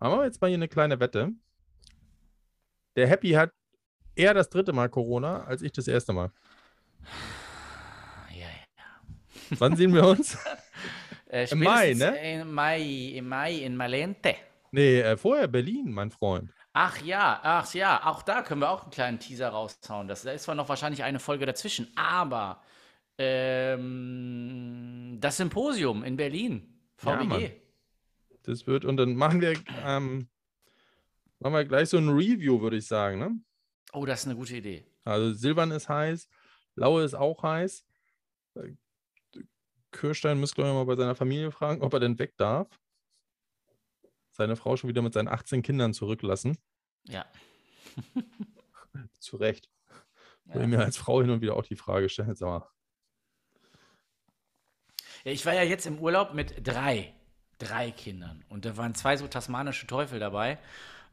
Haben 0.02 0.20
wir 0.20 0.26
jetzt 0.26 0.42
mal 0.42 0.48
hier 0.48 0.58
eine 0.58 0.68
kleine 0.68 1.00
Wette. 1.00 1.32
Der 2.98 3.08
Happy 3.08 3.30
hat 3.30 3.54
eher 4.14 4.34
das 4.34 4.50
dritte 4.50 4.74
Mal 4.74 4.90
Corona 4.90 5.46
als 5.46 5.62
ich 5.62 5.72
das 5.72 5.88
erste 5.88 6.12
Mal. 6.12 6.34
Wann 9.58 9.76
sehen 9.76 9.94
wir 9.94 10.06
uns? 10.06 10.38
äh, 11.30 11.50
Im 11.52 11.60
Mai, 11.60 11.94
ne? 11.94 12.42
Im 12.42 12.54
Mai, 12.54 12.82
im 12.82 13.28
Mai 13.28 13.56
in 13.56 13.76
Malente. 13.76 14.36
Nee, 14.72 15.02
äh, 15.02 15.18
vorher 15.18 15.48
Berlin, 15.48 15.92
mein 15.92 16.12
Freund. 16.12 16.52
Ach 16.74 17.02
ja, 17.02 17.40
ach 17.44 17.74
ja, 17.74 18.06
auch 18.06 18.24
da 18.24 18.42
können 18.42 18.62
wir 18.62 18.70
auch 18.70 18.84
einen 18.84 18.92
kleinen 18.92 19.20
Teaser 19.20 19.50
raushauen. 19.50 20.08
Das, 20.08 20.24
da 20.24 20.32
ist 20.32 20.44
zwar 20.44 20.56
noch 20.56 20.70
wahrscheinlich 20.70 21.04
eine 21.04 21.20
Folge 21.20 21.46
dazwischen, 21.46 21.92
aber 21.96 22.62
ähm, 23.18 25.18
das 25.20 25.38
Symposium 25.38 26.04
in 26.04 26.16
Berlin, 26.16 26.80
VBG. 26.96 27.44
Ja, 27.44 27.50
das 28.44 28.68
wird, 28.68 28.86
und 28.86 28.98
dann 28.98 29.16
machen 29.16 29.42
wir 29.42 29.54
ähm, 29.86 30.30
Machen 31.42 31.54
wir 31.54 31.66
gleich 31.66 31.90
so 31.90 31.98
ein 31.98 32.08
Review, 32.08 32.62
würde 32.62 32.78
ich 32.78 32.86
sagen. 32.86 33.18
Ne? 33.18 33.32
Oh, 33.94 34.06
das 34.06 34.20
ist 34.20 34.26
eine 34.28 34.36
gute 34.36 34.58
Idee. 34.58 34.86
Also 35.04 35.34
Silvan 35.34 35.72
ist 35.72 35.90
heiß, 35.90 36.30
Laue 36.76 37.04
ist 37.04 37.16
auch 37.16 37.42
heiß. 37.42 37.84
Kirstein 39.92 40.40
müsste, 40.40 40.56
glaube 40.56 40.70
ich, 40.70 40.76
mal 40.76 40.86
bei 40.86 40.96
seiner 40.96 41.16
Familie 41.16 41.52
fragen, 41.52 41.82
ob 41.82 41.94
er 41.94 42.00
denn 42.00 42.20
weg 42.20 42.36
darf. 42.38 42.68
Seine 44.32 44.56
Frau 44.56 44.78
schon 44.78 44.90
wieder 44.90 45.02
mit 45.02 45.14
seinen 45.14 45.28
18 45.28 45.62
Kindern 45.62 45.94
zurücklassen. 45.94 46.58
Ja. 47.08 47.26
Zu 49.20 49.38
Recht. 49.38 49.70
Ja. 50.46 50.56
Wo 50.56 50.60
ich 50.62 50.68
mir 50.68 50.80
als 50.80 50.98
Frau 50.98 51.22
hin 51.22 51.30
und 51.30 51.42
wieder 51.42 51.56
auch 51.56 51.66
die 51.66 51.76
Frage 51.76 52.10
stellen, 52.10 52.36
sag 52.36 52.48
mal. 52.48 52.70
Ja, 55.24 55.32
ich 55.32 55.46
war 55.46 55.54
ja 55.54 55.64
jetzt 55.64 55.86
im 55.86 56.00
Urlaub 56.00 56.34
mit 56.34 56.66
drei, 56.66 57.14
drei 57.58 57.92
Kindern. 57.92 58.44
Und 58.50 58.66
da 58.66 58.78
waren 58.78 58.96
zwei 58.96 59.18
so 59.18 59.28
tasmanische 59.28 59.86
Teufel 59.86 60.20
dabei. 60.20 60.58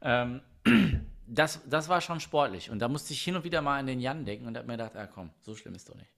Ähm, 0.01 0.41
das, 1.27 1.61
das 1.67 1.89
war 1.89 2.01
schon 2.01 2.19
sportlich. 2.19 2.69
Und 2.69 2.79
da 2.79 2.87
musste 2.87 3.13
ich 3.13 3.21
hin 3.21 3.35
und 3.35 3.43
wieder 3.43 3.61
mal 3.61 3.77
an 3.77 3.87
den 3.87 3.99
Jan 3.99 4.25
denken 4.25 4.47
und 4.47 4.57
habe 4.57 4.65
mir 4.65 4.73
gedacht, 4.73 4.95
ah 4.95 5.07
komm, 5.07 5.31
so 5.41 5.55
schlimm 5.55 5.75
ist 5.75 5.89
doch 5.89 5.95
nicht. 5.95 6.11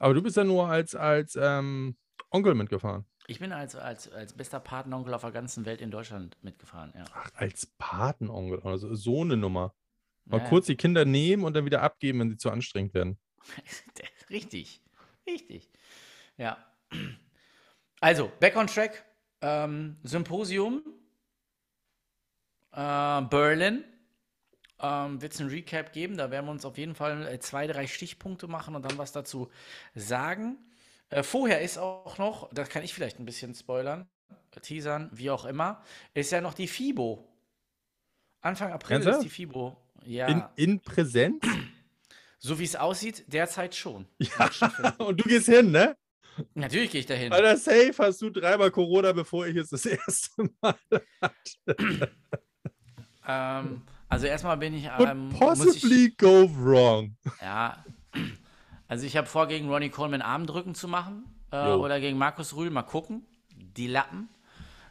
Aber 0.00 0.14
du 0.14 0.22
bist 0.22 0.36
ja 0.36 0.44
nur 0.44 0.66
als, 0.66 0.94
als 0.96 1.36
ähm, 1.40 1.96
Onkel 2.30 2.54
mitgefahren. 2.54 3.04
Ich 3.26 3.38
bin 3.38 3.52
als, 3.52 3.76
als, 3.76 4.10
als 4.10 4.32
bester 4.32 4.58
Patenonkel 4.58 5.14
auf 5.14 5.20
der 5.20 5.30
ganzen 5.30 5.64
Welt 5.66 5.80
in 5.80 5.90
Deutschland 5.90 6.36
mitgefahren, 6.42 6.92
ja. 6.96 7.04
Ach, 7.12 7.30
als 7.34 7.66
Patenonkel, 7.78 8.60
also 8.64 8.92
so 8.94 9.20
eine 9.20 9.36
Nummer. 9.36 9.74
Mal 10.24 10.40
ja, 10.40 10.48
kurz 10.48 10.66
die 10.66 10.76
Kinder 10.76 11.04
nehmen 11.04 11.44
und 11.44 11.54
dann 11.54 11.64
wieder 11.64 11.82
abgeben, 11.82 12.20
wenn 12.20 12.30
sie 12.30 12.38
zu 12.38 12.50
anstrengend 12.50 12.94
werden. 12.94 13.18
Richtig. 14.30 14.80
Richtig. 15.26 15.70
Ja. 16.36 16.56
Also, 18.00 18.32
Back 18.40 18.56
on 18.56 18.66
Track, 18.66 19.04
ähm, 19.42 19.98
Symposium, 20.02 20.82
äh, 22.72 23.22
Berlin. 23.22 23.84
Ähm, 24.82 25.20
Wird 25.20 25.34
es 25.34 25.40
ein 25.40 25.48
Recap 25.48 25.92
geben? 25.92 26.16
Da 26.16 26.30
werden 26.30 26.46
wir 26.46 26.52
uns 26.52 26.64
auf 26.64 26.78
jeden 26.78 26.94
Fall 26.94 27.26
äh, 27.26 27.38
zwei, 27.38 27.66
drei 27.66 27.86
Stichpunkte 27.86 28.48
machen 28.48 28.74
und 28.74 28.82
dann 28.84 28.98
was 28.98 29.12
dazu 29.12 29.50
sagen. 29.94 30.58
Äh, 31.10 31.22
vorher 31.22 31.60
ist 31.60 31.78
auch 31.78 32.18
noch, 32.18 32.52
das 32.52 32.68
kann 32.68 32.82
ich 32.82 32.94
vielleicht 32.94 33.18
ein 33.18 33.24
bisschen 33.24 33.54
spoilern, 33.54 34.08
teasern, 34.62 35.10
wie 35.12 35.30
auch 35.30 35.44
immer, 35.44 35.82
ist 36.14 36.32
ja 36.32 36.40
noch 36.40 36.54
die 36.54 36.68
FIBO. 36.68 37.26
Anfang 38.40 38.72
April 38.72 38.94
Ernsthaft? 38.96 39.18
ist 39.18 39.24
die 39.24 39.28
FIBO. 39.30 39.76
Ja, 40.06 40.28
In, 40.28 40.42
in 40.56 40.80
Präsenz? 40.80 41.44
so 42.38 42.58
wie 42.58 42.64
es 42.64 42.76
aussieht, 42.76 43.24
derzeit 43.26 43.74
schon. 43.74 44.06
Ja. 44.18 44.50
Und 44.98 45.20
du 45.20 45.24
gehst 45.24 45.46
hin, 45.46 45.70
ne? 45.70 45.96
Natürlich 46.54 46.90
gehe 46.90 47.00
ich 47.00 47.06
dahin. 47.06 47.32
Alter, 47.32 47.56
safe 47.56 47.94
hast 47.98 48.22
du 48.22 48.30
dreimal 48.30 48.70
Corona, 48.70 49.12
bevor 49.12 49.46
ich 49.46 49.56
es 49.56 49.68
das 49.70 49.84
erste 49.86 50.48
Mal 50.62 50.74
hatte. 51.20 52.12
Ähm, 53.26 53.82
also 54.10 54.26
erstmal 54.26 54.56
bin 54.56 54.74
ich. 54.74 54.90
Ähm, 54.98 55.30
possibly 55.30 56.08
ich, 56.08 56.18
go 56.18 56.50
wrong. 56.58 57.16
ja. 57.40 57.82
Also 58.88 59.06
ich 59.06 59.16
habe 59.16 59.28
vor, 59.28 59.46
gegen 59.46 59.70
Ronnie 59.70 59.88
Coleman 59.88 60.20
Armdrücken 60.20 60.74
zu 60.74 60.88
machen. 60.88 61.24
Äh, 61.52 61.68
oder 61.68 62.00
gegen 62.00 62.18
Markus 62.18 62.54
Rühl. 62.54 62.70
Mal 62.70 62.82
gucken. 62.82 63.24
Die 63.54 63.86
Lappen. 63.86 64.28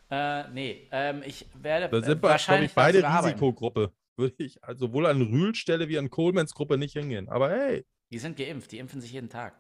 Äh, 0.09 0.49
nee, 0.49 0.88
ähm, 0.91 1.22
ich 1.26 1.45
werde 1.53 1.89
Da 1.89 2.01
sind 2.01 2.20
äh, 2.20 2.24
wir, 2.24 2.30
wahrscheinlich 2.30 2.72
ich, 2.72 2.76
beide. 2.76 3.03
Risikogruppe. 3.03 3.91
Würde 4.15 4.43
ich 4.43 4.63
also 4.63 4.88
sowohl 4.88 5.05
an 5.05 5.22
Rühl 5.22 5.53
Stelle 5.53 5.88
wie 5.88 5.97
an 5.97 6.09
Colemans 6.09 6.53
Gruppe 6.53 6.78
nicht 6.78 6.93
hingehen. 6.93 7.30
Aber 7.30 7.49
hey, 7.51 7.86
Die 8.09 8.20
sind 8.20 8.38
geimpft. 8.38 8.72
Die 8.72 8.80
impfen 8.80 9.01
sich 9.01 9.11
jeden 9.11 9.30
Tag. 9.30 9.55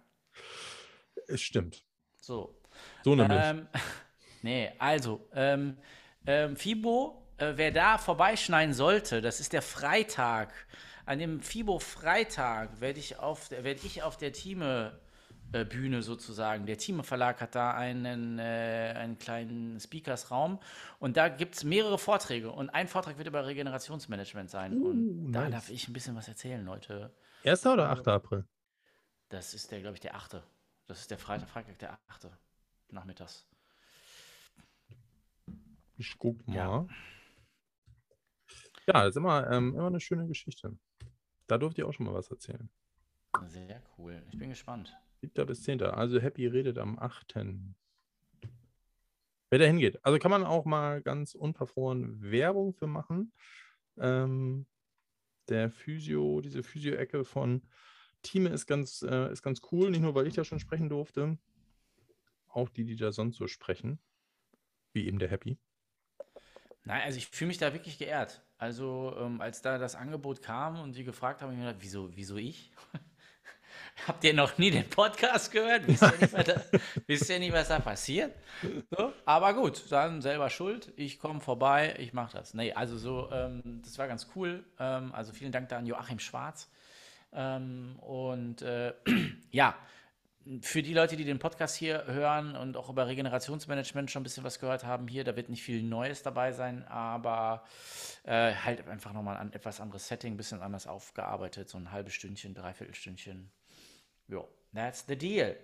es 1.27 1.41
stimmt. 1.41 1.85
So. 2.19 2.59
So 3.03 3.15
nämlich. 3.15 3.39
Ähm, 3.41 3.67
nee, 4.41 4.71
also, 4.79 5.27
ähm, 5.33 5.77
ähm, 6.25 6.55
FIBO, 6.55 7.18
äh, 7.41 7.57
wer 7.57 7.71
da 7.71 7.97
vorbeischneiden 7.97 8.73
sollte, 8.73 9.21
das 9.21 9.39
ist 9.39 9.53
der 9.53 9.61
Freitag. 9.61 10.53
An 11.05 11.19
dem 11.19 11.41
FIBO-Freitag 11.41 12.81
werde 12.81 12.99
ich 12.99 13.17
auf, 13.17 13.49
werd 13.49 13.83
ich 13.83 14.03
auf 14.03 14.17
der 14.17 14.31
äh, 15.51 15.65
Bühne 15.65 16.03
sozusagen. 16.03 16.67
Der 16.67 16.77
Thieme 16.77 17.03
Verlag 17.03 17.41
hat 17.41 17.55
da 17.55 17.73
einen, 17.73 18.37
äh, 18.37 18.93
einen 18.95 19.17
kleinen 19.17 19.79
Speakersraum 19.79 20.59
und 20.99 21.17
da 21.17 21.27
gibt 21.29 21.55
es 21.55 21.63
mehrere 21.63 21.97
Vorträge 21.97 22.51
und 22.51 22.69
ein 22.69 22.87
Vortrag 22.87 23.17
wird 23.17 23.27
über 23.27 23.47
Regenerationsmanagement 23.47 24.51
sein. 24.51 24.73
und 24.73 24.99
Uh, 25.29 25.31
da 25.31 25.41
nice. 25.41 25.51
darf 25.51 25.69
ich 25.69 25.87
ein 25.87 25.93
bisschen 25.93 26.15
was 26.15 26.27
erzählen, 26.27 26.63
Leute. 26.63 27.11
1. 27.43 27.65
oder 27.65 27.89
8. 27.89 28.07
April? 28.07 28.45
Das 29.29 29.55
ist 29.55 29.71
der, 29.71 29.79
glaube 29.79 29.95
ich, 29.95 30.01
der 30.01 30.15
8. 30.15 30.41
Das 30.85 30.99
ist 30.99 31.09
der 31.09 31.17
Freitag, 31.17 31.49
Freitag, 31.49 31.79
der 31.79 31.97
8. 32.09 32.27
Nachmittags. 32.91 33.47
Ich 35.97 36.15
guck 36.17 36.47
mal. 36.47 36.55
Ja. 36.55 36.87
Ja, 38.89 39.03
das 39.03 39.09
ist 39.09 39.17
immer, 39.17 39.47
ähm, 39.51 39.75
immer 39.75 39.85
eine 39.85 39.99
schöne 39.99 40.25
Geschichte. 40.25 40.75
Da 41.45 41.59
durfte 41.59 41.81
ich 41.81 41.87
auch 41.87 41.93
schon 41.93 42.07
mal 42.07 42.15
was 42.15 42.31
erzählen. 42.31 42.71
Sehr 43.45 43.83
cool. 43.97 44.23
Ich 44.31 44.39
bin 44.39 44.49
gespannt. 44.49 44.97
7. 45.21 45.45
bis 45.45 45.61
10. 45.61 45.83
Also 45.83 46.19
Happy 46.19 46.47
redet 46.47 46.79
am 46.79 46.97
8. 46.97 47.35
Wer 49.51 49.59
da 49.59 49.65
hingeht. 49.65 50.03
Also 50.03 50.17
kann 50.17 50.31
man 50.31 50.43
auch 50.43 50.65
mal 50.65 51.03
ganz 51.03 51.35
unverfroren 51.35 52.19
Werbung 52.31 52.73
für 52.73 52.87
machen. 52.87 53.31
Ähm, 53.99 54.65
der 55.49 55.69
Physio, 55.69 56.41
diese 56.41 56.63
Physio-Ecke 56.63 57.25
von 57.25 57.61
Thieme 58.23 58.49
ist 58.49 58.65
ganz, 58.65 59.03
äh, 59.03 59.31
ist 59.31 59.43
ganz 59.43 59.61
cool. 59.71 59.91
Nicht 59.91 60.01
nur, 60.01 60.15
weil 60.15 60.25
ich 60.25 60.33
da 60.33 60.43
schon 60.43 60.59
sprechen 60.59 60.89
durfte. 60.89 61.37
Auch 62.47 62.69
die, 62.69 62.85
die 62.85 62.95
da 62.95 63.11
sonst 63.11 63.37
so 63.37 63.45
sprechen. 63.45 63.99
Wie 64.93 65.05
eben 65.05 65.19
der 65.19 65.29
Happy. 65.29 65.59
Nein, 66.85 67.03
also 67.03 67.19
ich 67.19 67.27
fühle 67.27 67.49
mich 67.49 67.59
da 67.59 67.71
wirklich 67.71 67.99
geehrt. 67.99 68.43
Also 68.59 69.15
ähm, 69.17 69.39
als 69.39 69.61
da 69.61 69.77
das 69.77 69.95
Angebot 69.95 70.41
kam 70.41 70.81
und 70.81 70.93
sie 70.93 71.05
gefragt 71.05 71.41
haben, 71.41 71.47
habe 71.47 71.53
ich 71.53 71.59
mir 71.59 71.67
gedacht, 71.67 71.81
wieso, 71.81 72.15
wieso 72.15 72.35
ich? 72.35 72.71
Habt 74.07 74.21
ihr 74.25 74.33
noch 74.33 74.57
nie 74.57 74.69
den 74.69 74.89
Podcast 74.89 75.49
gehört? 75.51 75.87
Wisst 75.87 76.03
ihr 76.03 76.11
nicht, 76.19 76.33
was 76.33 76.45
da, 76.45 76.61
wisst 77.07 77.29
ihr 77.29 77.39
nicht, 77.39 77.53
was 77.53 77.69
da 77.69 77.79
passiert? 77.79 78.35
So, 78.91 79.13
aber 79.25 79.53
gut, 79.53 79.89
dann 79.89 80.21
selber 80.21 80.49
schuld. 80.49 80.91
Ich 80.97 81.19
komme 81.19 81.39
vorbei, 81.39 81.95
ich 81.99 82.11
mache 82.11 82.35
das. 82.35 82.53
Nee, 82.53 82.73
also 82.73 82.97
so, 82.97 83.29
ähm, 83.31 83.81
das 83.81 83.97
war 83.97 84.09
ganz 84.09 84.27
cool. 84.35 84.65
Ähm, 84.77 85.13
also 85.13 85.31
vielen 85.31 85.53
Dank 85.53 85.69
da 85.69 85.77
an 85.77 85.85
Joachim 85.85 86.19
Schwarz. 86.19 86.69
Ähm, 87.31 87.97
und 87.99 88.61
äh, 88.61 88.93
ja, 89.51 89.73
für 90.61 90.81
die 90.81 90.93
Leute, 90.93 91.15
die 91.15 91.25
den 91.25 91.37
Podcast 91.37 91.75
hier 91.75 92.05
hören 92.07 92.55
und 92.55 92.75
auch 92.75 92.89
über 92.89 93.07
Regenerationsmanagement 93.07 94.09
schon 94.09 94.21
ein 94.21 94.23
bisschen 94.23 94.43
was 94.43 94.59
gehört 94.59 94.83
haben, 94.83 95.07
hier, 95.07 95.23
da 95.23 95.35
wird 95.35 95.49
nicht 95.49 95.61
viel 95.63 95.83
Neues 95.83 96.23
dabei 96.23 96.51
sein, 96.51 96.83
aber 96.87 97.63
äh, 98.23 98.53
halt 98.53 98.87
einfach 98.87 99.13
nochmal 99.13 99.37
ein 99.37 99.53
etwas 99.53 99.79
anderes 99.79 100.07
Setting, 100.07 100.33
ein 100.33 100.37
bisschen 100.37 100.61
anders 100.61 100.87
aufgearbeitet, 100.87 101.69
so 101.69 101.77
ein 101.77 101.91
halbes 101.91 102.13
Stündchen, 102.13 102.53
dreiviertel 102.55 102.95
Stündchen. 102.95 103.51
Jo, 104.27 104.47
that's 104.73 105.05
the 105.07 105.15
deal. 105.15 105.55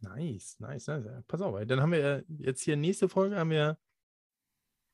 Nice, 0.00 0.58
nice, 0.58 0.86
nice. 0.86 1.22
Pass 1.28 1.42
auf, 1.42 1.58
dann 1.66 1.80
haben 1.82 1.92
wir 1.92 2.24
jetzt 2.38 2.62
hier 2.62 2.76
nächste 2.76 3.08
Folge 3.08 3.36
haben 3.36 3.50
wir 3.50 3.78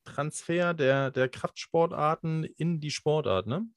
Transfer 0.03 0.73
der, 0.73 1.11
der 1.11 1.29
Kraftsportarten 1.29 2.43
in 2.43 2.79
die 2.79 2.91
Sportart, 2.91 3.47
ne? 3.47 3.67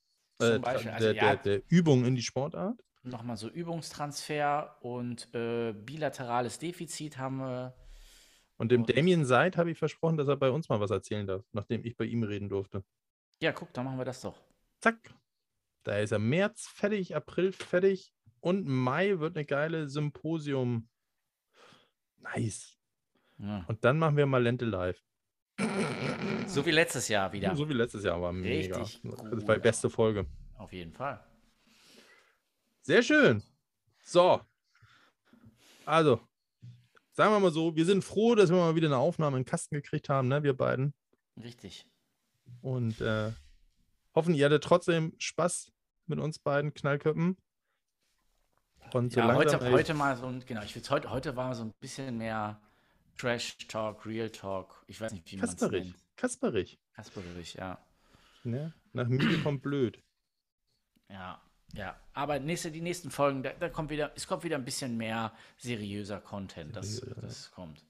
Zum 0.41 0.57
Äh, 0.57 0.59
Beispiel, 0.59 0.91
also 0.91 1.07
der, 1.07 1.15
ja. 1.15 1.37
der, 1.37 1.59
der 1.59 1.63
Übung 1.69 2.05
in 2.05 2.15
die 2.15 2.23
Sportart. 2.23 2.81
Nochmal 3.03 3.37
so 3.37 3.49
Übungstransfer 3.49 4.77
und 4.83 5.33
äh, 5.35 5.73
bilaterales 5.73 6.59
Defizit 6.59 7.17
haben 7.17 7.39
wir. 7.39 7.75
Und 8.57 8.71
dem 8.71 8.83
Und- 8.83 8.95
Damien 8.95 9.25
Seid 9.25 9.57
habe 9.57 9.71
ich 9.71 9.79
versprochen, 9.79 10.19
dass 10.19 10.29
er 10.29 10.37
bei 10.37 10.51
uns 10.51 10.69
mal 10.69 10.81
was 10.81 10.91
erzählen 10.91 11.27
darf, 11.27 11.43
nachdem 11.53 11.85
ich 11.85 11.97
bei 11.97 12.05
ihm 12.05 12.23
reden 12.23 12.49
durfte. 12.51 12.85
Ja, 13.41 13.53
guck, 13.53 13.73
dann 13.73 13.87
machen 13.87 13.97
wir 13.99 14.05
das 14.05 14.21
doch. 14.21 14.39
Zack. 14.81 14.99
Da 15.85 15.97
ist 15.99 16.13
er 16.13 16.19
März 16.19 16.67
fertig, 16.69 17.17
April 17.17 17.53
fertig 17.53 18.13
und 18.41 18.67
Mai 18.67 19.19
wird 19.19 19.35
eine 19.35 19.47
geile 19.47 19.89
Symposium. 19.89 20.91
Nice. 22.19 22.77
Ja. 23.39 23.65
Und 23.67 23.83
dann 23.83 23.99
machen 23.99 24.19
wir 24.19 24.27
mal 24.27 24.43
Lente 24.43 24.67
live. 24.67 25.03
So 26.47 26.67
wie 26.67 26.71
letztes 26.71 27.09
Jahr 27.09 27.33
wieder. 27.33 27.57
So 27.57 27.67
wie 27.69 27.73
letztes 27.73 28.05
Jahr, 28.05 28.17
aber 28.17 28.33
mega. 28.33 28.79
Richtig 28.79 29.01
Das 29.03 29.47
war 29.47 29.55
die 29.55 29.61
beste 29.63 29.89
Folge. 29.89 30.27
Auf 30.59 30.73
jeden 30.73 30.93
Fall. 30.93 31.25
Sehr 32.83 33.03
schön. 33.03 33.43
So. 34.03 34.41
Also, 35.85 36.21
sagen 37.13 37.33
wir 37.33 37.41
mal 37.41 37.53
so, 37.53 37.77
wir 37.77 37.85
sind 37.85 38.05
froh, 38.05 38.35
dass 38.35 38.51
wir 38.51 38.57
mal 38.57 38.75
wieder 38.75 38.89
eine 38.89 38.97
Aufnahme 38.97 39.37
in 39.37 39.43
den 39.43 39.49
Kasten 39.49 39.75
gekriegt 39.75 40.09
haben, 40.09 40.29
ne, 40.29 40.43
wir 40.43 40.57
beiden. 40.57 40.95
Richtig. 41.37 41.87
Und 42.63 43.01
äh, 43.01 43.33
hoffen, 44.15 44.35
ihr 44.35 44.47
hattet 44.47 44.65
trotzdem 44.65 45.15
Spaß 45.19 45.73
mit 46.07 46.19
uns 46.19 46.39
beiden 46.39 46.75
Knallköppen. 46.75 47.37
Und 48.93 49.13
so 49.13 49.21
Ja, 49.21 49.27
langsam, 49.27 49.61
heute, 49.61 49.73
heute 49.73 49.95
mal 49.95 50.17
so 50.17 50.27
ein, 50.27 50.45
genau, 50.45 50.63
ich 50.63 50.75
heute, 50.91 51.11
heute 51.11 51.37
war 51.37 51.55
so 51.55 51.65
ein 51.65 51.73
bisschen 51.81 52.19
mehr 52.19 52.61
Trash 53.17 53.59
Talk, 53.69 54.07
Real 54.07 54.31
Talk. 54.31 54.83
Ich 54.89 55.01
weiß 55.01 55.13
nicht, 55.13 55.31
wie 55.31 55.37
man 55.37 55.45
es 55.45 55.61
nennt. 55.61 55.95
Kasperig. 56.17 56.81
Kasperig, 56.95 57.55
ja. 57.55 57.79
Ne? 58.43 58.73
Nach 58.93 59.07
müde 59.07 59.39
kommt 59.43 59.63
blöd. 59.63 60.03
Ja, 61.09 61.41
ja. 61.75 61.99
Aber 62.13 62.39
nächste, 62.39 62.71
die 62.71 62.81
nächsten 62.81 63.11
Folgen, 63.11 63.43
da, 63.43 63.53
da 63.53 63.69
kommt 63.69 63.91
wieder, 63.91 64.13
es 64.15 64.27
kommt 64.27 64.45
wieder 64.45 64.57
ein 64.57 64.65
bisschen 64.65 64.97
mehr 64.97 65.33
seriöser 65.57 66.21
Content. 66.21 66.77
Das, 66.77 66.97
Seriöser, 66.97 67.21
das 67.21 67.51
kommt. 67.51 67.85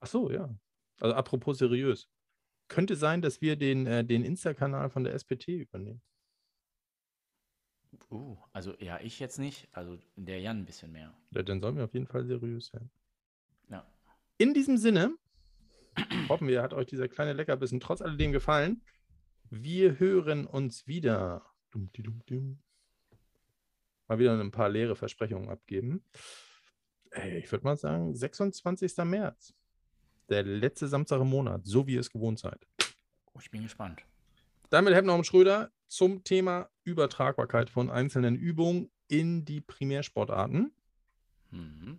Ach 0.00 0.06
so, 0.06 0.30
ja. 0.30 0.48
Also 1.00 1.14
apropos 1.14 1.58
seriös. 1.58 2.08
Könnte 2.68 2.96
sein, 2.96 3.22
dass 3.22 3.40
wir 3.40 3.56
den, 3.56 3.86
äh, 3.86 4.04
den 4.04 4.24
Insta-Kanal 4.24 4.90
von 4.90 5.04
der 5.04 5.14
SPT 5.14 5.48
übernehmen. 5.48 6.02
Uh, 8.10 8.36
also 8.52 8.74
ja, 8.78 9.00
ich 9.00 9.20
jetzt 9.20 9.38
nicht. 9.38 9.68
Also 9.72 9.98
der 10.16 10.40
Jan 10.40 10.60
ein 10.60 10.64
bisschen 10.64 10.92
mehr. 10.92 11.14
Ja, 11.30 11.42
dann 11.42 11.60
sollen 11.60 11.76
wir 11.76 11.84
auf 11.84 11.94
jeden 11.94 12.06
Fall 12.06 12.24
seriös 12.24 12.68
sein. 12.68 12.90
Ja. 13.68 13.86
In 14.38 14.54
diesem 14.54 14.76
Sinne, 14.76 15.14
hoffen 16.28 16.48
wir, 16.48 16.62
hat 16.62 16.72
euch 16.72 16.86
dieser 16.86 17.08
kleine 17.08 17.32
Leckerbissen 17.32 17.80
trotz 17.80 18.00
alledem 18.00 18.32
gefallen. 18.32 18.82
Wir 19.50 19.98
hören 19.98 20.46
uns 20.46 20.86
wieder. 20.86 21.51
Dum, 21.72 21.90
di, 21.92 22.02
dum, 22.02 22.20
dum. 22.26 22.58
Mal 24.06 24.18
wieder 24.18 24.38
ein 24.38 24.50
paar 24.50 24.68
leere 24.68 24.94
Versprechungen 24.94 25.48
abgeben. 25.48 26.04
Ey, 27.10 27.38
ich 27.38 27.50
würde 27.50 27.64
mal 27.64 27.76
sagen, 27.76 28.14
26. 28.14 28.96
März. 28.98 29.54
Der 30.28 30.42
letzte 30.42 30.86
Samstag 30.86 31.20
im 31.20 31.28
Monat, 31.28 31.64
so 31.64 31.86
wie 31.86 31.94
ihr 31.94 32.00
es 32.00 32.10
gewohnt 32.10 32.38
seid. 32.38 32.66
Oh, 33.32 33.38
ich 33.40 33.50
bin 33.50 33.62
gespannt. 33.62 34.04
Damit 34.70 34.94
Herr 34.94 35.02
Norm 35.02 35.24
Schröder 35.24 35.70
zum 35.88 36.24
Thema 36.24 36.70
Übertragbarkeit 36.84 37.68
von 37.68 37.90
einzelnen 37.90 38.36
Übungen 38.36 38.90
in 39.08 39.44
die 39.44 39.60
Primärsportarten. 39.60 40.72
Mhm. 41.50 41.98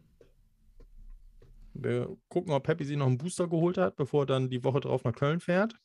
Wir 1.76 2.16
gucken, 2.30 2.54
ob 2.54 2.64
Peppy 2.64 2.86
sich 2.86 2.98
noch 2.98 3.08
einen 3.08 3.18
Booster 3.18 3.48
geholt 3.48 3.78
hat, 3.78 3.96
bevor 3.96 4.24
er 4.24 4.28
dann 4.28 4.50
die 4.50 4.64
Woche 4.64 4.80
drauf 4.80 5.04
nach 5.04 5.16
Köln 5.16 5.40
fährt. 5.40 5.76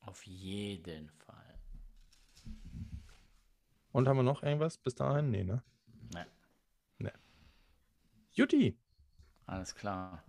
Auf 0.00 0.24
jeden 0.24 1.08
Fall. 1.08 1.15
Und 3.96 4.08
haben 4.08 4.18
wir 4.18 4.22
noch 4.22 4.42
irgendwas 4.42 4.76
bis 4.76 4.94
dahin? 4.94 5.30
Nee, 5.30 5.42
ne? 5.42 5.62
Ne. 6.98 7.12
Jutti. 8.32 8.78
Alles 9.46 9.74
klar. 9.74 10.22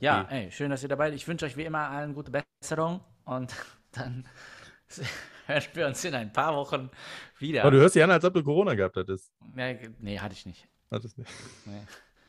Ja, 0.00 0.18
Happy. 0.18 0.34
ey, 0.34 0.52
schön, 0.52 0.68
dass 0.68 0.82
ihr 0.82 0.90
dabei 0.90 1.06
seid. 1.08 1.16
Ich 1.16 1.26
wünsche 1.26 1.46
euch 1.46 1.56
wie 1.56 1.64
immer 1.64 1.88
allen 1.88 2.12
gute 2.12 2.30
Besserung 2.30 3.02
und 3.24 3.54
dann 3.92 4.28
hören 5.46 5.62
wir 5.72 5.86
uns 5.86 6.04
in 6.04 6.14
ein 6.14 6.30
paar 6.30 6.54
Wochen 6.54 6.90
wieder. 7.38 7.62
Aber 7.62 7.70
du 7.70 7.78
hörst 7.78 7.94
dich 7.94 8.02
an, 8.02 8.10
als 8.10 8.22
ob 8.26 8.34
du 8.34 8.44
Corona 8.44 8.74
gehabt 8.74 8.96
hättest. 8.96 9.32
nee, 9.54 9.88
nee, 10.00 10.18
hatte 10.18 10.34
ich 10.34 10.44
nicht. 10.44 10.68
Hattest 10.90 11.16
nicht. 11.16 11.30
Nee. 11.64 11.86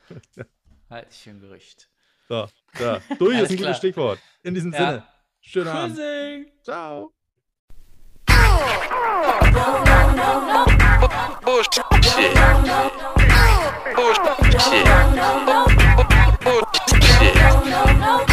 Halte 0.89 1.09
ich 1.11 1.17
für 1.17 1.31
ein 1.31 1.41
Gerücht. 1.41 1.89
So, 2.29 2.47
ja. 2.79 3.01
Durch 3.19 3.41
ist 3.41 3.51
ein 3.51 3.57
gutes 3.57 3.75
Stichwort. 3.75 4.19
In 4.41 4.53
diesem 4.53 4.71
Ja. 4.71 4.77
Sinne. 4.79 5.07
Schönen 5.41 5.67
Abend. 5.67 5.99
Ciao. 6.63 7.13
Bullshit. 11.43 11.84
Bullshit. 13.95 14.38
Bullshit. 16.43 18.26